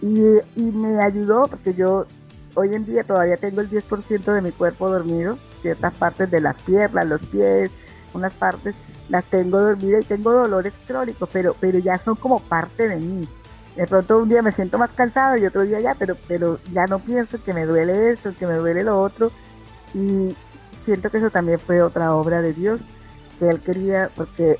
Y, 0.00 0.20
y 0.54 0.62
me 0.62 1.02
ayudó 1.02 1.48
porque 1.48 1.74
yo 1.74 2.06
hoy 2.54 2.74
en 2.74 2.86
día 2.86 3.04
todavía 3.04 3.36
tengo 3.36 3.60
el 3.60 3.70
10% 3.70 4.32
de 4.32 4.40
mi 4.40 4.52
cuerpo 4.52 4.88
dormido, 4.88 5.38
ciertas 5.62 5.92
partes 5.94 6.30
de 6.30 6.40
las 6.40 6.60
piernas, 6.62 7.06
los 7.06 7.20
pies, 7.26 7.70
unas 8.14 8.32
partes, 8.32 8.74
las 9.08 9.24
tengo 9.24 9.60
dormidas 9.60 10.04
y 10.04 10.08
tengo 10.08 10.32
dolores 10.32 10.72
crónicos, 10.86 11.28
pero, 11.32 11.54
pero 11.60 11.78
ya 11.78 11.98
son 11.98 12.16
como 12.16 12.40
parte 12.40 12.88
de 12.88 12.96
mí. 12.96 13.28
De 13.76 13.86
pronto 13.86 14.18
un 14.18 14.28
día 14.28 14.40
me 14.40 14.52
siento 14.52 14.78
más 14.78 14.90
cansado 14.90 15.36
y 15.36 15.44
otro 15.44 15.62
día 15.62 15.80
ya, 15.80 15.94
pero, 15.94 16.16
pero 16.26 16.58
ya 16.72 16.86
no 16.86 16.98
pienso 16.98 17.42
que 17.42 17.52
me 17.52 17.66
duele 17.66 18.10
eso, 18.10 18.32
que 18.38 18.46
me 18.46 18.54
duele 18.54 18.82
lo 18.82 19.00
otro. 19.00 19.30
Y 19.94 20.34
siento 20.86 21.10
que 21.10 21.18
eso 21.18 21.30
también 21.30 21.58
fue 21.58 21.82
otra 21.82 22.14
obra 22.14 22.40
de 22.40 22.54
Dios, 22.54 22.80
que 23.38 23.48
Él 23.48 23.60
quería, 23.60 24.10
porque 24.14 24.58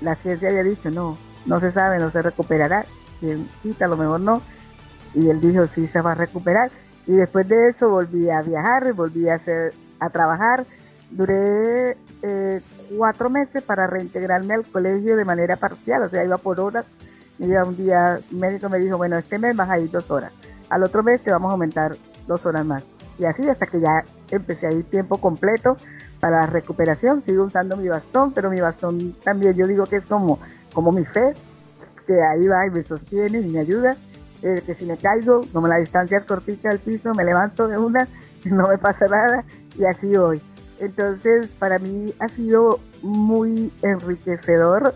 la 0.00 0.14
ciencia 0.16 0.48
había 0.48 0.62
dicho, 0.62 0.90
no, 0.90 1.18
no 1.46 1.60
se 1.60 1.72
sabe, 1.72 1.98
no 1.98 2.10
se 2.10 2.22
recuperará. 2.22 2.84
Quien 3.20 3.48
quita, 3.62 3.84
a 3.84 3.88
lo 3.88 3.96
mejor 3.96 4.20
no. 4.20 4.42
Y 5.14 5.28
Él 5.28 5.40
dijo, 5.40 5.66
sí, 5.66 5.86
se 5.88 6.00
va 6.00 6.12
a 6.12 6.14
recuperar. 6.14 6.70
Y 7.06 7.12
después 7.12 7.48
de 7.48 7.68
eso 7.68 7.88
volví 7.90 8.30
a 8.30 8.42
viajar, 8.42 8.92
volví 8.92 9.28
a, 9.28 9.34
hacer, 9.34 9.72
a 9.98 10.10
trabajar. 10.10 10.64
Duré 11.10 11.96
eh, 12.22 12.60
cuatro 12.96 13.30
meses 13.30 13.62
para 13.62 13.86
reintegrarme 13.86 14.54
al 14.54 14.64
colegio 14.64 15.16
de 15.16 15.24
manera 15.24 15.56
parcial, 15.56 16.02
o 16.02 16.08
sea, 16.08 16.24
iba 16.24 16.36
por 16.36 16.60
horas. 16.60 16.86
Y 17.38 17.50
un 17.52 17.76
día 17.76 18.20
médico 18.30 18.68
me 18.68 18.78
dijo, 18.78 18.96
bueno, 18.96 19.16
este 19.16 19.38
mes 19.38 19.56
vas 19.56 19.70
a 19.70 19.78
ir 19.78 19.90
dos 19.90 20.10
horas. 20.10 20.32
Al 20.68 20.84
otro 20.84 21.02
mes 21.02 21.22
te 21.22 21.32
vamos 21.32 21.48
a 21.48 21.52
aumentar 21.52 21.96
dos 22.26 22.44
horas 22.44 22.64
más. 22.66 22.84
Y 23.18 23.24
así 23.24 23.48
hasta 23.48 23.66
que 23.66 23.80
ya 23.80 24.04
empecé 24.30 24.66
a 24.66 24.72
ir 24.72 24.84
tiempo 24.84 25.18
completo 25.18 25.76
para 26.20 26.42
la 26.42 26.46
recuperación. 26.46 27.22
Sigo 27.24 27.44
usando 27.44 27.76
mi 27.76 27.88
bastón, 27.88 28.32
pero 28.32 28.50
mi 28.50 28.60
bastón 28.60 29.16
también 29.24 29.54
yo 29.54 29.66
digo 29.66 29.86
que 29.86 29.96
es 29.96 30.04
como, 30.04 30.38
como 30.72 30.92
mi 30.92 31.04
fe, 31.04 31.32
que 32.06 32.22
ahí 32.22 32.46
va 32.46 32.66
y 32.66 32.70
me 32.70 32.82
sostiene 32.82 33.40
y 33.40 33.48
me 33.48 33.60
ayuda. 33.60 33.96
Eh, 34.42 34.62
que 34.64 34.74
si 34.74 34.86
me 34.86 34.96
caigo, 34.96 35.42
como 35.52 35.68
la 35.68 35.76
distancia 35.76 36.18
es 36.18 36.24
cortita 36.24 36.70
del 36.70 36.78
piso, 36.78 37.12
me 37.14 37.24
levanto 37.24 37.68
de 37.68 37.76
una, 37.76 38.08
no 38.44 38.68
me 38.68 38.78
pasa 38.78 39.06
nada 39.06 39.44
y 39.78 39.84
así 39.84 40.16
voy. 40.16 40.40
Entonces, 40.78 41.48
para 41.58 41.78
mí 41.78 42.14
ha 42.20 42.28
sido 42.28 42.80
muy 43.02 43.70
enriquecedor 43.82 44.94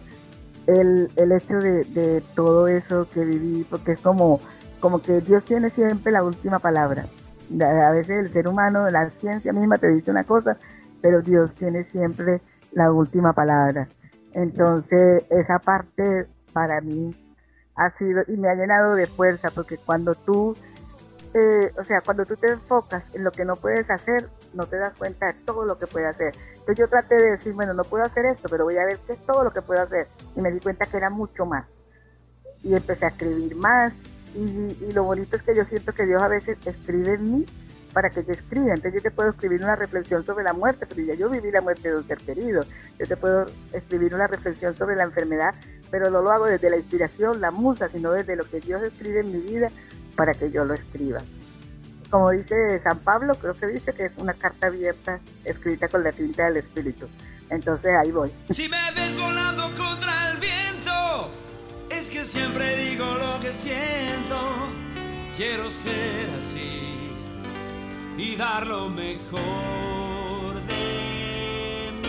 el, 0.66 1.10
el 1.16 1.32
hecho 1.32 1.58
de, 1.58 2.22
todo 2.34 2.68
eso 2.68 3.06
que 3.12 3.22
viví, 3.22 3.66
porque 3.68 3.92
es 3.92 4.00
como, 4.00 4.40
como 4.80 5.02
que 5.02 5.20
Dios 5.20 5.44
tiene 5.44 5.68
siempre 5.70 6.10
la 6.10 6.22
última 6.22 6.58
palabra. 6.58 7.06
A 7.60 7.90
veces 7.90 8.26
el 8.26 8.32
ser 8.32 8.48
humano, 8.48 8.88
la 8.88 9.10
ciencia 9.20 9.52
misma 9.52 9.76
te 9.76 9.88
dice 9.88 10.10
una 10.10 10.24
cosa, 10.24 10.56
pero 11.04 11.20
Dios 11.20 11.54
tiene 11.56 11.84
siempre 11.90 12.40
la 12.72 12.90
última 12.90 13.34
palabra. 13.34 13.86
Entonces, 14.32 15.22
esa 15.28 15.58
parte 15.58 16.26
para 16.54 16.80
mí 16.80 17.14
ha 17.76 17.90
sido 17.98 18.22
y 18.26 18.38
me 18.38 18.48
ha 18.48 18.54
llenado 18.54 18.94
de 18.94 19.04
fuerza, 19.04 19.50
porque 19.54 19.76
cuando 19.76 20.14
tú 20.14 20.56
eh, 21.34 21.72
o 21.76 21.84
sea, 21.84 22.00
cuando 22.00 22.24
tú 22.24 22.36
te 22.36 22.50
enfocas 22.50 23.04
en 23.12 23.22
lo 23.22 23.32
que 23.32 23.44
no 23.44 23.56
puedes 23.56 23.90
hacer, 23.90 24.30
no 24.54 24.64
te 24.64 24.78
das 24.78 24.94
cuenta 24.96 25.26
de 25.26 25.34
todo 25.44 25.66
lo 25.66 25.76
que 25.76 25.86
puedes 25.86 26.08
hacer. 26.08 26.32
Entonces 26.52 26.76
yo 26.78 26.88
traté 26.88 27.16
de 27.16 27.32
decir, 27.32 27.52
bueno, 27.52 27.74
no 27.74 27.84
puedo 27.84 28.02
hacer 28.02 28.24
esto, 28.24 28.48
pero 28.48 28.64
voy 28.64 28.78
a 28.78 28.86
ver 28.86 28.98
qué 29.06 29.12
es 29.12 29.20
todo 29.26 29.44
lo 29.44 29.52
que 29.52 29.60
puedo 29.60 29.82
hacer. 29.82 30.06
Y 30.34 30.40
me 30.40 30.50
di 30.50 30.60
cuenta 30.60 30.86
que 30.86 30.96
era 30.96 31.10
mucho 31.10 31.44
más. 31.44 31.66
Y 32.62 32.74
empecé 32.74 33.04
a 33.04 33.08
escribir 33.08 33.56
más. 33.56 33.92
Y, 34.34 34.40
y 34.40 34.92
lo 34.92 35.04
bonito 35.04 35.36
es 35.36 35.42
que 35.42 35.54
yo 35.54 35.66
siento 35.66 35.92
que 35.92 36.06
Dios 36.06 36.22
a 36.22 36.28
veces 36.28 36.56
escribe 36.66 37.14
en 37.14 37.30
mí 37.30 37.46
para 37.94 38.10
que 38.10 38.24
yo 38.24 38.32
escriba. 38.32 38.74
Entonces 38.74 38.94
yo 38.94 39.02
te 39.02 39.10
puedo 39.10 39.30
escribir 39.30 39.62
una 39.62 39.76
reflexión 39.76 40.26
sobre 40.26 40.44
la 40.44 40.52
muerte, 40.52 40.84
pero 40.86 41.00
ya 41.00 41.14
yo 41.14 41.30
viví 41.30 41.50
la 41.50 41.62
muerte 41.62 41.88
de 41.88 41.96
un 41.96 42.06
ser 42.06 42.18
querido. 42.18 42.66
Yo 42.98 43.06
te 43.06 43.16
puedo 43.16 43.46
escribir 43.72 44.14
una 44.14 44.26
reflexión 44.26 44.76
sobre 44.76 44.96
la 44.96 45.04
enfermedad, 45.04 45.54
pero 45.90 46.10
no 46.10 46.20
lo 46.20 46.30
hago 46.30 46.46
desde 46.46 46.68
la 46.68 46.76
inspiración, 46.76 47.40
la 47.40 47.50
musa, 47.50 47.88
sino 47.88 48.12
desde 48.12 48.36
lo 48.36 48.44
que 48.44 48.60
Dios 48.60 48.82
escribe 48.82 49.20
en 49.20 49.32
mi 49.32 49.38
vida 49.38 49.70
para 50.16 50.34
que 50.34 50.50
yo 50.50 50.64
lo 50.64 50.74
escriba. 50.74 51.22
Como 52.10 52.30
dice 52.30 52.80
San 52.82 52.98
Pablo, 52.98 53.34
creo 53.36 53.54
que 53.54 53.66
dice 53.68 53.92
que 53.92 54.06
es 54.06 54.12
una 54.18 54.34
carta 54.34 54.66
abierta 54.66 55.20
escrita 55.44 55.88
con 55.88 56.04
la 56.04 56.12
tinta 56.12 56.46
del 56.46 56.58
Espíritu. 56.58 57.06
Entonces 57.48 57.92
ahí 57.94 58.10
voy. 58.10 58.30
Si 58.50 58.68
me 58.68 58.76
ves 58.94 59.16
volando 59.16 59.62
contra 59.74 60.30
el 60.30 60.38
viento, 60.38 61.30
es 61.90 62.10
que 62.10 62.24
siempre 62.24 62.76
digo 62.76 63.04
lo 63.04 63.40
que 63.40 63.52
siento. 63.52 64.36
Quiero 65.36 65.70
ser 65.70 66.30
así 66.38 67.03
y 68.16 68.36
dar 68.36 68.66
lo 68.66 68.88
mejor 68.88 70.54
de 70.66 71.92
mí. 72.02 72.08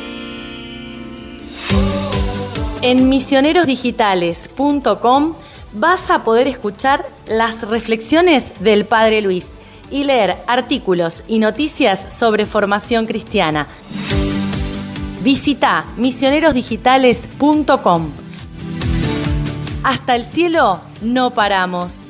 En 2.81 3.09
misionerosdigitales.com 3.09 5.33
vas 5.73 6.09
a 6.09 6.23
poder 6.23 6.47
escuchar 6.47 7.05
las 7.27 7.67
reflexiones 7.67 8.61
del 8.61 8.85
Padre 8.85 9.19
Luis 9.21 9.49
y 9.91 10.03
leer 10.03 10.37
artículos 10.47 11.23
y 11.27 11.37
noticias 11.39 12.13
sobre 12.13 12.45
formación 12.45 13.05
cristiana. 13.05 13.67
Visita 15.21 15.85
misionerosdigitales.com. 15.97 18.11
Hasta 19.83 20.15
el 20.15 20.25
cielo 20.25 20.79
no 21.01 21.31
paramos. 21.31 22.05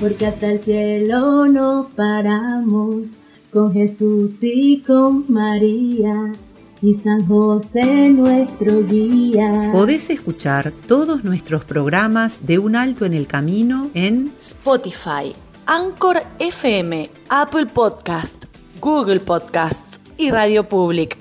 Porque 0.00 0.26
hasta 0.26 0.48
el 0.48 0.60
cielo 0.62 1.46
no 1.46 1.88
paramos 1.96 2.96
con 3.50 3.72
Jesús 3.72 4.42
y 4.42 4.82
con 4.86 5.24
María 5.28 6.32
y 6.82 6.92
San 6.92 7.26
José 7.26 8.10
nuestro 8.10 8.84
guía. 8.84 9.70
Podés 9.72 10.10
escuchar 10.10 10.70
todos 10.86 11.24
nuestros 11.24 11.64
programas 11.64 12.44
de 12.46 12.58
Un 12.58 12.76
Alto 12.76 13.06
en 13.06 13.14
el 13.14 13.26
Camino 13.26 13.90
en 13.94 14.32
Spotify, 14.38 15.34
Anchor 15.64 16.22
FM, 16.40 17.10
Apple 17.30 17.66
Podcast, 17.66 18.44
Google 18.80 19.20
Podcast 19.20 19.86
y 20.18 20.30
Radio 20.30 20.68
Public. 20.68 21.16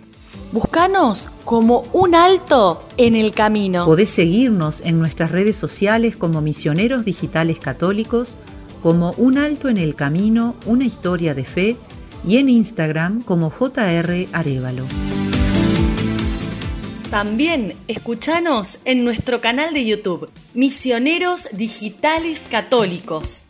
Búscanos 0.51 1.29
como 1.45 1.83
Un 1.93 2.13
Alto 2.13 2.83
en 2.97 3.15
el 3.15 3.33
Camino. 3.33 3.85
Podés 3.85 4.09
seguirnos 4.09 4.81
en 4.81 4.99
nuestras 4.99 5.31
redes 5.31 5.55
sociales 5.55 6.17
como 6.17 6.41
Misioneros 6.41 7.05
Digitales 7.05 7.59
Católicos, 7.59 8.38
como 8.86 9.15
Un 9.17 9.39
Alto 9.39 9.67
en 9.67 9.78
el 9.78 9.95
Camino, 9.95 10.56
una 10.67 10.86
historia 10.86 11.34
de 11.34 11.43
fe, 11.43 11.76
y 12.24 12.38
en 12.38 12.50
Instagram 12.50 13.24
como 13.24 13.50
JR 13.50 14.28
Arevalo. 14.32 14.86
También 17.10 17.74
escuchanos 17.88 18.78
en 18.86 19.04
nuestro 19.04 19.41
canal 19.41 19.74
de 19.74 19.88
YouTube, 19.88 20.30
Misioneros 20.54 21.48
Digitales 21.54 22.43
Católicos. 22.48 23.45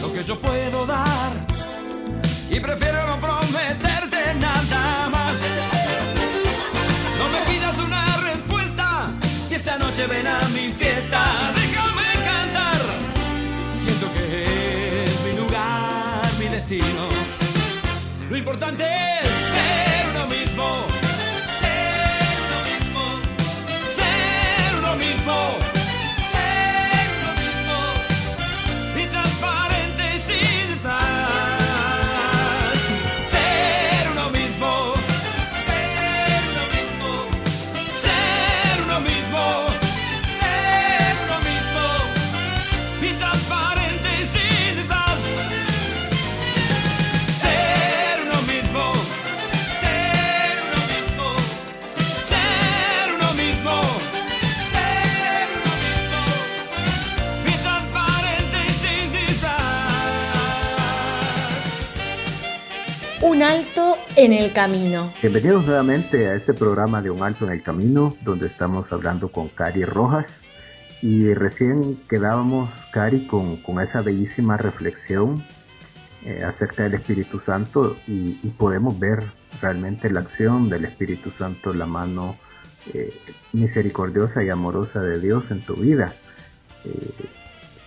Lo 0.00 0.12
que 0.12 0.24
yo 0.24 0.38
puedo 0.40 0.86
dar. 0.86 1.32
Y 2.50 2.58
prefiero 2.60 3.06
no 3.06 3.20
prometerte 3.20 4.34
nada 4.40 5.08
más. 5.10 5.40
No 7.18 7.28
me 7.28 7.40
pidas 7.50 7.76
una 7.78 8.16
respuesta. 8.18 9.10
Y 9.50 9.54
esta 9.54 9.78
noche 9.78 10.06
ven 10.06 10.26
a 10.26 10.40
mi 10.48 10.72
fiesta. 10.72 11.52
Déjame 11.54 12.08
cantar. 12.24 12.80
Siento 13.72 14.12
que 14.12 15.04
es 15.04 15.20
mi 15.22 15.36
lugar, 15.40 16.22
mi 16.38 16.46
destino. 16.48 17.08
Lo 18.28 18.36
importante 18.36 18.84
es 18.84 19.15
en 64.26 64.32
el 64.32 64.52
camino. 64.52 65.12
Bienvenidos 65.22 65.66
nuevamente 65.66 66.26
a 66.26 66.34
este 66.34 66.52
programa 66.52 67.00
de 67.00 67.10
Un 67.10 67.22
Alto 67.22 67.46
en 67.46 67.52
el 67.52 67.62
Camino, 67.62 68.16
donde 68.22 68.48
estamos 68.48 68.92
hablando 68.92 69.30
con 69.30 69.48
Cari 69.48 69.84
Rojas. 69.84 70.26
Y 71.00 71.32
recién 71.32 71.96
quedábamos, 72.08 72.68
Cari, 72.90 73.28
con, 73.28 73.56
con 73.58 73.80
esa 73.80 74.02
bellísima 74.02 74.56
reflexión 74.56 75.44
eh, 76.24 76.42
acerca 76.42 76.82
del 76.82 76.94
Espíritu 76.94 77.38
Santo 77.38 77.96
y, 78.08 78.32
podemos 78.58 78.98
ver 78.98 79.22
realmente 79.62 80.10
la 80.10 80.20
acción 80.20 80.68
del 80.68 80.86
Espíritu 80.86 81.30
Santo, 81.30 81.72
la 81.72 81.86
mano 81.86 82.36
eh, 82.94 83.14
misericordiosa 83.52 84.42
y 84.42 84.48
amorosa 84.48 85.00
de 85.02 85.20
Dios 85.20 85.44
en 85.52 85.60
tu 85.60 85.76
vida. 85.76 86.12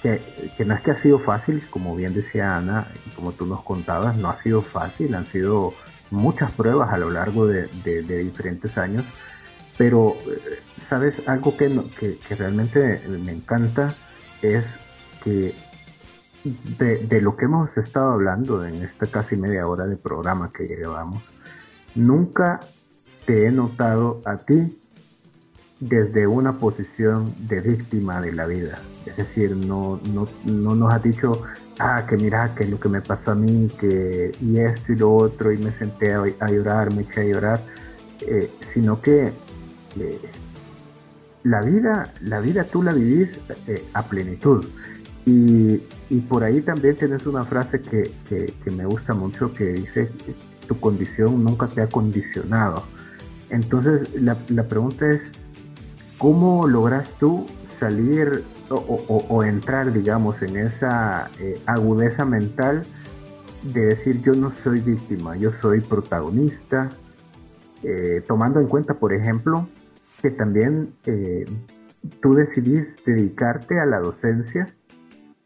Que, 0.02 0.22
no 0.66 0.74
es 0.74 0.80
que 0.80 0.92
ha 0.92 1.02
sido 1.02 1.20
fácil, 1.20 1.62
como 1.70 1.98
bien 1.98 2.14
decía 2.14 2.56
Ana, 2.56 2.88
y 3.06 3.10
como 3.10 3.34
tú 3.34 3.46
nos 3.46 3.62
contabas, 3.62 4.16
no 4.16 4.30
ha 4.30 4.42
sido 4.42 4.62
fácil, 4.62 5.16
han 5.16 5.26
sido 5.26 5.74
muchas 6.12 6.52
pruebas 6.52 6.92
a 6.92 6.98
lo 6.98 7.10
largo 7.10 7.48
de, 7.48 7.68
diferentes 8.24 8.78
años, 8.78 9.06
pero, 9.78 10.16
¿sabes? 10.88 11.28
Algo 11.28 11.56
que, 11.56 11.70
que 12.28 12.36
realmente 12.36 13.02
me 13.08 13.32
encanta 13.32 13.94
es 14.42 14.66
que 15.24 15.54
de, 16.44 17.22
lo 17.22 17.36
que 17.36 17.46
hemos 17.46 17.76
estado 17.78 18.14
hablando 18.14 18.66
en 18.66 18.84
esta 18.84 19.06
casi 19.08 19.36
media 19.36 19.68
hora 19.68 19.86
de 19.86 19.98
programa 19.98 20.52
que 20.52 20.68
llevamos, 20.68 21.24
nunca 21.96 22.60
te 23.26 23.46
he 23.46 23.52
notado 23.52 24.22
a 24.26 24.38
ti 24.38 24.80
desde 25.80 26.28
una 26.28 26.60
posición 26.60 27.34
de 27.48 27.62
víctima 27.62 28.22
de 28.22 28.34
la 28.34 28.46
vida. 28.46 28.80
Es 29.06 29.18
decir, 29.18 29.56
no, 29.56 30.00
no, 30.14 30.28
no 30.46 30.76
nos 30.76 30.94
has 30.94 31.04
dicho, 31.04 31.44
ah, 31.80 32.06
que 32.08 32.18
mira, 32.18 32.54
que 32.56 32.66
lo 32.66 32.80
que 32.80 32.90
me 32.90 33.02
pasó 33.02 33.32
a 33.32 33.36
mí, 33.36 33.70
que 33.80 34.32
y 34.42 34.60
esto 34.60 34.94
y 34.94 34.96
lo 34.98 35.16
otro, 35.16 35.52
y 35.52 35.58
me 35.58 35.72
senté 35.78 36.14
a, 36.14 36.48
llorar, 36.48 36.94
me 36.94 37.02
eché 37.02 37.22
a 37.22 37.24
llorar, 37.24 37.62
eh, 38.22 38.52
sino 38.74 39.02
que 39.02 39.28
eh, 40.00 40.20
la 41.44 41.62
vida, 41.62 42.14
la 42.22 42.40
vida 42.42 42.66
tú 42.66 42.84
la 42.84 42.94
vivís 42.94 43.30
eh, 43.68 43.84
a 43.94 44.04
plenitud. 44.04 44.66
Y, 45.26 45.82
y, 46.10 46.20
por 46.28 46.44
ahí 46.44 46.62
también 46.62 46.96
tienes 46.96 47.26
una 47.28 47.46
frase 47.46 47.82
que, 47.82 48.12
que, 48.28 48.72
me 48.72 48.86
gusta 48.86 49.14
mucho 49.14 49.54
que 49.54 49.66
dice, 49.66 50.10
tu 50.68 50.80
condición 50.80 51.44
nunca 51.44 51.68
te 51.68 51.82
ha 51.82 51.88
condicionado. 51.88 52.84
Entonces 53.50 54.22
la, 54.22 54.38
la 54.50 54.64
pregunta 54.64 55.10
es, 55.10 55.22
¿cómo 56.18 56.68
logras 56.68 57.08
tú 57.20 57.46
salir 57.80 58.44
o, 58.70 59.44
entrar, 59.44 59.92
digamos, 59.92 60.42
en 60.42 60.58
esa 60.58 61.30
eh, 61.40 61.60
agudeza 61.66 62.26
mental 62.26 62.84
de 63.64 63.86
decir 63.88 64.22
yo 64.22 64.34
no 64.34 64.52
soy 64.64 64.80
víctima, 64.80 65.36
yo 65.36 65.52
soy 65.62 65.82
protagonista, 65.82 66.90
eh, 67.84 68.24
tomando 68.28 68.60
en 68.60 68.68
cuenta, 68.68 68.94
por 68.94 69.14
ejemplo, 69.14 69.68
que 70.22 70.32
también 70.32 70.94
eh, 71.06 71.46
tú 72.22 72.34
decidís 72.34 72.86
dedicarte 73.06 73.80
a 73.80 73.86
la 73.86 74.00
docencia 74.00 74.74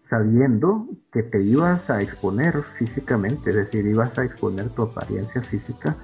sabiendo 0.10 0.88
que 1.12 1.24
te 1.24 1.42
ibas 1.42 1.90
a 1.90 2.02
exponer 2.02 2.62
físicamente, 2.78 3.50
es 3.50 3.56
decir, 3.56 3.86
ibas 3.88 4.18
a 4.20 4.26
exponer 4.26 4.70
tu 4.70 4.84
apariencia 4.84 5.42
física 5.42 5.96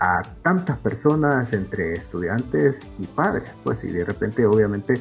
a 0.00 0.22
tantas 0.42 0.78
personas 0.78 1.52
entre 1.52 1.92
estudiantes 1.92 2.74
y 2.98 3.06
padres, 3.06 3.48
pues 3.62 3.78
y 3.84 3.88
de 3.88 4.04
repente 4.04 4.44
obviamente 4.44 4.94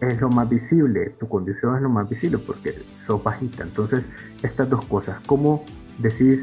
es 0.00 0.20
lo 0.20 0.28
más 0.28 0.48
visible, 0.48 1.10
tu 1.18 1.28
condición 1.28 1.76
es 1.76 1.82
lo 1.82 1.88
más 1.88 2.08
visible 2.08 2.38
porque 2.38 2.74
sos 3.06 3.22
bajita. 3.22 3.64
Entonces, 3.64 4.02
estas 4.42 4.68
dos 4.68 4.84
cosas, 4.86 5.18
cómo 5.26 5.64
decís 5.98 6.40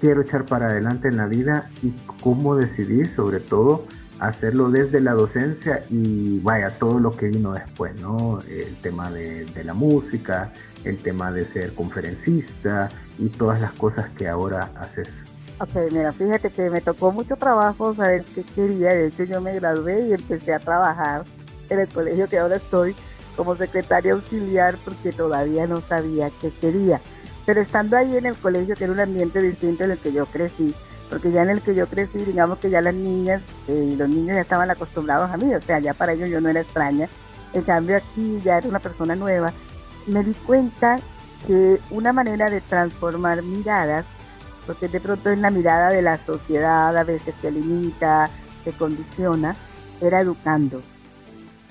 quiero 0.00 0.20
echar 0.20 0.44
para 0.44 0.66
adelante 0.66 1.08
en 1.08 1.16
la 1.16 1.26
vida 1.26 1.70
y 1.82 1.90
cómo 2.20 2.56
decidís 2.56 3.10
sobre 3.12 3.40
todo 3.40 3.86
hacerlo 4.20 4.70
desde 4.70 5.00
la 5.00 5.12
docencia 5.12 5.84
y 5.90 6.40
vaya 6.40 6.70
todo 6.78 6.98
lo 6.98 7.16
que 7.16 7.28
vino 7.28 7.52
después, 7.52 7.98
¿no? 8.00 8.40
El 8.48 8.74
tema 8.76 9.10
de, 9.10 9.46
la 9.64 9.74
música, 9.74 10.52
el 10.84 10.98
tema 10.98 11.32
de 11.32 11.46
ser 11.46 11.74
conferencista 11.74 12.90
y 13.18 13.28
todas 13.28 13.60
las 13.60 13.72
cosas 13.72 14.10
que 14.10 14.28
ahora 14.28 14.70
haces. 14.76 15.08
Ok, 15.60 15.90
mira, 15.90 16.12
fíjate 16.12 16.50
que 16.50 16.68
me 16.68 16.80
tocó 16.80 17.12
mucho 17.12 17.36
trabajo 17.36 17.94
saber 17.94 18.24
qué 18.34 18.42
quería. 18.42 18.90
De 18.90 19.06
hecho, 19.06 19.24
yo 19.24 19.40
me 19.40 19.54
gradué 19.54 20.08
y 20.08 20.12
empecé 20.12 20.52
a 20.52 20.58
trabajar 20.58 21.24
en 21.70 21.80
el 21.80 21.88
colegio 21.88 22.28
que 22.28 22.38
ahora 22.38 22.56
estoy 22.56 22.94
como 23.36 23.56
secretaria 23.56 24.12
auxiliar 24.12 24.76
porque 24.84 25.12
todavía 25.12 25.66
no 25.66 25.80
sabía 25.80 26.30
qué 26.40 26.50
quería. 26.60 27.00
Pero 27.46 27.60
estando 27.60 27.96
ahí 27.96 28.16
en 28.16 28.26
el 28.26 28.36
colegio, 28.36 28.74
que 28.74 28.84
era 28.84 28.92
un 28.92 29.00
ambiente 29.00 29.40
distinto 29.40 29.84
en 29.84 29.92
el 29.92 29.98
que 29.98 30.12
yo 30.12 30.26
crecí, 30.26 30.74
porque 31.10 31.30
ya 31.30 31.42
en 31.42 31.50
el 31.50 31.60
que 31.60 31.74
yo 31.74 31.86
crecí, 31.86 32.18
digamos 32.18 32.58
que 32.58 32.70
ya 32.70 32.80
las 32.80 32.94
niñas 32.94 33.42
eh, 33.68 33.90
y 33.92 33.96
los 33.96 34.08
niños 34.08 34.34
ya 34.36 34.40
estaban 34.40 34.70
acostumbrados 34.70 35.30
a 35.30 35.36
mí, 35.36 35.54
o 35.54 35.60
sea, 35.60 35.78
ya 35.78 35.94
para 35.94 36.12
ellos 36.12 36.30
yo 36.30 36.40
no 36.40 36.48
era 36.48 36.60
extraña. 36.60 37.08
En 37.52 37.62
cambio 37.62 37.96
aquí 37.96 38.40
ya 38.42 38.58
era 38.58 38.68
una 38.68 38.78
persona 38.78 39.14
nueva. 39.14 39.52
Me 40.06 40.24
di 40.24 40.32
cuenta 40.32 40.98
que 41.46 41.78
una 41.90 42.12
manera 42.12 42.48
de 42.50 42.60
transformar 42.62 43.42
miradas, 43.42 44.06
porque 44.66 44.88
de 44.88 45.00
pronto 45.00 45.30
es 45.30 45.38
la 45.38 45.50
mirada 45.50 45.90
de 45.90 46.02
la 46.02 46.18
sociedad, 46.24 46.96
a 46.96 47.04
veces 47.04 47.34
que 47.42 47.50
limita, 47.50 48.30
que 48.64 48.72
condiciona, 48.72 49.54
era 50.00 50.20
educando, 50.20 50.82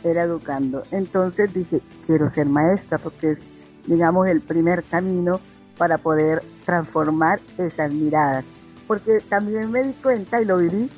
era 0.03 0.23
educando. 0.23 0.83
Entonces 0.91 1.53
dije, 1.53 1.81
quiero 2.05 2.29
ser 2.31 2.47
maestra 2.47 2.97
porque 2.97 3.31
es, 3.31 3.37
digamos, 3.85 4.27
el 4.27 4.41
primer 4.41 4.83
camino 4.83 5.39
para 5.77 5.97
poder 5.97 6.43
transformar 6.65 7.39
esas 7.57 7.91
miradas 7.91 8.45
porque 8.87 9.19
también 9.29 9.71
me 9.71 9.83
di 9.83 9.93
cuenta 9.93 10.41
y 10.41 10.45
lo 10.45 10.57
viví 10.57 10.89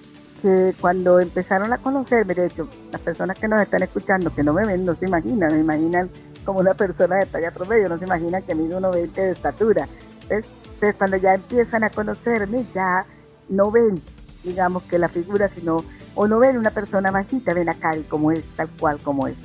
que 0.41 0.73
cuando 0.79 1.19
empezaron 1.19 1.71
a 1.73 1.77
conocerme, 1.77 2.33
de 2.33 2.47
hecho, 2.47 2.67
las 2.91 3.01
personas 3.01 3.39
que 3.39 3.47
nos 3.47 3.61
están 3.61 3.83
escuchando, 3.83 4.33
que 4.33 4.43
no 4.43 4.53
me 4.53 4.65
ven, 4.65 4.85
no 4.85 4.95
se 4.95 5.05
imaginan, 5.05 5.53
me 5.53 5.59
imaginan 5.59 6.09
como 6.43 6.59
una 6.59 6.73
persona 6.73 7.17
de 7.17 7.25
talla 7.25 7.51
promedio, 7.51 7.89
no 7.89 7.97
se 7.97 8.05
imaginan 8.05 8.43
que 8.43 8.53
mido 8.53 8.79
1,20 8.79 9.13
de 9.13 9.31
estatura. 9.31 9.87
Entonces, 10.29 10.95
cuando 10.97 11.17
ya 11.17 11.35
empiezan 11.35 11.83
a 11.83 11.89
conocerme, 11.89 12.65
ya 12.73 13.05
no 13.49 13.71
ven, 13.71 13.99
digamos, 14.43 14.83
que 14.83 14.99
la 14.99 15.07
figura, 15.07 15.47
sino, 15.47 15.83
o 16.15 16.27
no 16.27 16.39
ven 16.39 16.57
una 16.57 16.71
persona 16.71 17.11
bajita, 17.11 17.53
ven 17.53 17.69
a 17.69 17.73
Cari 17.75 18.03
como 18.03 18.31
es, 18.31 18.43
tal 18.55 18.69
cual 18.79 18.99
como 18.99 19.27
es. 19.27 19.35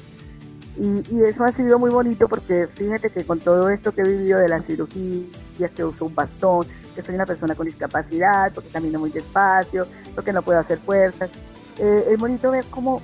Y, 0.77 1.03
y, 1.15 1.25
eso 1.25 1.45
ha 1.45 1.53
sido 1.53 1.79
muy 1.79 1.91
bonito 1.91 2.29
porque 2.29 2.67
fíjate 2.69 3.11
que 3.11 3.25
con 3.25 3.41
todo 3.41 3.69
esto 3.69 3.93
que 3.93 4.03
he 4.03 4.09
vivido 4.09 4.39
de 4.39 4.49
la 4.49 4.63
cirugía, 4.63 5.69
que 5.69 5.85
uso 5.85 6.07
un 6.07 6.15
bastón, 6.15 6.67
que 6.95 7.03
soy 7.03 7.17
una 7.17 7.27
persona 7.27 7.55
con 7.55 7.67
discapacidad, 7.67 8.53
porque 8.55 8.71
camino 8.71 8.99
muy 8.99 9.11
despacio, 9.11 9.87
porque 10.15 10.33
no 10.33 10.43
puedo 10.43 10.59
hacer 10.59 10.79
fuerzas. 10.79 11.29
Eh, 11.79 12.07
es 12.11 12.19
bonito 12.19 12.51
ver 12.51 12.65
cómo 12.71 13.03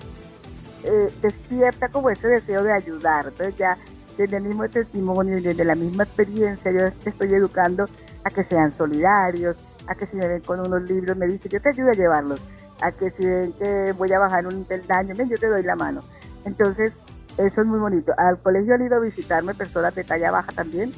eh, 0.84 1.12
despierta 1.20 1.88
como 1.88 2.08
ese 2.10 2.28
deseo 2.28 2.62
de 2.62 2.72
ayudar. 2.72 3.26
Entonces 3.26 3.56
ya 3.56 3.76
desde 4.16 4.36
el 4.36 4.44
mismo 4.44 4.68
testimonio 4.68 5.38
y 5.38 5.42
desde 5.42 5.64
la 5.64 5.74
misma 5.74 6.04
experiencia 6.04 6.70
yo 6.70 6.92
te 6.92 7.10
estoy 7.10 7.34
educando 7.34 7.84
a 8.24 8.30
que 8.30 8.44
sean 8.44 8.72
solidarios, 8.72 9.56
a 9.86 9.94
que 9.94 10.06
si 10.06 10.16
me 10.16 10.26
ven 10.26 10.40
con 10.40 10.60
unos 10.60 10.88
libros 10.88 11.16
me 11.16 11.26
dicen 11.26 11.50
yo 11.50 11.60
te 11.60 11.68
ayudo 11.68 11.90
a 11.90 11.94
llevarlos, 11.94 12.40
a 12.80 12.92
que 12.92 13.10
si 13.12 13.26
ven 13.26 13.52
que 13.52 13.92
voy 13.92 14.12
a 14.12 14.18
bajar 14.18 14.46
un 14.46 14.64
peldaño, 14.64 15.14
ven, 15.16 15.28
yo 15.28 15.36
te 15.36 15.48
doy 15.48 15.62
la 15.62 15.76
mano. 15.76 16.02
Entonces 16.44 16.92
eso 17.38 17.60
es 17.60 17.66
muy 17.66 17.78
bonito. 17.78 18.12
Al 18.16 18.38
colegio 18.38 18.74
han 18.74 18.86
ido 18.86 18.96
a 18.96 19.00
visitarme 19.00 19.54
personas 19.54 19.94
de 19.94 20.04
talla 20.04 20.30
baja 20.30 20.52
también 20.52 20.92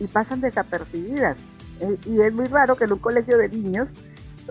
y 0.00 0.06
pasan 0.06 0.40
desapercibidas 0.40 1.36
eh, 1.80 1.96
y 2.06 2.20
es 2.20 2.32
muy 2.32 2.46
raro 2.46 2.76
que 2.76 2.84
en 2.84 2.92
un 2.92 2.98
colegio 2.98 3.38
de 3.38 3.48
niños 3.48 3.88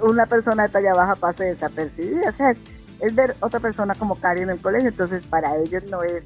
una 0.01 0.25
persona 0.25 0.63
de 0.63 0.69
talla 0.69 0.93
baja 0.93 1.15
pase 1.15 1.45
desapercibida. 1.45 2.29
O 2.29 2.33
sea, 2.33 2.51
es, 2.99 3.15
ver 3.15 3.35
otra 3.39 3.59
persona 3.59 3.95
como 3.95 4.15
Cari 4.15 4.41
en 4.41 4.49
el 4.49 4.59
colegio, 4.59 4.89
entonces 4.89 5.25
para 5.27 5.55
ellos 5.57 5.83
no 5.89 6.03
es, 6.03 6.23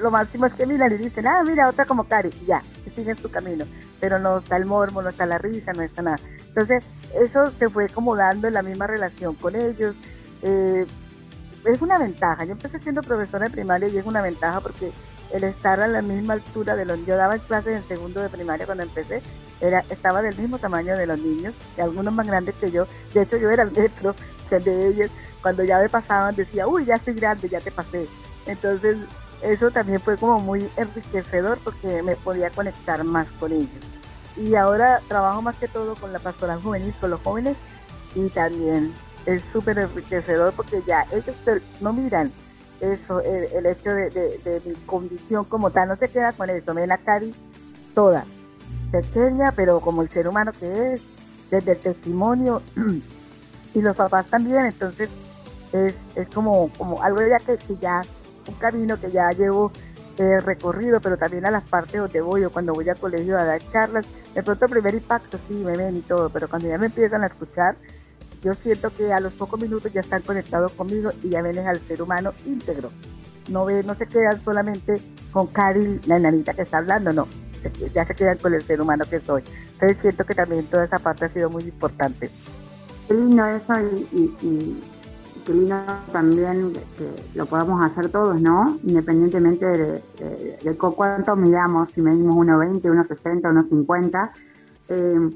lo 0.00 0.10
máximo 0.10 0.46
es 0.46 0.54
que 0.54 0.66
miran 0.66 0.92
y 0.92 0.98
dicen, 0.98 1.26
ah, 1.26 1.42
mira, 1.44 1.68
otra 1.68 1.84
como 1.84 2.04
Cari, 2.04 2.30
y 2.42 2.46
ya, 2.46 2.62
que 2.84 2.90
siguen 2.90 3.16
su 3.16 3.30
camino, 3.30 3.64
pero 4.00 4.18
no 4.18 4.38
está 4.38 4.56
el 4.56 4.66
mormo, 4.66 5.02
no 5.02 5.08
está 5.08 5.26
la 5.26 5.38
risa, 5.38 5.72
no 5.72 5.82
está 5.82 6.02
nada. 6.02 6.18
Entonces, 6.48 6.84
eso 7.14 7.50
se 7.58 7.68
fue 7.68 7.88
como 7.88 8.16
dando 8.16 8.48
en 8.48 8.54
la 8.54 8.62
misma 8.62 8.86
relación 8.86 9.34
con 9.34 9.56
ellos. 9.56 9.94
Eh, 10.42 10.86
es 11.64 11.82
una 11.82 11.98
ventaja. 11.98 12.44
Yo 12.44 12.52
empecé 12.52 12.78
siendo 12.78 13.02
profesora 13.02 13.46
de 13.46 13.50
primaria 13.50 13.88
y 13.88 13.98
es 13.98 14.06
una 14.06 14.22
ventaja 14.22 14.60
porque 14.60 14.92
el 15.32 15.44
estar 15.44 15.80
a 15.80 15.88
la 15.88 16.02
misma 16.02 16.34
altura 16.34 16.76
de 16.76 16.84
los... 16.84 17.04
Yo 17.06 17.16
daba 17.16 17.38
clases 17.38 17.76
en 17.76 17.88
segundo 17.88 18.20
de 18.20 18.28
primaria 18.28 18.66
cuando 18.66 18.84
empecé, 18.84 19.22
era 19.60 19.84
estaba 19.90 20.22
del 20.22 20.36
mismo 20.36 20.58
tamaño 20.58 20.96
de 20.96 21.06
los 21.06 21.18
niños, 21.18 21.54
y 21.76 21.80
algunos 21.80 22.12
más 22.12 22.26
grandes 22.26 22.54
que 22.56 22.70
yo. 22.70 22.86
De 23.14 23.22
hecho, 23.22 23.36
yo 23.36 23.50
era 23.50 23.62
el 23.62 23.70
metro 23.72 24.14
de 24.50 24.88
ellos. 24.88 25.10
Cuando 25.42 25.64
ya 25.64 25.78
me 25.78 25.88
pasaban, 25.88 26.34
decía, 26.34 26.66
uy, 26.66 26.84
ya 26.84 26.96
estoy 26.96 27.14
grande, 27.14 27.48
ya 27.48 27.60
te 27.60 27.70
pasé. 27.70 28.06
Entonces, 28.46 28.98
eso 29.42 29.70
también 29.70 30.00
fue 30.00 30.16
como 30.16 30.38
muy 30.40 30.68
enriquecedor 30.76 31.58
porque 31.64 32.02
me 32.02 32.16
podía 32.16 32.50
conectar 32.50 33.02
más 33.04 33.26
con 33.38 33.52
ellos. 33.52 33.89
Y 34.36 34.54
ahora 34.54 35.00
trabajo 35.08 35.42
más 35.42 35.56
que 35.56 35.68
todo 35.68 35.94
con 35.96 36.12
la 36.12 36.18
pastoral 36.18 36.62
juvenil, 36.62 36.94
con 37.00 37.10
los 37.10 37.20
jóvenes, 37.20 37.56
y 38.14 38.28
también 38.28 38.94
es 39.26 39.42
súper 39.52 39.78
enriquecedor 39.78 40.52
porque 40.54 40.82
ya 40.86 41.06
ellos 41.12 41.36
no 41.80 41.92
miran 41.92 42.32
eso, 42.80 43.20
el, 43.20 43.66
hecho 43.66 43.90
de, 43.90 44.62
mi 44.64 44.74
condición 44.86 45.44
como 45.44 45.70
tal, 45.70 45.88
no 45.88 45.96
se 45.96 46.08
queda 46.08 46.32
con 46.32 46.48
eso, 46.48 46.72
me 46.72 46.86
la 46.86 46.98
cari 46.98 47.34
toda, 47.94 48.24
pequeña, 48.90 49.52
pero 49.52 49.80
como 49.80 50.02
el 50.02 50.08
ser 50.08 50.26
humano 50.26 50.52
que 50.58 50.94
es, 50.94 51.02
desde 51.50 51.72
el 51.72 51.78
testimonio, 51.78 52.62
y 53.74 53.82
los 53.82 53.96
papás 53.96 54.26
también, 54.26 54.66
entonces 54.66 55.10
es, 55.72 55.94
es 56.14 56.28
como, 56.28 56.70
como 56.78 57.02
algo 57.02 57.20
ya 57.26 57.38
que, 57.38 57.58
ya, 57.80 58.00
un 58.48 58.54
camino 58.54 58.98
que 58.98 59.10
ya 59.10 59.28
llevo 59.30 59.70
el 60.20 60.42
recorrido, 60.42 61.00
pero 61.00 61.16
también 61.16 61.46
a 61.46 61.50
las 61.50 61.64
partes 61.64 62.00
donde 62.00 62.20
voy 62.20 62.44
o 62.44 62.50
cuando 62.50 62.72
voy 62.72 62.88
al 62.88 62.98
colegio 62.98 63.38
a 63.38 63.44
dar 63.44 63.60
charlas. 63.72 64.06
De 64.34 64.42
pronto 64.42 64.64
el 64.66 64.70
primer 64.70 64.94
impacto 64.94 65.38
sí 65.48 65.54
me 65.54 65.76
ven 65.76 65.96
y 65.96 66.00
todo, 66.02 66.28
pero 66.30 66.48
cuando 66.48 66.68
ya 66.68 66.78
me 66.78 66.86
empiezan 66.86 67.22
a 67.22 67.26
escuchar, 67.26 67.76
yo 68.42 68.54
siento 68.54 68.90
que 68.90 69.12
a 69.12 69.20
los 69.20 69.32
pocos 69.34 69.60
minutos 69.60 69.92
ya 69.92 70.00
están 70.00 70.22
conectados 70.22 70.72
conmigo 70.72 71.10
y 71.22 71.30
ya 71.30 71.42
ven 71.42 71.58
al 71.58 71.78
ser 71.80 72.02
humano 72.02 72.32
íntegro. 72.46 72.90
No, 73.48 73.64
ve, 73.64 73.82
no 73.82 73.94
se 73.94 74.06
quedan 74.06 74.40
solamente 74.42 75.02
con 75.32 75.46
Cari, 75.48 76.00
la 76.06 76.16
enanita 76.16 76.54
que 76.54 76.62
está 76.62 76.78
hablando, 76.78 77.12
no. 77.12 77.28
Ya 77.92 78.06
se 78.06 78.14
quedan 78.14 78.38
con 78.38 78.54
el 78.54 78.62
ser 78.62 78.80
humano 78.80 79.04
que 79.08 79.20
soy. 79.20 79.42
Entonces 79.72 79.98
siento 80.00 80.24
que 80.24 80.34
también 80.34 80.64
toda 80.66 80.84
esa 80.84 80.98
parte 80.98 81.26
ha 81.26 81.28
sido 81.28 81.50
muy 81.50 81.64
importante. 81.64 82.30
Qué 83.06 83.14
lindo 83.14 83.44
eso 83.44 83.74
y, 84.12 84.82
qué 85.44 85.52
lindo 85.52 85.76
también 86.12 86.72
que 86.72 87.10
lo 87.34 87.46
podamos 87.46 87.84
hacer 87.84 88.10
todos, 88.10 88.40
¿no? 88.40 88.78
Independientemente 88.82 89.66
de, 89.66 90.76
cuánto 90.76 91.36
miramos, 91.36 91.90
si 91.92 92.02
medimos 92.02 92.36
1,20, 92.36 92.82
1,60, 92.82 93.42
1,50. 93.42 94.30
Eh, 94.88 95.30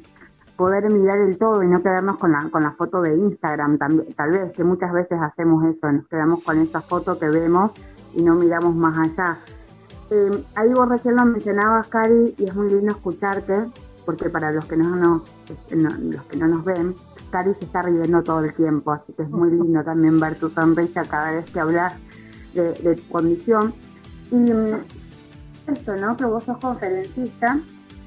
poder 0.56 0.90
mirar 0.90 1.18
el 1.18 1.36
todo 1.36 1.62
y 1.62 1.68
no 1.68 1.82
quedarnos 1.82 2.16
con 2.18 2.32
la, 2.32 2.48
con 2.50 2.62
la 2.62 2.72
foto 2.72 3.02
de 3.02 3.16
Instagram 3.16 3.78
también, 3.78 4.14
tal 4.14 4.30
vez, 4.30 4.52
que 4.52 4.62
muchas 4.62 4.92
veces 4.92 5.18
hacemos 5.20 5.64
eso, 5.64 5.90
nos 5.90 6.06
quedamos 6.06 6.42
con 6.42 6.58
esa 6.58 6.80
foto 6.80 7.18
que 7.18 7.28
vemos 7.28 7.72
y 8.14 8.22
no 8.22 8.34
miramos 8.34 8.74
más 8.74 8.96
allá. 9.08 9.38
Eh, 10.10 10.44
ahí 10.54 10.72
vos 10.72 10.88
recién 10.88 11.16
lo 11.16 11.24
mencionabas, 11.24 11.88
Cari, 11.88 12.34
y 12.38 12.44
es 12.44 12.54
muy 12.54 12.68
lindo 12.68 12.92
escucharte, 12.92 13.66
porque 14.04 14.28
para 14.30 14.52
los 14.52 14.64
que 14.66 14.76
no 14.76 14.94
nos, 14.96 15.22
los 15.70 16.24
que 16.24 16.36
no 16.36 16.48
nos 16.48 16.64
ven, 16.64 16.94
Cari 17.30 17.54
se 17.54 17.64
está 17.64 17.82
riendo 17.82 18.22
todo 18.22 18.44
el 18.44 18.54
tiempo, 18.54 18.92
así 18.92 19.12
que 19.12 19.22
es 19.22 19.30
muy 19.30 19.50
lindo 19.58 19.82
también 19.82 20.20
ver 20.20 20.36
tu 20.36 20.48
sonrisa 20.50 21.04
cada 21.04 21.32
vez 21.32 21.50
que 21.50 21.60
hablas 21.60 21.94
de, 22.54 22.72
de 22.72 22.96
tu 22.96 23.08
condición. 23.08 23.74
Y 24.30 24.36
mm, 24.36 25.72
esto, 25.72 25.96
¿no? 25.96 26.16
Que 26.16 26.24
vos 26.24 26.44
sos 26.44 26.58
conferencista 26.58 27.58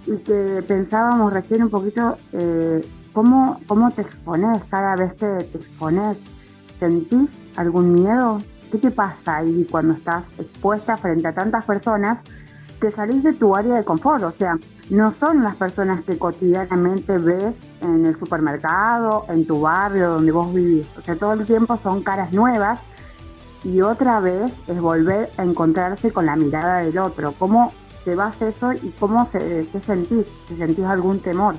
y 0.05 0.17
que 0.17 0.63
pensábamos 0.67 1.33
recién 1.33 1.63
un 1.63 1.69
poquito 1.69 2.17
eh, 2.31 2.81
¿cómo, 3.17 3.59
cómo 3.67 3.91
te 3.91 4.03
expones 4.03 4.63
cada 4.69 4.95
vez 4.95 5.11
que 5.13 5.25
te 5.25 5.57
expones. 5.57 6.17
¿Sentís 6.79 7.29
algún 7.55 7.93
miedo? 7.93 8.39
¿Qué 8.71 8.77
te 8.77 8.91
pasa 8.91 9.37
ahí 9.37 9.67
cuando 9.71 9.93
estás 9.93 10.23
expuesta 10.37 10.97
frente 10.97 11.27
a 11.27 11.33
tantas 11.33 11.65
personas 11.65 12.19
que 12.79 12.91
salís 12.91 13.23
de 13.23 13.33
tu 13.33 13.55
área 13.55 13.75
de 13.75 13.83
confort? 13.83 14.23
O 14.23 14.31
sea, 14.31 14.57
no 14.89 15.13
son 15.19 15.43
las 15.43 15.55
personas 15.55 16.03
que 16.05 16.17
cotidianamente 16.17 17.17
ves 17.17 17.55
en 17.81 18.05
el 18.05 18.17
supermercado, 18.17 19.25
en 19.29 19.45
tu 19.45 19.61
barrio, 19.61 20.09
donde 20.11 20.31
vos 20.31 20.53
vivís. 20.53 20.87
O 20.97 21.01
sea, 21.01 21.15
todo 21.15 21.33
el 21.33 21.45
tiempo 21.45 21.77
son 21.83 22.03
caras 22.03 22.31
nuevas 22.33 22.79
y 23.63 23.81
otra 23.81 24.19
vez 24.19 24.51
es 24.67 24.79
volver 24.79 25.29
a 25.37 25.43
encontrarse 25.43 26.11
con 26.11 26.25
la 26.25 26.35
mirada 26.35 26.79
del 26.79 26.97
otro. 26.97 27.33
¿Cómo 27.37 27.73
te 28.07 28.15
vas 28.15 28.41
eso 28.41 28.71
y 28.71 28.93
cómo 28.97 29.29
se, 29.33 29.67
sentís, 29.85 30.25
si 30.47 30.55
sentís 30.55 30.85
algún 30.85 31.19
temor. 31.19 31.55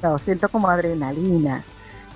No, 0.00 0.16
siento 0.18 0.48
como 0.48 0.68
adrenalina. 0.68 1.64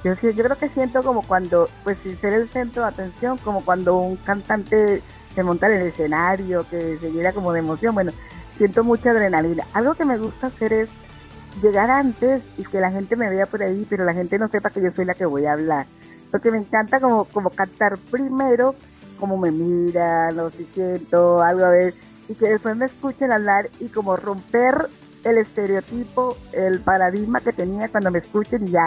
Yo, 0.04 0.12
yo 0.14 0.44
creo 0.44 0.56
que 0.56 0.68
siento 0.68 1.02
como 1.02 1.22
cuando, 1.22 1.68
pues 1.82 1.98
sin 2.04 2.16
ser 2.20 2.34
el 2.34 2.48
centro 2.48 2.82
de 2.82 2.88
atención, 2.90 3.36
como 3.38 3.64
cuando 3.64 3.96
un 3.96 4.14
cantante 4.14 5.02
se 5.36 5.44
monta 5.44 5.68
en 5.68 5.80
el 5.80 5.86
escenario, 5.86 6.66
que 6.68 6.98
se 6.98 7.12
llena 7.12 7.32
como 7.32 7.52
de 7.52 7.60
emoción. 7.60 7.94
Bueno, 7.94 8.10
siento 8.56 8.82
mucha 8.82 9.10
adrenalina. 9.10 9.64
Algo 9.72 9.94
que 9.94 10.04
me 10.04 10.18
gusta 10.18 10.48
hacer 10.48 10.72
es 10.72 10.88
llegar 11.62 11.88
antes 11.90 12.42
y 12.58 12.64
que 12.64 12.80
la 12.80 12.90
gente 12.90 13.14
me 13.14 13.30
vea 13.30 13.46
por 13.46 13.62
ahí, 13.62 13.86
pero 13.88 14.04
la 14.04 14.14
gente 14.14 14.38
no 14.38 14.48
sepa 14.48 14.70
que 14.70 14.82
yo 14.82 14.90
soy 14.90 15.04
la 15.04 15.14
que 15.14 15.26
voy 15.26 15.46
a 15.46 15.52
hablar. 15.52 15.86
Porque 16.32 16.50
me 16.50 16.58
encanta 16.58 16.98
como, 16.98 17.26
como 17.26 17.50
cantar 17.50 17.96
primero, 18.10 18.74
como 19.20 19.36
me 19.36 19.52
miran, 19.52 20.36
o 20.40 20.50
si 20.50 20.64
siento 20.74 21.40
algo 21.40 21.64
a 21.64 21.70
ver 21.70 21.94
y 22.28 22.34
que 22.34 22.48
después 22.48 22.76
me 22.76 22.86
escuchen 22.86 23.32
hablar 23.32 23.70
y 23.80 23.88
como 23.88 24.16
romper 24.16 24.88
el 25.24 25.38
estereotipo, 25.38 26.36
el 26.52 26.80
paradigma 26.80 27.40
que 27.40 27.52
tenía 27.52 27.88
cuando 27.88 28.10
me 28.10 28.18
escuchen 28.18 28.66
y 28.66 28.72
ya. 28.72 28.86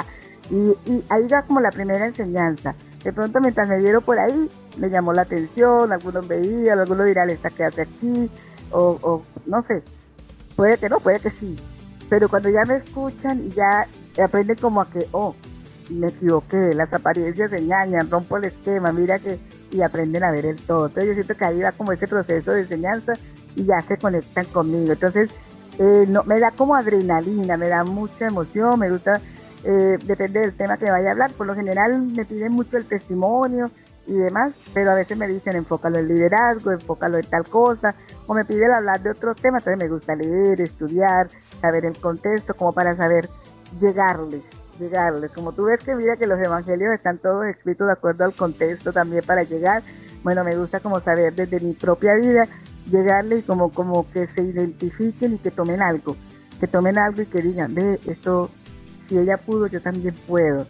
Y, 0.50 1.04
ahí 1.10 1.28
va 1.28 1.43
como 1.43 1.60
la 1.60 1.70
primera 1.70 2.08
enseñanza. 2.08 2.76
De 3.04 3.14
pronto 3.14 3.39
mientras 3.39 3.70
me 3.70 3.80
vieron 3.80 4.04
por 4.04 4.20
ahí, 4.20 4.50
me 4.78 4.90
llamó 4.90 5.14
la 5.14 5.24
atención, 5.24 5.92
algunos 5.92 6.28
veían, 6.28 6.80
algunos 6.80 7.06
dirán, 7.06 7.30
esta 7.30 7.50
que 7.50 7.64
hace 7.64 7.82
aquí, 7.82 8.30
o, 8.72 8.98
o 9.02 9.24
no 9.46 9.64
sé, 9.64 9.84
puede 10.56 10.78
que 10.78 10.90
no, 10.90 11.00
puede 11.00 11.20
que 11.20 11.32
sí. 11.32 11.58
Pero 12.10 12.30
cuando 12.30 12.50
ya 12.50 12.64
me 12.66 12.78
escuchan 12.78 13.46
y 13.46 13.50
ya 13.52 13.88
aprenden 14.24 14.58
como 14.58 14.82
a 14.82 14.90
que, 14.90 15.08
oh, 15.12 15.36
me 15.90 16.08
equivoqué, 16.08 16.74
las 16.74 16.94
apariencias 16.94 17.52
engañan, 17.52 18.10
rompo 18.10 18.38
el 18.38 18.46
esquema, 18.46 18.92
mira 18.92 19.20
que 19.20 19.40
y 19.72 19.82
aprenden 19.82 20.24
a 20.24 20.32
ver 20.32 20.46
el 20.46 20.56
todo. 20.58 20.88
Entonces 20.88 21.08
yo 21.10 21.14
siento 21.14 21.36
que 21.36 21.46
ahí 21.46 21.62
va 21.62 21.72
como 21.72 21.92
ese 21.92 22.08
proceso 22.08 22.52
de 22.52 22.62
enseñanza 22.62 23.14
y 23.56 23.66
ya 23.66 23.80
se 23.88 23.98
conectan 23.98 24.46
conmigo. 24.46 24.94
Entonces 24.94 25.30
eh, 25.78 26.06
no, 26.08 26.24
me 26.24 26.40
da 26.40 26.52
como 26.52 26.76
adrenalina, 26.76 27.58
me 27.58 27.70
da 27.70 27.84
mucha 27.84 28.28
emoción, 28.28 28.80
me 28.80 28.90
gusta, 28.90 29.22
eh, 29.64 29.98
depende 30.04 30.42
del 30.42 30.56
tema 30.56 30.78
que 30.78 30.90
vaya 30.90 31.10
a 31.10 31.12
hablar. 31.12 31.32
Por 31.34 31.48
lo 31.48 31.56
general 31.56 32.02
me 32.02 32.26
piden 32.26 32.54
mucho 32.54 32.78
el 32.78 32.86
testimonio 32.86 33.70
y 34.10 34.18
demás, 34.18 34.53
pero 34.74 34.91
a 34.91 34.95
veces 34.95 35.18
me 35.18 35.28
dicen 35.28 35.55
enfócalo 35.55 35.99
en 35.99 36.07
liderazgo, 36.07 36.72
enfócalo 36.72 37.18
en 37.18 37.26
tal 37.26 37.47
cosa, 37.47 37.95
o 38.28 38.34
me 38.34 38.43
piden 38.43 38.74
hablar 38.74 39.01
de 39.01 39.12
otros 39.12 39.39
temas, 39.39 39.62
entonces 39.62 39.88
me 39.88 39.93
gusta 39.93 40.16
leer, 40.16 40.60
estudiar, 40.62 41.30
saber 41.62 41.86
el 41.86 41.97
contexto, 41.97 42.53
como 42.55 42.74
para 42.74 42.95
saber 42.95 43.30
llegarles 43.80 44.43
llegarles. 44.80 45.32
Como 45.32 45.51
tú 45.51 45.66
ves 45.66 45.84
que 45.84 45.93
mira 45.93 46.16
que 46.16 46.26
los 46.26 46.39
evangelios 46.39 46.93
están 46.93 47.18
todos 47.20 47.45
escritos 47.45 47.88
de 47.88 47.93
acuerdo 47.93 48.24
al 48.24 48.34
contexto 48.34 48.91
también 48.91 49.24
para 49.26 49.43
llegar. 49.43 49.84
Bueno, 50.24 50.43
me 50.43 50.55
gusta 50.57 50.80
como 50.80 50.99
saber 51.01 51.36
desde 51.36 51.60
mi 51.60 51.74
propia 51.74 52.16
vida 52.16 52.47
llegarles 52.89 53.45
como, 53.45 53.72
como 53.72 54.10
que 54.12 54.28
se 54.28 54.41
identifiquen 54.41 55.36
y 55.36 55.38
que 55.38 55.51
tomen 55.51 55.82
algo. 55.82 56.16
Que 56.60 56.68
tomen 56.68 56.97
algo 56.97 57.22
y 57.22 57.26
que 57.26 57.41
digan, 57.41 57.76
ve, 57.76 57.99
esto, 58.05 58.49
si 59.07 59.18
ella 59.18 59.38
pudo, 59.38 59.68
yo 59.68 59.82
también 59.82 60.16
puedo. 60.28 60.66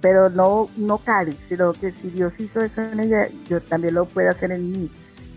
Pero 0.00 0.28
no, 0.30 0.68
no 0.76 0.98
cari, 0.98 1.36
sino 1.48 1.72
que 1.72 1.92
si 1.92 2.10
Dios 2.10 2.32
hizo 2.38 2.60
eso 2.62 2.82
en 2.82 3.00
ella, 3.00 3.28
yo 3.48 3.60
también 3.60 3.94
lo 3.94 4.04
puedo 4.06 4.30
hacer 4.30 4.52
en 4.52 4.70
mí. 4.70 4.90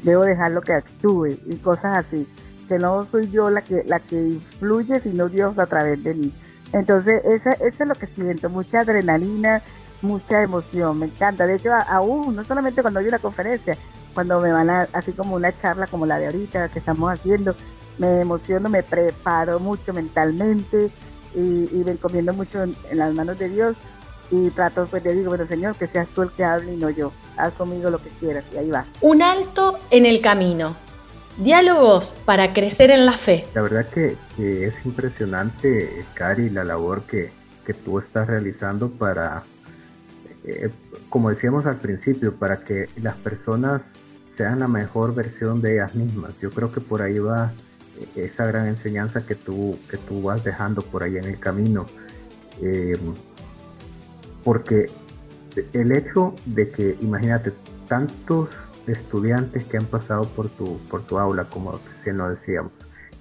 Debo 0.03 0.23
dejarlo 0.23 0.61
que 0.61 0.73
actúe 0.73 1.37
y 1.45 1.55
cosas 1.57 2.05
así. 2.05 2.27
Que 2.67 2.77
no 2.77 3.07
soy 3.09 3.29
yo 3.31 3.49
la 3.49 3.61
que, 3.61 3.83
la 3.85 3.99
que 3.99 4.15
influye, 4.15 4.99
sino 4.99 5.29
Dios 5.29 5.57
a 5.57 5.65
través 5.65 6.03
de 6.03 6.13
mí. 6.13 6.33
Entonces, 6.71 7.21
eso, 7.25 7.49
eso 7.49 7.83
es 7.83 7.87
lo 7.87 7.95
que 7.95 8.05
siento, 8.05 8.49
mucha 8.49 8.81
adrenalina, 8.81 9.63
mucha 10.01 10.41
emoción, 10.43 10.99
me 10.99 11.07
encanta. 11.07 11.47
De 11.47 11.55
hecho, 11.55 11.71
aún, 11.87 12.35
no 12.35 12.43
solamente 12.43 12.81
cuando 12.81 12.99
hay 12.99 13.07
una 13.07 13.19
conferencia, 13.19 13.77
cuando 14.13 14.39
me 14.39 14.51
van 14.51 14.69
a, 14.69 14.87
así 14.93 15.11
como 15.13 15.35
una 15.35 15.51
charla 15.61 15.87
como 15.87 16.05
la 16.05 16.19
de 16.19 16.27
ahorita 16.27 16.69
que 16.69 16.79
estamos 16.79 17.11
haciendo, 17.11 17.55
me 17.97 18.21
emociono, 18.21 18.69
me 18.69 18.83
preparo 18.83 19.59
mucho 19.59 19.93
mentalmente 19.93 20.89
y, 21.35 21.39
y 21.39 21.83
me 21.85 21.91
encomiendo 21.91 22.33
mucho 22.33 22.63
en, 22.63 22.75
las 22.93 23.13
manos 23.13 23.37
de 23.37 23.49
Dios 23.49 23.75
y 24.31 24.49
trato, 24.51 24.85
pues 24.87 25.03
te 25.03 25.13
digo, 25.13 25.29
bueno, 25.29 25.45
Señor, 25.47 25.75
que 25.75 25.87
seas 25.87 26.07
tú 26.09 26.21
el 26.21 26.31
que 26.31 26.43
hable 26.43 26.73
y 26.73 26.77
no 26.77 26.89
yo. 26.89 27.11
Haz 27.37 27.53
conmigo 27.53 27.89
lo 27.89 27.99
que 27.99 28.09
quieras 28.19 28.45
y 28.53 28.57
ahí 28.57 28.69
va. 28.69 28.85
Un 29.01 29.21
alto 29.21 29.79
en 29.91 30.05
el 30.05 30.21
camino. 30.21 30.75
Diálogos 31.37 32.11
para 32.25 32.53
crecer 32.53 32.91
en 32.91 33.05
la 33.05 33.13
fe. 33.13 33.47
La 33.53 33.61
verdad 33.61 33.87
que, 33.87 34.17
es 34.37 34.73
impresionante, 34.85 36.05
Cari, 36.13 36.49
la 36.49 36.63
labor 36.63 37.03
que, 37.03 37.37
tú 37.85 37.99
estás 37.99 38.25
realizando 38.25 38.89
para, 38.89 39.43
eh, 40.43 40.71
como 41.07 41.29
decíamos 41.29 41.67
al 41.67 41.75
principio, 41.75 42.33
para 42.33 42.63
que 42.63 42.89
las 42.99 43.15
personas 43.15 43.83
sean 44.35 44.61
la 44.61 44.67
mejor 44.67 45.13
versión 45.13 45.61
de 45.61 45.73
ellas 45.75 45.93
mismas. 45.93 46.31
Yo 46.41 46.49
creo 46.49 46.71
que 46.71 46.81
por 46.81 47.03
ahí 47.03 47.19
va 47.19 47.51
eh, 47.99 48.23
esa 48.25 48.47
gran 48.47 48.65
enseñanza 48.67 49.23
que 49.23 49.35
tú, 49.35 49.77
que 49.87 49.97
tú 49.97 50.23
vas 50.23 50.43
dejando 50.43 50.81
por 50.81 51.03
ahí 51.03 51.17
en 51.17 51.25
el 51.25 51.39
camino. 51.39 51.85
Eh, 52.59 52.97
porque 54.49 54.89
el 55.73 55.91
hecho 55.91 56.33
de 56.47 56.69
que, 56.69 56.97
imagínate, 57.01 57.53
tantos 57.87 58.49
estudiantes 58.87 59.63
que 59.65 59.77
han 59.77 59.85
pasado 59.85 60.23
por 60.23 60.49
tu, 60.49 60.79
por 60.89 61.03
tu 61.03 61.19
aula, 61.19 61.43
como 61.43 61.79
recién 61.97 62.17
lo 62.17 62.31
decíamos. 62.31 62.71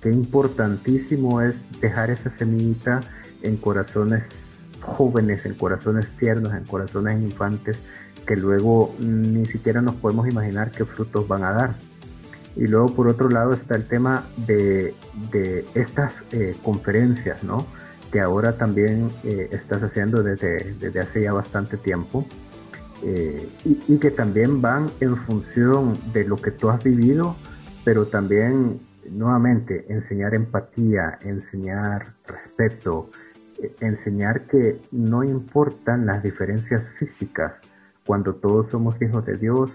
Qué 0.00 0.10
importantísimo 0.10 1.42
es 1.42 1.54
dejar 1.82 2.08
esa 2.08 2.34
semillita 2.38 3.00
en 3.42 3.58
corazones 3.58 4.22
jóvenes, 4.80 5.44
en 5.44 5.52
corazones 5.52 6.08
tiernos, 6.18 6.54
en 6.54 6.64
corazones 6.64 7.22
infantes, 7.22 7.78
que 8.26 8.34
luego 8.34 8.94
ni 8.98 9.44
siquiera 9.44 9.82
nos 9.82 9.96
podemos 9.96 10.26
imaginar 10.30 10.70
qué 10.70 10.86
frutos 10.86 11.28
van 11.28 11.44
a 11.44 11.52
dar. 11.52 11.74
Y 12.56 12.68
luego 12.68 12.86
por 12.94 13.06
otro 13.06 13.28
lado 13.28 13.52
está 13.52 13.76
el 13.76 13.86
tema 13.86 14.24
de, 14.46 14.94
de 15.30 15.66
estas 15.74 16.10
eh, 16.32 16.56
conferencias, 16.62 17.44
¿no? 17.44 17.66
Que 18.10 18.20
ahora 18.20 18.56
también 18.56 19.10
eh, 19.24 19.48
estás 19.52 19.82
haciendo 19.82 20.22
desde, 20.22 20.74
desde 20.74 21.00
hace 21.00 21.22
ya 21.22 21.32
bastante 21.32 21.76
tiempo 21.76 22.26
eh, 23.02 23.48
y, 23.64 23.98
que 23.98 24.10
también 24.10 24.60
van 24.60 24.88
en 25.00 25.16
función 25.16 25.96
de 26.12 26.24
lo 26.24 26.36
que 26.36 26.50
tú 26.50 26.68
has 26.68 26.82
vivido, 26.82 27.36
pero 27.84 28.06
también 28.06 28.80
nuevamente 29.10 29.86
enseñar 29.88 30.34
empatía, 30.34 31.18
enseñar 31.22 32.14
respeto, 32.26 33.10
eh, 33.62 33.72
enseñar 33.80 34.46
que 34.46 34.80
no 34.90 35.22
importan 35.22 36.06
las 36.06 36.22
diferencias 36.22 36.82
físicas, 36.98 37.52
cuando 38.04 38.34
todos 38.34 38.70
somos 38.70 39.00
hijos 39.02 39.24
de 39.26 39.34
Dios, 39.34 39.70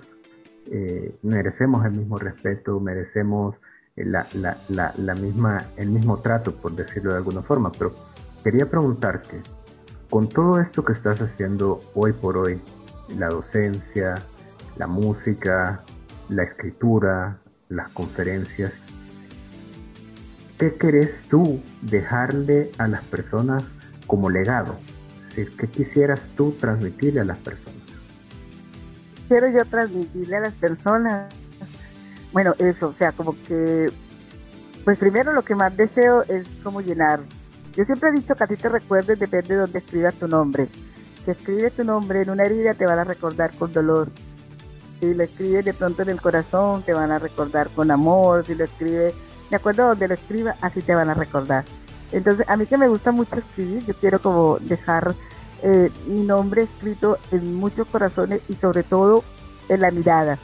merecemos 1.21 1.85
el 1.85 1.91
mismo 1.91 2.17
respeto, 2.17 2.79
merecemos 2.79 3.55
la, 3.95 4.25
la, 4.69 4.93
la, 4.97 5.13
misma, 5.13 5.65
el 5.77 5.89
mismo 5.89 6.17
trato, 6.19 6.55
por 6.55 6.75
decirlo 6.75 7.11
de 7.11 7.17
alguna 7.17 7.43
forma. 7.43 7.71
Pero 7.77 7.93
quería 8.43 8.69
preguntarte, 8.69 9.41
con 10.09 10.27
todo 10.27 10.59
esto 10.59 10.83
que 10.83 10.93
estás 10.93 11.21
haciendo 11.21 11.79
hoy 11.95 12.11
por 12.11 12.37
hoy, 12.37 12.61
la 13.17 13.29
docencia, 13.29 14.15
la 14.75 14.87
música, 14.87 15.81
la 16.29 16.43
escritura, 16.43 17.37
las 17.69 17.89
conferencias, 17.89 18.73
¿qué 20.57 20.73
querés 20.75 21.11
tú 21.29 21.61
dejarle 21.81 22.71
a 22.77 22.87
las 22.87 23.01
personas 23.03 23.63
como 24.07 24.29
legado? 24.29 24.75
¿qué 25.35 25.67
quisieras 25.67 26.19
tú 26.37 26.51
transmitirle 26.59 27.21
a 27.21 27.23
las 27.23 27.39
personas? 27.39 27.81
Quiero 29.27 29.49
yo 29.49 29.65
transmitirle 29.65 30.35
a 30.35 30.41
las 30.41 30.53
personas, 30.53 31.33
bueno, 32.31 32.53
eso, 32.59 32.89
o 32.89 32.93
sea, 32.93 33.11
como 33.13 33.35
que, 33.47 33.91
pues 34.85 34.99
primero 34.99 35.33
lo 35.33 35.43
que 35.43 35.55
más 35.55 35.75
deseo 35.75 36.21
es 36.23 36.47
como 36.61 36.81
llenar. 36.81 37.21
Yo 37.75 37.85
siempre 37.85 38.09
he 38.09 38.13
dicho 38.13 38.35
que 38.35 38.43
a 38.43 38.47
ti 38.47 38.55
te 38.55 38.69
recuerdes, 38.69 39.17
depende 39.17 39.55
de 39.55 39.61
donde 39.61 39.79
escribas 39.79 40.13
tu 40.15 40.27
nombre. 40.27 40.67
Si 41.25 41.31
escribes 41.31 41.73
tu 41.73 41.83
nombre 41.83 42.21
en 42.21 42.29
una 42.29 42.43
herida, 42.43 42.75
te 42.75 42.85
van 42.85 42.99
a 42.99 43.03
recordar 43.03 43.51
con 43.57 43.73
dolor. 43.73 44.09
Si 44.99 45.13
lo 45.13 45.23
escribes 45.23 45.65
de 45.65 45.73
pronto 45.73 46.03
en 46.03 46.09
el 46.09 46.21
corazón, 46.21 46.83
te 46.83 46.93
van 46.93 47.11
a 47.11 47.19
recordar 47.19 47.69
con 47.69 47.89
amor. 47.89 48.45
Si 48.45 48.53
lo 48.53 48.65
escribes 48.65 49.13
de 49.49 49.55
acuerdo 49.55 49.83
a 49.83 49.87
donde 49.87 50.07
lo 50.07 50.13
escriba, 50.13 50.55
así 50.61 50.81
te 50.81 50.93
van 50.93 51.09
a 51.09 51.13
recordar. 51.15 51.65
Entonces, 52.11 52.47
a 52.47 52.57
mí 52.57 52.67
que 52.67 52.77
me 52.77 52.87
gusta 52.87 53.11
mucho 53.11 53.35
escribir, 53.37 53.83
yo 53.85 53.95
quiero 53.95 54.21
como 54.21 54.59
dejar 54.59 55.15
eh, 55.63 55.89
mi 56.05 56.25
nombre 56.25 56.63
escrito 56.63 57.17
en 57.31 57.55
muchos 57.55 57.87
corazones 57.87 58.41
y 58.49 58.53
sobre 58.53 58.83
todo 58.83 59.23
en 59.67 59.81
la 59.81 59.89
mirada, 59.89 60.37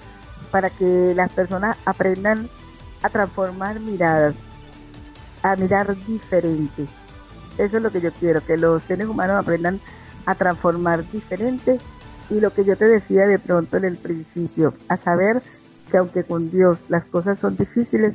para 0.49 0.71
que 0.71 1.13
las 1.15 1.31
personas 1.31 1.77
aprendan 1.85 2.49
a 3.03 3.09
transformar 3.09 3.79
miradas, 3.79 4.33
a 5.43 5.55
mirar 5.55 5.95
diferente. 6.07 6.87
Eso 7.59 7.75
es 7.75 7.83
lo 7.83 7.91
que 7.91 7.99
yo 7.99 8.11
quiero, 8.13 8.43
que 8.43 8.55
los 8.55 8.81
seres 8.83 9.07
humanos 9.07 9.37
aprendan 9.37 9.81
a 10.25 10.33
transformar 10.33 11.03
diferente 11.11 11.77
y 12.29 12.39
lo 12.39 12.53
que 12.53 12.63
yo 12.63 12.77
te 12.77 12.85
decía 12.85 13.27
de 13.27 13.37
pronto 13.37 13.75
en 13.75 13.83
el 13.83 13.97
principio, 13.97 14.73
a 14.87 14.95
saber 14.95 15.41
que 15.91 15.97
aunque 15.97 16.23
con 16.23 16.49
Dios 16.51 16.77
las 16.87 17.03
cosas 17.05 17.37
son 17.37 17.57
difíciles, 17.57 18.13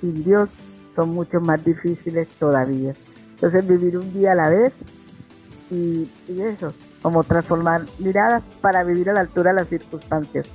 sin 0.00 0.24
Dios 0.24 0.48
son 0.96 1.10
mucho 1.10 1.38
más 1.40 1.62
difíciles 1.62 2.28
todavía. 2.38 2.94
Entonces 3.34 3.68
vivir 3.68 3.98
un 3.98 4.10
día 4.14 4.32
a 4.32 4.36
la 4.36 4.48
vez 4.48 4.72
y, 5.70 6.08
eso, 6.40 6.72
como 7.02 7.24
transformar 7.24 7.82
miradas 7.98 8.42
para 8.62 8.84
vivir 8.84 9.10
a 9.10 9.12
la 9.12 9.20
altura 9.20 9.50
de 9.50 9.56
las 9.60 9.68
circunstancias. 9.68 10.46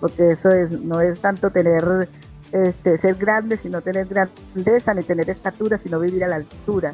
Porque 0.00 0.30
eso 0.30 0.50
es, 0.50 0.70
no 0.70 1.00
es 1.00 1.18
tanto 1.20 1.50
tener, 1.50 2.08
este, 2.52 2.96
ser 2.98 3.16
grande, 3.16 3.56
sino 3.56 3.80
tener 3.80 4.06
grandeza, 4.06 4.94
ni 4.94 5.02
tener 5.02 5.28
estatura, 5.30 5.78
sino 5.82 5.98
vivir 5.98 6.22
a 6.22 6.28
la 6.28 6.36
altura 6.36 6.92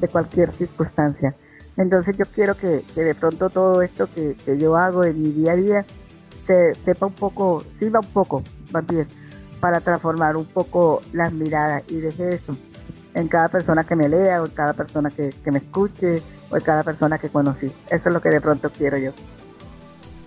de 0.00 0.08
cualquier 0.08 0.52
circunstancia. 0.52 1.34
Entonces 1.76 2.16
yo 2.16 2.24
quiero 2.26 2.56
que, 2.56 2.84
de 2.94 3.14
pronto 3.14 3.50
todo 3.50 3.82
esto 3.82 4.08
que, 4.12 4.36
yo 4.58 4.76
hago 4.76 5.04
en 5.04 5.22
mi 5.22 5.30
día 5.30 5.52
a 5.52 5.56
día 5.56 5.84
se, 6.46 6.74
sepa 6.84 7.06
un 7.06 7.12
poco, 7.12 7.64
sirva 7.78 8.00
un 8.00 8.12
poco, 8.12 8.42
más 8.72 8.86
bien, 8.86 9.06
para 9.60 9.80
transformar 9.80 10.36
un 10.36 10.46
poco 10.46 11.00
las 11.12 11.32
miradas 11.32 11.82
y 11.88 11.96
deje 11.96 12.34
eso 12.34 12.56
en 13.14 13.28
cada 13.28 13.48
persona 13.48 13.84
que 13.84 13.96
me 13.96 14.08
lea 14.08 14.42
o 14.42 14.46
en 14.46 14.52
cada 14.52 14.72
persona 14.72 15.10
que, 15.10 15.32
me 15.50 15.58
escuche 15.58 16.22
o 16.50 16.56
en 16.56 16.62
cada 16.62 16.82
persona 16.82 17.18
que 17.18 17.28
conocí. 17.28 17.66
Eso 17.90 18.08
es 18.08 18.12
lo 18.12 18.20
que 18.20 18.30
de 18.30 18.40
pronto 18.40 18.70
quiero 18.70 18.96
yo. 18.98 19.12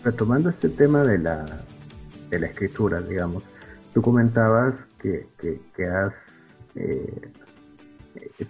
Retomando 0.03 0.49
este 0.49 0.69
tema 0.69 1.03
de 1.03 1.17
la, 1.17 1.45
de 2.29 2.39
la 2.39 2.47
escritura, 2.47 3.01
digamos, 3.01 3.43
tú 3.93 4.01
comentabas 4.01 4.73
que, 4.99 5.27
que, 5.37 5.85
has, 5.85 6.13
eh, 6.75 7.21
eh, 7.23 7.31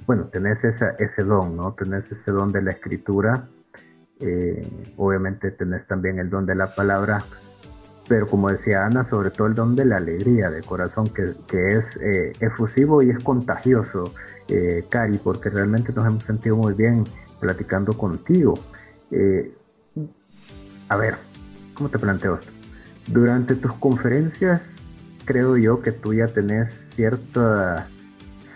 bueno, 0.05 0.25
tenés 0.25 0.57
ese 0.63 1.23
don, 1.23 1.55
¿no? 1.55 1.73
Tenés 1.73 2.11
ese 2.11 2.31
don 2.31 2.51
de 2.51 2.61
la 2.61 2.71
escritura, 2.71 3.47
eh, 4.19 4.67
obviamente 4.97 5.51
tenés 5.51 5.85
también 5.87 6.19
el 6.19 6.29
don 6.29 6.45
de 6.45 6.55
la 6.55 6.73
palabra, 6.73 7.23
pero 8.07 8.27
como 8.27 8.49
decía 8.49 8.85
Ana, 8.85 9.07
sobre 9.09 9.31
todo 9.31 9.47
el 9.47 9.55
don 9.55 9.75
de 9.75 9.85
la 9.85 9.97
alegría 9.97 10.49
de 10.49 10.61
corazón, 10.61 11.09
que, 11.09 11.23
es 11.23 11.85
eh, 12.01 12.33
efusivo 12.39 13.01
y 13.01 13.09
es 13.09 13.23
contagioso, 13.23 14.13
eh, 14.47 14.85
Cari, 14.89 15.17
porque 15.17 15.49
realmente 15.49 15.93
nos 15.93 16.05
hemos 16.05 16.23
sentido 16.23 16.57
muy 16.57 16.73
bien 16.73 17.05
platicando 17.39 17.93
contigo. 17.93 18.55
Eh, 19.11 19.53
a 20.89 20.95
ver, 20.97 21.15
¿cómo 21.73 21.87
te 21.87 21.99
planteo 21.99 22.35
esto? 22.35 22.51
Durante 23.07 23.55
tus 23.55 23.73
conferencias, 23.75 24.61
creo 25.23 25.55
yo 25.55 25.81
que 25.81 25.93
tú 25.93 26.13
ya 26.13 26.27
tenés 26.27 26.73
cierta 26.95 27.87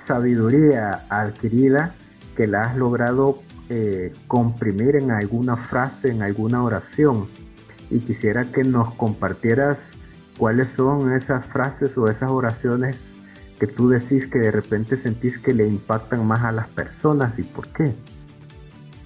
sabiduría 0.06 1.06
adquirida 1.10 1.94
que 2.36 2.48
la 2.48 2.62
has 2.64 2.76
logrado 2.78 3.40
comprimir 4.28 4.96
en 4.96 5.10
alguna 5.10 5.58
frase, 5.58 6.12
en 6.12 6.22
alguna 6.22 6.64
oración 6.64 7.28
y 7.90 8.00
quisiera 8.00 8.46
que 8.46 8.64
nos 8.64 8.94
compartieras 8.96 9.78
cuáles 10.38 10.68
son 10.76 11.14
esas 11.14 11.46
frases 11.46 11.98
o 11.98 12.10
esas 12.10 12.30
oraciones 12.32 12.98
que 13.60 13.68
tú 13.68 13.90
decís 13.90 14.28
que 14.28 14.40
de 14.40 14.52
repente 14.52 14.98
sentís 15.02 15.38
que 15.40 15.54
le 15.54 15.68
impactan 15.68 16.26
más 16.26 16.44
a 16.44 16.52
las 16.52 16.68
personas 16.68 17.38
y 17.40 17.44
por 17.44 17.68
qué. 17.70 17.94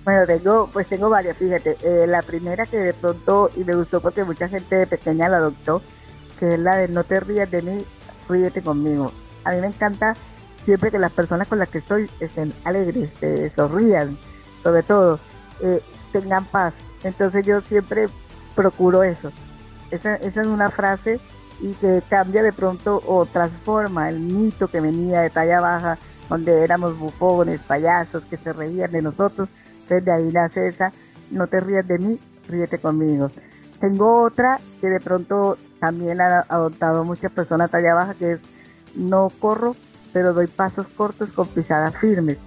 Bueno, 0.05 0.25
tengo, 0.25 0.69
pues 0.73 0.87
tengo 0.87 1.09
varias, 1.09 1.37
fíjate. 1.37 1.77
Eh, 1.83 2.07
la 2.07 2.23
primera 2.23 2.65
que 2.65 2.77
de 2.77 2.93
pronto, 2.93 3.51
y 3.55 3.63
me 3.63 3.75
gustó 3.75 4.01
porque 4.01 4.23
mucha 4.23 4.47
gente 4.47 4.75
de 4.75 4.87
pequeña 4.87 5.29
la 5.29 5.37
adoptó, 5.37 5.83
que 6.39 6.55
es 6.55 6.59
la 6.59 6.77
de 6.77 6.87
no 6.87 7.03
te 7.03 7.19
rías 7.19 7.51
de 7.51 7.61
mí, 7.61 7.85
ríete 8.27 8.63
conmigo. 8.63 9.11
A 9.43 9.51
mí 9.51 9.61
me 9.61 9.67
encanta 9.67 10.15
siempre 10.69 10.91
que 10.91 10.99
las 10.99 11.11
personas 11.11 11.47
con 11.47 11.57
las 11.57 11.67
que 11.69 11.79
estoy 11.79 12.07
estén 12.19 12.53
alegres, 12.63 13.09
se 13.19 13.49
sonrían, 13.55 14.15
sobre 14.61 14.83
todo, 14.83 15.19
eh, 15.61 15.81
tengan 16.11 16.45
paz. 16.45 16.75
Entonces 17.03 17.43
yo 17.43 17.59
siempre 17.61 18.07
procuro 18.53 19.01
eso. 19.01 19.31
Esa, 19.89 20.17
es 20.17 20.37
una 20.37 20.69
frase 20.69 21.19
y 21.59 21.73
que 21.73 22.03
cambia 22.07 22.43
de 22.43 22.53
pronto 22.53 23.01
o 23.07 23.25
transforma 23.25 24.09
el 24.09 24.19
mito 24.19 24.67
que 24.67 24.79
venía 24.79 25.21
de 25.21 25.31
talla 25.31 25.59
baja, 25.59 25.97
donde 26.29 26.63
éramos 26.63 26.99
bufones, 26.99 27.61
payasos 27.61 28.23
que 28.25 28.37
se 28.37 28.53
reían 28.53 28.91
de 28.91 29.01
nosotros. 29.01 29.49
Entonces 29.81 30.05
de 30.05 30.11
ahí 30.11 30.31
nace 30.31 30.67
esa, 30.67 30.93
no 31.31 31.47
te 31.47 31.61
rías 31.61 31.87
de 31.87 31.97
mí, 31.97 32.19
ríete 32.47 32.77
conmigo. 32.77 33.31
Tengo 33.79 34.21
otra 34.21 34.59
que 34.81 34.87
de 34.87 34.99
pronto 34.99 35.57
también 35.79 36.21
ha 36.21 36.41
adoptado 36.47 37.03
muchas 37.03 37.31
personas 37.31 37.71
talla 37.71 37.95
baja, 37.95 38.13
que 38.13 38.33
es 38.33 38.39
no 38.95 39.29
corro, 39.39 39.75
pero 40.13 40.33
doy 40.33 40.47
pasos 40.47 40.87
cortos 40.87 41.29
con 41.29 41.47
pisadas 41.47 41.95
firmes. 41.97 42.37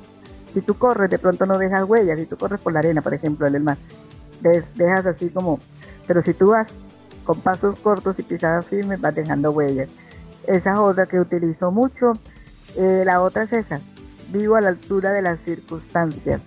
Si 0.55 0.61
tú 0.61 0.75
corres, 0.79 1.11
de 1.11 1.19
pronto 1.19 1.47
no 1.47 1.59
dejas 1.59 1.85
huellas. 1.85 2.19
Si 2.19 2.27
tú 2.27 2.37
corres 2.37 2.61
por 2.61 2.73
la 2.73 2.81
arena, 2.81 3.01
por 3.03 3.15
ejemplo, 3.15 3.47
en 3.47 3.55
el 3.55 3.63
mar, 3.63 3.79
dejas 4.77 5.07
así 5.07 5.31
como 5.31 5.61
pero 6.07 6.23
si 6.23 6.35
tú 6.35 6.49
vas 6.49 6.69
con 7.25 7.41
pasos 7.41 7.79
cortos 7.81 8.19
y 8.19 8.23
pisadas 8.23 8.67
firmes, 8.67 9.01
vas 9.01 9.15
dejando 9.15 9.51
huellas. 9.51 9.89
Esa 10.47 10.73
es 10.73 10.79
otra 10.79 11.07
que 11.07 11.21
utilizo 11.21 11.71
mucho. 11.71 12.13
Eh, 12.77 13.03
la 13.05 13.23
otra 13.23 13.45
es 13.45 13.53
esa, 13.53 13.81
vivo 14.33 14.57
a 14.57 14.61
la 14.61 14.69
altura 14.69 15.13
de 15.13 15.23
las 15.23 15.39
circunstancias. 15.41 16.41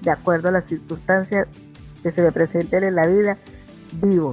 De 0.00 0.10
acuerdo 0.10 0.48
a 0.48 0.52
las 0.52 0.64
circunstancias 0.66 1.46
que 2.02 2.12
se 2.12 2.22
me 2.22 2.32
presenten 2.32 2.84
en 2.84 2.94
la 2.96 3.06
vida, 3.06 3.38
vivo. 4.02 4.32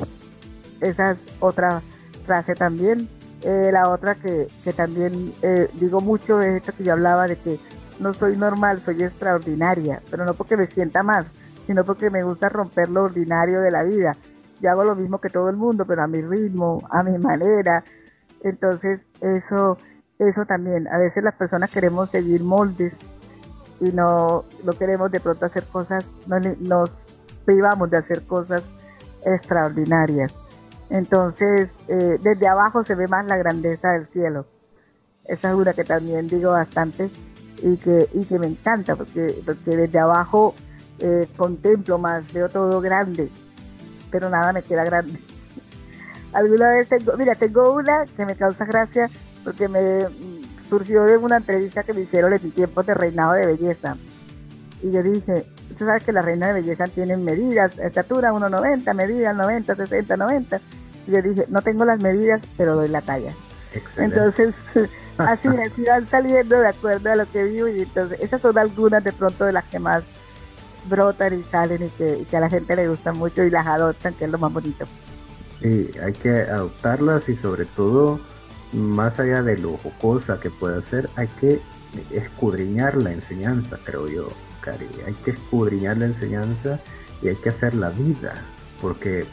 Esa 0.82 1.12
es 1.12 1.20
otra 1.40 1.82
frase 2.26 2.56
también. 2.56 3.08
Eh, 3.44 3.70
la 3.72 3.90
otra 3.90 4.16
que, 4.16 4.48
también 4.76 5.34
eh, 5.42 5.70
digo 5.74 6.00
mucho 6.00 6.40
es 6.40 6.58
esto 6.58 6.74
que 6.78 6.86
yo 6.86 6.94
hablaba 6.94 7.28
de 7.28 7.36
que 7.36 7.60
no 8.00 8.14
soy 8.14 8.38
normal, 8.38 8.82
soy 8.86 9.04
extraordinaria, 9.04 10.02
pero 10.10 10.24
no 10.26 10.34
porque 10.34 10.56
me 10.56 10.68
sienta 10.68 11.04
más, 11.04 11.26
sino 11.68 11.84
porque 11.84 12.10
me 12.10 12.24
gusta 12.24 12.50
romper 12.50 12.90
lo 12.90 13.04
ordinario 13.04 13.62
de 13.62 13.72
la 13.72 13.84
vida. 13.84 14.16
Yo 14.62 14.72
hago 14.72 14.86
lo 14.86 14.96
mismo 14.96 15.20
que 15.20 15.30
todo 15.30 15.50
el 15.50 15.58
mundo, 15.58 15.86
pero 15.86 16.04
a 16.04 16.08
mi 16.08 16.22
ritmo, 16.22 16.82
a 16.90 17.04
mi 17.04 17.18
manera. 17.18 17.84
Entonces, 18.44 19.02
eso, 19.20 19.78
eso 20.20 20.46
también. 20.46 20.88
A 20.88 20.98
veces 20.98 21.24
las 21.24 21.36
personas 21.36 21.70
queremos 21.70 22.10
seguir 22.12 22.44
moldes 22.44 22.94
y 23.82 23.92
no, 23.92 24.46
no 24.64 24.74
queremos 24.74 25.12
de 25.12 25.20
pronto 25.20 25.46
hacer 25.46 25.64
cosas, 25.66 26.06
no, 26.28 26.40
nos 26.60 26.92
privamos 27.44 27.90
de 27.90 27.98
hacer 27.98 28.24
cosas 28.24 28.64
extraordinarias. 29.26 30.34
Entonces, 30.90 31.70
eh, 31.88 32.18
desde 32.22 32.48
abajo 32.48 32.84
se 32.84 32.96
ve 32.96 33.08
más 33.08 33.26
la 33.26 33.38
grandeza 33.38 33.92
del 33.92 34.08
cielo. 34.08 34.46
Esa 35.26 35.50
es 35.50 35.56
una 35.56 35.74
que 35.74 35.84
también 35.84 36.28
digo 36.28 36.52
bastante 36.52 37.10
y 37.62 37.78
que, 37.78 38.10
y 38.14 38.26
que 38.26 38.40
me 38.40 38.48
encanta, 38.48 38.96
porque, 38.96 39.42
porque 39.46 39.76
desde 39.76 40.00
abajo 40.00 40.54
eh, 41.00 41.28
contemplo 41.38 41.98
más, 41.98 42.32
veo 42.34 42.50
todo 42.50 42.82
grande, 42.82 43.30
pero 44.12 44.30
nada 44.30 44.54
me 44.54 44.62
queda 44.62 44.84
grande. 44.84 45.20
Alguna 46.34 46.70
vez 46.72 46.90
tengo, 46.90 47.16
mira, 47.18 47.36
tengo 47.36 47.74
una 47.74 48.06
que 48.06 48.26
me 48.26 48.36
causa 48.36 48.66
gracia 48.66 49.10
porque 49.44 49.68
me 49.68 50.08
mm, 50.08 50.70
surgió 50.70 51.04
de 51.04 51.18
una 51.18 51.38
entrevista 51.38 51.84
que 51.84 51.94
me 51.94 52.02
hicieron 52.02 52.34
en 52.34 52.44
mi 52.44 52.50
tiempo 52.50 52.84
de 52.84 52.94
reinado 52.94 53.34
de 53.34 53.46
belleza. 53.46 53.96
Y 54.82 54.92
yo 54.92 55.02
dije, 55.02 55.46
tú 55.78 55.86
sabes 55.86 56.04
que 56.04 56.12
las 56.12 56.26
reinas 56.26 56.54
de 56.54 56.62
belleza 56.62 56.86
tienen 56.86 57.24
medidas, 57.24 57.78
estatura 57.80 58.32
1,90, 58.32 58.94
medidas 58.94 59.36
90, 59.36 59.76
60, 59.76 60.18
90. 60.18 60.62
Yo 61.08 61.22
dije, 61.22 61.46
no 61.50 61.62
tengo 61.62 61.86
las 61.86 62.00
medidas, 62.02 62.42
pero 62.58 62.76
doy 62.76 62.90
la 62.90 63.02
talla. 63.02 63.34
Entonces, 63.98 64.54
así, 65.18 65.48
así 65.48 65.84
van 65.86 66.10
saliendo 66.10 66.60
de 66.60 66.68
acuerdo 66.68 67.12
a 67.12 67.16
lo 67.16 67.32
que 67.32 67.44
vivo 67.44 67.68
y 67.68 67.82
entonces 67.82 68.20
esas 68.22 68.42
son 68.42 68.58
algunas 68.58 69.04
de 69.04 69.12
pronto 69.12 69.46
de 69.46 69.52
las 69.52 69.66
que 69.66 69.80
más 69.80 70.04
brotan 70.90 71.40
y 71.40 71.44
salen 71.44 71.84
y 71.84 71.90
que, 71.90 72.38
a 72.38 72.40
la 72.40 72.50
gente 72.50 72.76
le 72.76 72.90
gusta 72.90 73.14
mucho 73.14 73.44
y 73.44 73.50
las 73.50 73.66
adoptan, 73.66 74.14
que 74.14 74.26
es 74.26 74.32
lo 74.32 74.38
más 74.38 74.52
bonito. 74.52 74.86
Sí, 75.62 75.90
hay 76.04 76.14
que 76.14 76.42
adoptarlas 76.42 77.28
y 77.30 77.36
sobre 77.38 77.66
todo, 77.66 78.20
más 78.74 79.20
allá 79.20 79.42
de 79.44 79.58
lo 79.58 79.78
jocosa 79.78 80.40
que 80.40 80.50
puede 80.50 80.82
ser, 80.84 81.10
hay 81.16 81.28
que 81.40 81.62
escudriñar 82.12 82.98
la 82.98 83.14
enseñanza, 83.14 83.78
creo 83.84 84.08
yo, 84.08 84.28
Hay 84.72 85.14
que 85.26 85.32
escudriñar 85.32 85.98
la 85.98 86.06
enseñanza 86.06 86.80
y 87.22 87.30
hay 87.30 87.36
que 87.36 87.50
hacer 87.50 87.74
la 87.74 87.90
vida, 87.90 88.34
porque 88.82 89.26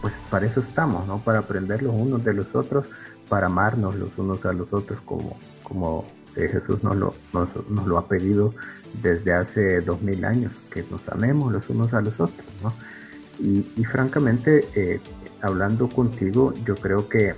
pues 0.00 0.12
para 0.30 0.46
eso 0.46 0.60
estamos, 0.60 1.06
¿no? 1.06 1.18
Para 1.20 1.38
aprender 1.40 1.82
los 1.82 1.94
unos 1.94 2.24
de 2.24 2.34
los 2.34 2.54
otros, 2.54 2.86
para 3.28 3.46
amarnos 3.46 3.94
los 3.94 4.16
unos 4.18 4.44
a 4.44 4.52
los 4.52 4.72
otros 4.72 5.00
como, 5.02 5.36
como 5.62 6.04
eh, 6.36 6.48
Jesús 6.48 6.82
nos 6.82 6.96
lo, 6.96 7.14
nos, 7.32 7.48
lo 7.86 7.98
ha 7.98 8.08
pedido 8.08 8.54
desde 9.02 9.32
hace 9.32 9.80
dos 9.80 10.02
mil 10.02 10.24
años, 10.24 10.52
que 10.70 10.84
nos 10.90 11.08
amemos 11.08 11.52
los 11.52 11.68
unos 11.70 11.94
a 11.94 12.00
los 12.00 12.14
otros, 12.14 12.46
¿no? 12.62 12.72
Y, 13.38 13.84
francamente, 13.84 14.68
eh, 14.74 15.00
hablando 15.40 15.88
contigo, 15.88 16.54
yo 16.64 16.76
creo 16.76 17.08
que 17.08 17.34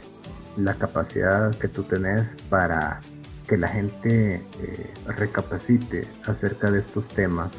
la 0.56 0.74
capacidad 0.74 1.54
que 1.56 1.68
tú 1.68 1.82
tenés 1.84 2.26
para 2.50 3.00
que 3.46 3.56
la 3.56 3.68
gente 3.68 4.34
eh, 4.34 4.94
recapacite 5.06 6.06
acerca 6.26 6.70
de 6.70 6.80
estos 6.80 7.06
temas, 7.08 7.50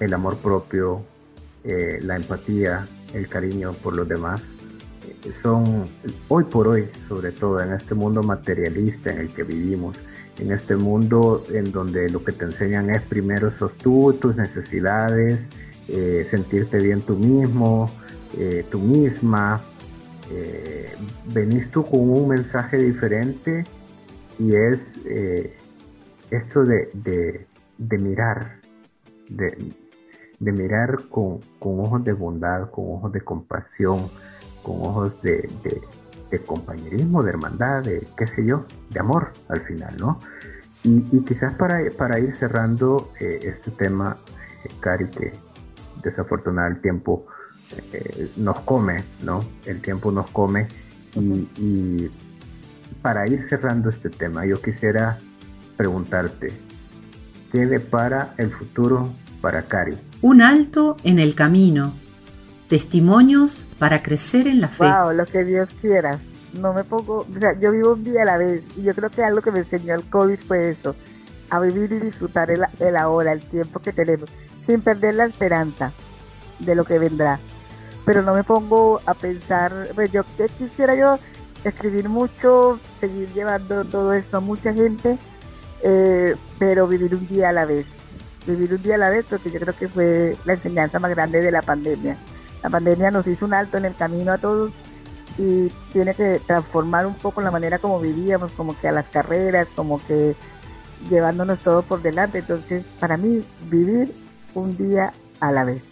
el 0.00 0.12
amor 0.12 0.36
propio, 0.38 1.02
la 1.64 2.16
empatía, 2.16 2.86
el 3.14 3.26
cariño 3.26 3.72
por 3.72 3.96
los 3.96 4.06
demás, 4.06 4.42
son 5.42 5.88
hoy 6.28 6.44
por 6.44 6.68
hoy, 6.68 6.88
sobre 7.08 7.32
todo 7.32 7.60
en 7.60 7.72
este 7.72 7.94
mundo 7.94 8.22
materialista 8.22 9.12
en 9.12 9.20
el 9.20 9.28
que 9.28 9.44
vivimos, 9.44 9.96
en 10.38 10.52
este 10.52 10.76
mundo 10.76 11.44
en 11.52 11.72
donde 11.72 12.08
lo 12.08 12.22
que 12.24 12.32
te 12.32 12.44
enseñan 12.44 12.90
es 12.90 13.02
primero 13.02 13.52
sos 13.58 13.72
tú, 13.74 14.16
tus 14.20 14.36
necesidades, 14.36 15.40
eh, 15.88 16.26
sentirte 16.30 16.78
bien 16.78 17.02
tú 17.02 17.16
mismo, 17.16 17.90
eh, 18.38 18.64
tú 18.70 18.78
misma, 18.78 19.62
eh, 20.30 20.94
venís 21.32 21.70
tú 21.70 21.84
con 21.86 22.00
un 22.00 22.28
mensaje 22.28 22.78
diferente 22.78 23.64
y 24.38 24.54
es 24.54 24.78
esto 26.30 26.64
de, 26.64 27.46
de, 27.78 27.98
mirar, 27.98 28.60
de, 29.28 29.72
de 30.38 30.52
mirar 30.52 31.08
con, 31.08 31.40
con, 31.58 31.80
ojos 31.80 32.04
de 32.04 32.12
bondad, 32.12 32.70
con 32.70 32.92
ojos 32.92 33.12
de 33.12 33.20
compasión, 33.20 34.08
con 34.62 34.80
ojos 34.80 35.22
de, 35.22 35.48
compañerismo, 36.46 37.22
de 37.22 37.30
hermandad, 37.30 37.84
de 37.84 38.04
qué 38.16 38.26
sé 38.26 38.44
yo, 38.44 38.64
de 38.90 38.98
amor 38.98 39.30
al 39.48 39.60
final, 39.60 39.94
¿no? 39.98 40.18
Y, 40.82 41.20
quizás 41.20 41.54
para, 41.54 41.78
para, 41.96 42.18
ir 42.18 42.34
cerrando 42.36 43.12
eh, 43.20 43.38
este 43.42 43.70
tema, 43.70 44.16
eh, 44.64 44.68
Cari, 44.80 45.06
que 45.10 45.32
desafortunadamente 46.02 46.78
el 46.78 46.82
tiempo 46.82 47.26
eh, 47.92 48.30
nos 48.36 48.58
come, 48.60 49.04
¿no? 49.22 49.44
El 49.64 49.80
tiempo 49.80 50.10
nos 50.10 50.28
come 50.32 50.66
y, 51.14 51.48
y 51.56 52.10
para 53.04 53.28
ir 53.28 53.46
cerrando 53.50 53.90
este 53.90 54.08
tema, 54.08 54.46
yo 54.46 54.62
quisiera 54.62 55.18
preguntarte, 55.76 56.54
¿qué 57.52 57.66
depara 57.66 58.32
el 58.38 58.50
futuro 58.50 59.12
para 59.42 59.60
Cari? 59.64 59.94
Un 60.22 60.40
alto 60.40 60.96
en 61.04 61.18
el 61.18 61.34
camino 61.34 61.92
testimonios 62.70 63.66
para 63.78 64.02
crecer 64.02 64.46
en 64.46 64.62
la 64.62 64.68
fe. 64.68 64.84
Wow, 64.90 65.12
lo 65.12 65.26
que 65.26 65.44
Dios 65.44 65.68
quiera. 65.82 66.18
No 66.54 66.72
me 66.72 66.82
pongo, 66.82 67.26
o 67.30 67.38
sea, 67.38 67.52
yo 67.60 67.72
vivo 67.72 67.92
un 67.92 68.04
día 68.04 68.22
a 68.22 68.24
la 68.24 68.38
vez 68.38 68.64
y 68.74 68.84
yo 68.84 68.94
creo 68.94 69.10
que 69.10 69.22
algo 69.22 69.42
que 69.42 69.52
me 69.52 69.58
enseñó 69.58 69.94
el 69.94 70.04
COVID 70.04 70.38
fue 70.38 70.70
eso, 70.70 70.96
a 71.50 71.60
vivir 71.60 71.92
y 71.92 71.98
disfrutar 71.98 72.50
el, 72.50 72.62
el 72.80 72.96
ahora, 72.96 73.32
el 73.32 73.42
tiempo 73.42 73.80
que 73.80 73.92
tenemos, 73.92 74.30
sin 74.64 74.80
perder 74.80 75.16
la 75.16 75.26
esperanza 75.26 75.92
de 76.58 76.74
lo 76.74 76.86
que 76.86 76.98
vendrá. 76.98 77.38
Pero 78.06 78.22
no 78.22 78.32
me 78.32 78.44
pongo 78.44 79.02
a 79.04 79.12
pensar, 79.12 79.90
pues 79.94 80.10
yo 80.10 80.24
quisiera 80.56 80.94
yo 80.94 81.18
escribir 81.64 82.08
mucho, 82.08 82.78
seguir 83.06 83.32
llevando 83.32 83.84
todo 83.84 84.12
esto 84.12 84.38
a 84.38 84.40
mucha 84.40 84.72
gente, 84.72 85.18
eh, 85.82 86.34
pero 86.58 86.86
vivir 86.86 87.14
un 87.14 87.26
día 87.26 87.50
a 87.50 87.52
la 87.52 87.64
vez. 87.64 87.86
Vivir 88.46 88.74
un 88.74 88.82
día 88.82 88.96
a 88.96 88.98
la 88.98 89.10
vez 89.10 89.24
porque 89.28 89.50
yo 89.50 89.60
creo 89.60 89.74
que 89.74 89.88
fue 89.88 90.36
la 90.44 90.54
enseñanza 90.54 90.98
más 90.98 91.10
grande 91.10 91.40
de 91.40 91.50
la 91.50 91.62
pandemia 91.62 92.16
la 92.64 92.70
pandemia 92.70 93.10
nos 93.10 93.26
hizo 93.26 93.44
un 93.44 93.52
alto 93.52 93.76
en 93.76 93.84
el 93.84 93.94
camino 93.94 94.32
a 94.32 94.38
todos 94.38 94.72
y 95.36 95.68
tiene 95.92 96.14
que 96.14 96.40
transformar 96.46 97.06
un 97.06 97.14
poco 97.14 97.42
la 97.42 97.50
manera 97.50 97.78
como 97.78 98.00
vivíamos, 98.00 98.52
como 98.52 98.74
que 98.80 98.88
a 98.88 98.92
las 98.92 99.04
carreras, 99.06 99.68
como 99.76 100.00
que 100.06 100.34
llevándonos 101.10 101.58
todo 101.58 101.82
por 101.82 102.00
delante. 102.00 102.38
Entonces, 102.38 102.82
para 102.98 103.18
mí, 103.18 103.44
vivir 103.70 104.14
un 104.54 104.78
día 104.78 105.12
a 105.40 105.52
la 105.52 105.64
vez. 105.64 105.82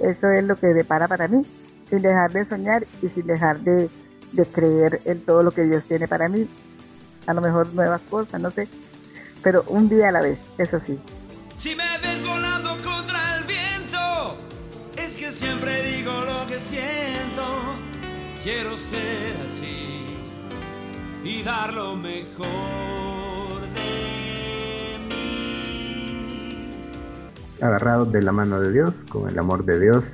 Eso 0.00 0.30
es 0.30 0.42
lo 0.44 0.56
que 0.56 0.68
depara 0.68 1.06
para 1.06 1.28
mí, 1.28 1.44
sin 1.90 2.00
dejar 2.00 2.32
de 2.32 2.46
soñar 2.46 2.86
y 3.02 3.08
sin 3.08 3.26
dejar 3.26 3.60
de, 3.60 3.90
creer 4.52 5.00
en 5.04 5.20
todo 5.20 5.42
lo 5.42 5.50
que 5.50 5.64
Dios 5.64 5.84
tiene 5.88 6.08
para 6.08 6.28
mí. 6.28 6.46
A 7.26 7.34
lo 7.34 7.40
mejor 7.40 7.72
nuevas 7.74 8.00
cosas, 8.02 8.40
no 8.40 8.50
sé, 8.50 8.68
pero 9.42 9.64
un 9.68 9.88
día 9.88 10.08
a 10.08 10.12
la 10.12 10.20
vez, 10.20 10.38
eso 10.58 10.80
sí. 10.86 10.98
Si 11.56 11.74
me 11.74 11.84
ves 12.02 12.26
volando 12.26 12.70
contra 12.82 13.38
el 13.38 13.44
viento 13.44 14.38
es 14.96 15.14
que 15.16 15.32
siempre 15.32 15.82
digo 15.82 16.12
lo 16.12 16.46
que 16.46 16.60
siento. 16.60 17.44
Quiero 18.42 18.76
ser 18.78 19.36
así 19.46 20.04
y 21.24 21.42
dar 21.42 21.72
lo 21.72 21.96
mejor 21.96 22.46
de 23.74 24.98
mí. 25.08 26.70
Agarrados 27.60 28.12
de 28.12 28.22
la 28.22 28.32
mano 28.32 28.60
de 28.60 28.72
Dios, 28.72 28.92
con 29.08 29.28
el 29.28 29.38
amor 29.38 29.64
de 29.64 29.80
Dios, 29.80 30.04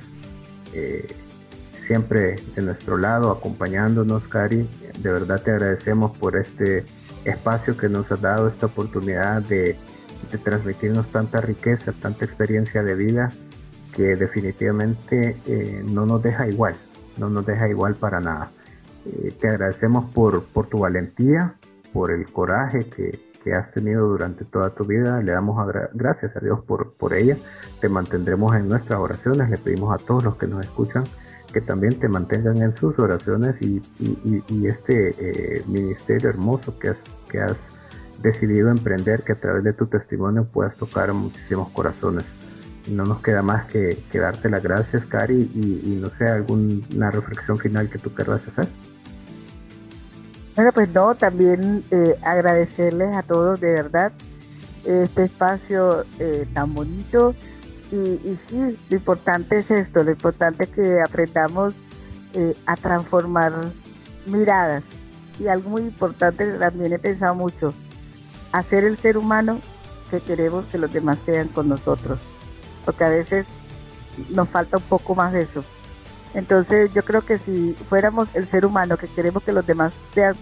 eh, 0.73 1.15
siempre 1.87 2.35
de 2.55 2.61
nuestro 2.61 2.97
lado, 2.97 3.31
acompañándonos, 3.31 4.27
Cari. 4.27 4.67
De 4.99 5.11
verdad 5.11 5.41
te 5.41 5.51
agradecemos 5.51 6.17
por 6.17 6.37
este 6.37 6.85
espacio 7.25 7.77
que 7.77 7.89
nos 7.89 8.11
ha 8.11 8.17
dado, 8.17 8.47
esta 8.47 8.67
oportunidad 8.67 9.41
de, 9.43 9.77
transmitirnos 10.43 11.07
tanta 11.07 11.41
riqueza, 11.41 11.91
tanta 11.91 12.25
experiencia 12.25 12.81
de 12.81 12.95
vida 12.95 13.31
que 13.93 14.15
definitivamente 14.15 15.37
eh, 15.45 15.83
no 15.85 16.07
nos 16.07 16.23
deja 16.23 16.47
igual, 16.47 16.75
no 17.17 17.29
nos 17.29 17.45
deja 17.45 17.69
igual 17.69 17.95
para 17.95 18.19
nada. 18.19 18.51
Eh, 19.05 19.35
te 19.39 19.49
agradecemos 19.49 20.11
por, 20.11 20.43
tu 20.69 20.79
valentía, 20.79 21.55
por 21.91 22.11
el 22.11 22.25
coraje 22.31 22.87
que, 22.89 23.33
has 23.53 23.71
tenido 23.73 24.07
durante 24.07 24.45
toda 24.45 24.69
tu 24.69 24.85
vida. 24.85 25.21
Le 25.21 25.33
damos 25.33 25.57
gracias 25.93 26.33
a 26.37 26.39
Dios 26.39 26.61
por, 26.65 26.93
por 26.93 27.13
ella. 27.13 27.35
Te 27.81 27.89
mantendremos 27.89 28.55
en 28.55 28.69
nuestras 28.69 28.97
oraciones. 28.97 29.49
Le 29.49 29.57
pedimos 29.57 29.93
a 29.93 30.03
todos 30.03 30.23
los 30.23 30.37
que 30.37 30.47
nos 30.47 30.61
escuchan 30.61 31.03
que 31.53 31.61
también 31.61 31.97
te 31.99 32.09
mantengan 32.09 32.57
en 32.61 32.75
sus 32.75 32.97
oraciones 32.99 33.55
y, 33.61 33.81
este 34.65 35.15
eh, 35.19 35.63
ministerio 35.67 36.29
hermoso 36.29 36.77
que 36.79 36.89
has, 36.89 36.97
que 37.29 37.39
has 37.39 37.55
decidido 38.21 38.69
emprender, 38.69 39.23
que 39.23 39.33
a 39.33 39.39
través 39.39 39.63
de 39.63 39.73
tu 39.73 39.85
testimonio 39.85 40.45
puedas 40.45 40.75
tocar 40.75 41.13
muchísimos 41.13 41.69
corazones 41.69 42.25
no 42.87 43.05
nos 43.05 43.21
queda 43.21 43.41
más 43.41 43.65
que, 43.67 43.97
darte 44.13 44.49
las 44.49 44.61
gracias, 44.61 45.05
Cari, 45.05 45.49
y, 45.53 45.99
no 46.01 46.09
sé, 46.17 46.25
alguna 46.27 47.11
reflexión 47.11 47.57
final 47.57 47.89
que 47.89 47.99
tú 47.99 48.13
querrás 48.13 48.41
hacer. 48.47 48.67
Bueno, 50.55 50.71
pues 50.73 50.89
no, 50.93 51.15
también 51.15 51.83
eh, 51.89 52.15
agradecerles 52.21 53.15
a 53.15 53.23
todos 53.23 53.59
de 53.59 53.71
verdad 53.71 54.11
este 54.85 55.23
espacio 55.23 56.03
eh, 56.19 56.45
tan 56.53 56.73
bonito. 56.73 57.33
Y, 57.93 58.39
sí, 58.49 58.77
lo 58.89 58.95
importante 58.95 59.59
es 59.59 59.69
esto, 59.69 60.03
lo 60.03 60.11
importante 60.11 60.63
es 60.63 60.69
que 60.71 60.99
aprendamos 61.01 61.75
eh, 62.33 62.55
a 62.65 62.75
transformar 62.75 63.53
miradas. 64.25 64.83
Y 65.39 65.47
algo 65.47 65.69
muy 65.69 65.83
importante, 65.83 66.53
también 66.53 66.93
he 66.93 66.99
pensado 66.99 67.35
mucho, 67.35 67.73
hacer 68.51 68.83
el 68.83 68.97
ser 68.97 69.17
humano 69.17 69.59
que 70.09 70.19
queremos 70.21 70.65
que 70.65 70.79
los 70.79 70.91
demás 70.91 71.19
sean 71.25 71.49
con 71.49 71.69
nosotros 71.69 72.19
porque 72.85 73.03
a 73.03 73.09
veces 73.09 73.45
nos 74.29 74.49
falta 74.49 74.77
un 74.77 74.83
poco 74.83 75.15
más 75.15 75.33
de 75.33 75.43
eso. 75.43 75.63
Entonces 76.33 76.91
yo 76.93 77.03
creo 77.03 77.21
que 77.21 77.39
si 77.39 77.75
fuéramos 77.89 78.27
el 78.33 78.49
ser 78.49 78.65
humano 78.65 78.97
que 78.97 79.07
queremos 79.07 79.43
que 79.43 79.53
los 79.53 79.65
demás 79.65 79.93
sean 80.13 80.35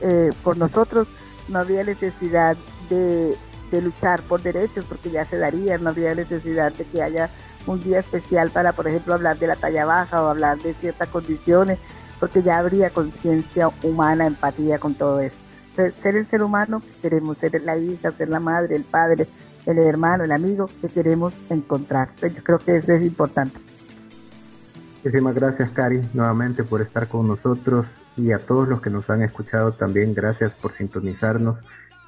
eh, 0.00 0.30
por 0.42 0.56
nosotros, 0.56 1.08
no 1.48 1.58
habría 1.58 1.84
necesidad 1.84 2.56
de, 2.88 3.36
luchar 3.80 4.22
por 4.22 4.42
derechos 4.42 4.84
porque 4.88 5.10
ya 5.10 5.24
se 5.24 5.38
daría, 5.38 5.78
no 5.78 5.90
habría 5.90 6.14
necesidad 6.14 6.72
de 6.72 6.84
que 6.84 7.02
haya 7.02 7.30
un 7.66 7.82
día 7.82 8.00
especial 8.00 8.50
para, 8.50 8.72
por 8.72 8.88
ejemplo, 8.88 9.14
hablar 9.14 9.38
de 9.38 9.46
la 9.46 9.56
talla 9.56 9.84
baja 9.84 10.22
o 10.22 10.28
hablar 10.28 10.58
de 10.58 10.74
ciertas 10.74 11.08
condiciones, 11.08 11.78
porque 12.18 12.42
ya 12.42 12.58
habría 12.58 12.90
conciencia 12.90 13.70
humana, 13.82 14.26
empatía 14.26 14.78
con 14.78 14.94
todo 14.94 15.20
eso. 15.20 15.36
ser 15.74 16.16
el 16.16 16.26
ser 16.26 16.42
humano 16.42 16.82
queremos, 17.00 17.38
ser 17.38 17.62
la 17.62 17.76
hija, 17.76 18.10
ser 18.12 18.28
la 18.28 18.40
madre, 18.40 18.76
el 18.76 18.84
padre, 18.84 19.26
el 19.66 19.78
hermano, 19.78 20.24
el 20.24 20.32
amigo 20.32 20.68
que 20.80 20.88
queremos 20.88 21.32
encontrar. 21.50 22.10
Yo 22.20 22.42
creo 22.42 22.58
que 22.58 22.76
eso 22.76 22.92
es 22.92 23.02
importante. 23.02 23.58
Muchísimas 25.04 25.34
gracias, 25.34 25.70
Cari, 25.70 26.00
nuevamente 26.14 26.62
por 26.62 26.80
estar 26.80 27.08
con 27.08 27.26
nosotros 27.26 27.86
y 28.16 28.32
a 28.32 28.38
todos 28.38 28.68
los 28.68 28.80
que 28.80 28.90
nos 28.90 29.08
han 29.10 29.22
escuchado 29.22 29.72
también, 29.72 30.14
gracias 30.14 30.52
por 30.52 30.72
sintonizarnos. 30.72 31.58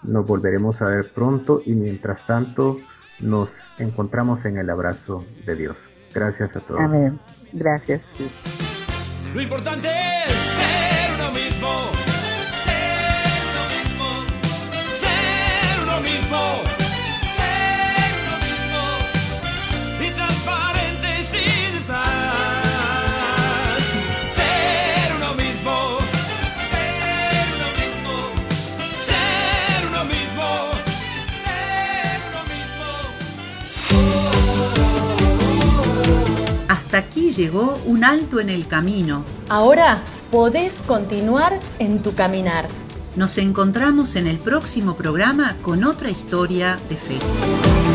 Nos 0.04 0.26
volveremos 0.26 0.80
a 0.80 0.86
ver 0.86 1.10
pronto 1.12 1.62
y 1.64 1.72
mientras 1.72 2.26
tanto 2.26 2.78
nos 3.20 3.48
encontramos 3.78 4.44
en 4.44 4.58
el 4.58 4.70
abrazo 4.70 5.24
de 5.46 5.56
Dios. 5.56 5.76
Gracias 6.12 6.54
a 6.56 6.60
todos. 6.60 6.80
Amén. 6.80 7.18
Gracias. 7.52 8.02
Lo 9.34 9.40
importante 9.40 9.88
es 9.88 10.32
ser 10.32 11.14
uno 11.16 11.30
mismo. 11.32 11.68
Ser 12.64 13.42
uno 13.50 13.64
mismo. 13.74 14.06
Ser 14.94 15.82
uno 15.82 16.00
mismo. 16.00 16.73
Hasta 36.94 37.08
aquí 37.08 37.32
llegó 37.32 37.76
un 37.86 38.04
alto 38.04 38.38
en 38.38 38.48
el 38.48 38.68
camino. 38.68 39.24
Ahora 39.48 39.98
podés 40.30 40.74
continuar 40.86 41.58
en 41.80 42.00
tu 42.02 42.14
caminar. 42.14 42.68
Nos 43.16 43.36
encontramos 43.38 44.14
en 44.14 44.28
el 44.28 44.38
próximo 44.38 44.94
programa 44.94 45.56
con 45.60 45.82
otra 45.82 46.10
historia 46.10 46.78
de 46.88 46.94
fe. 46.94 47.93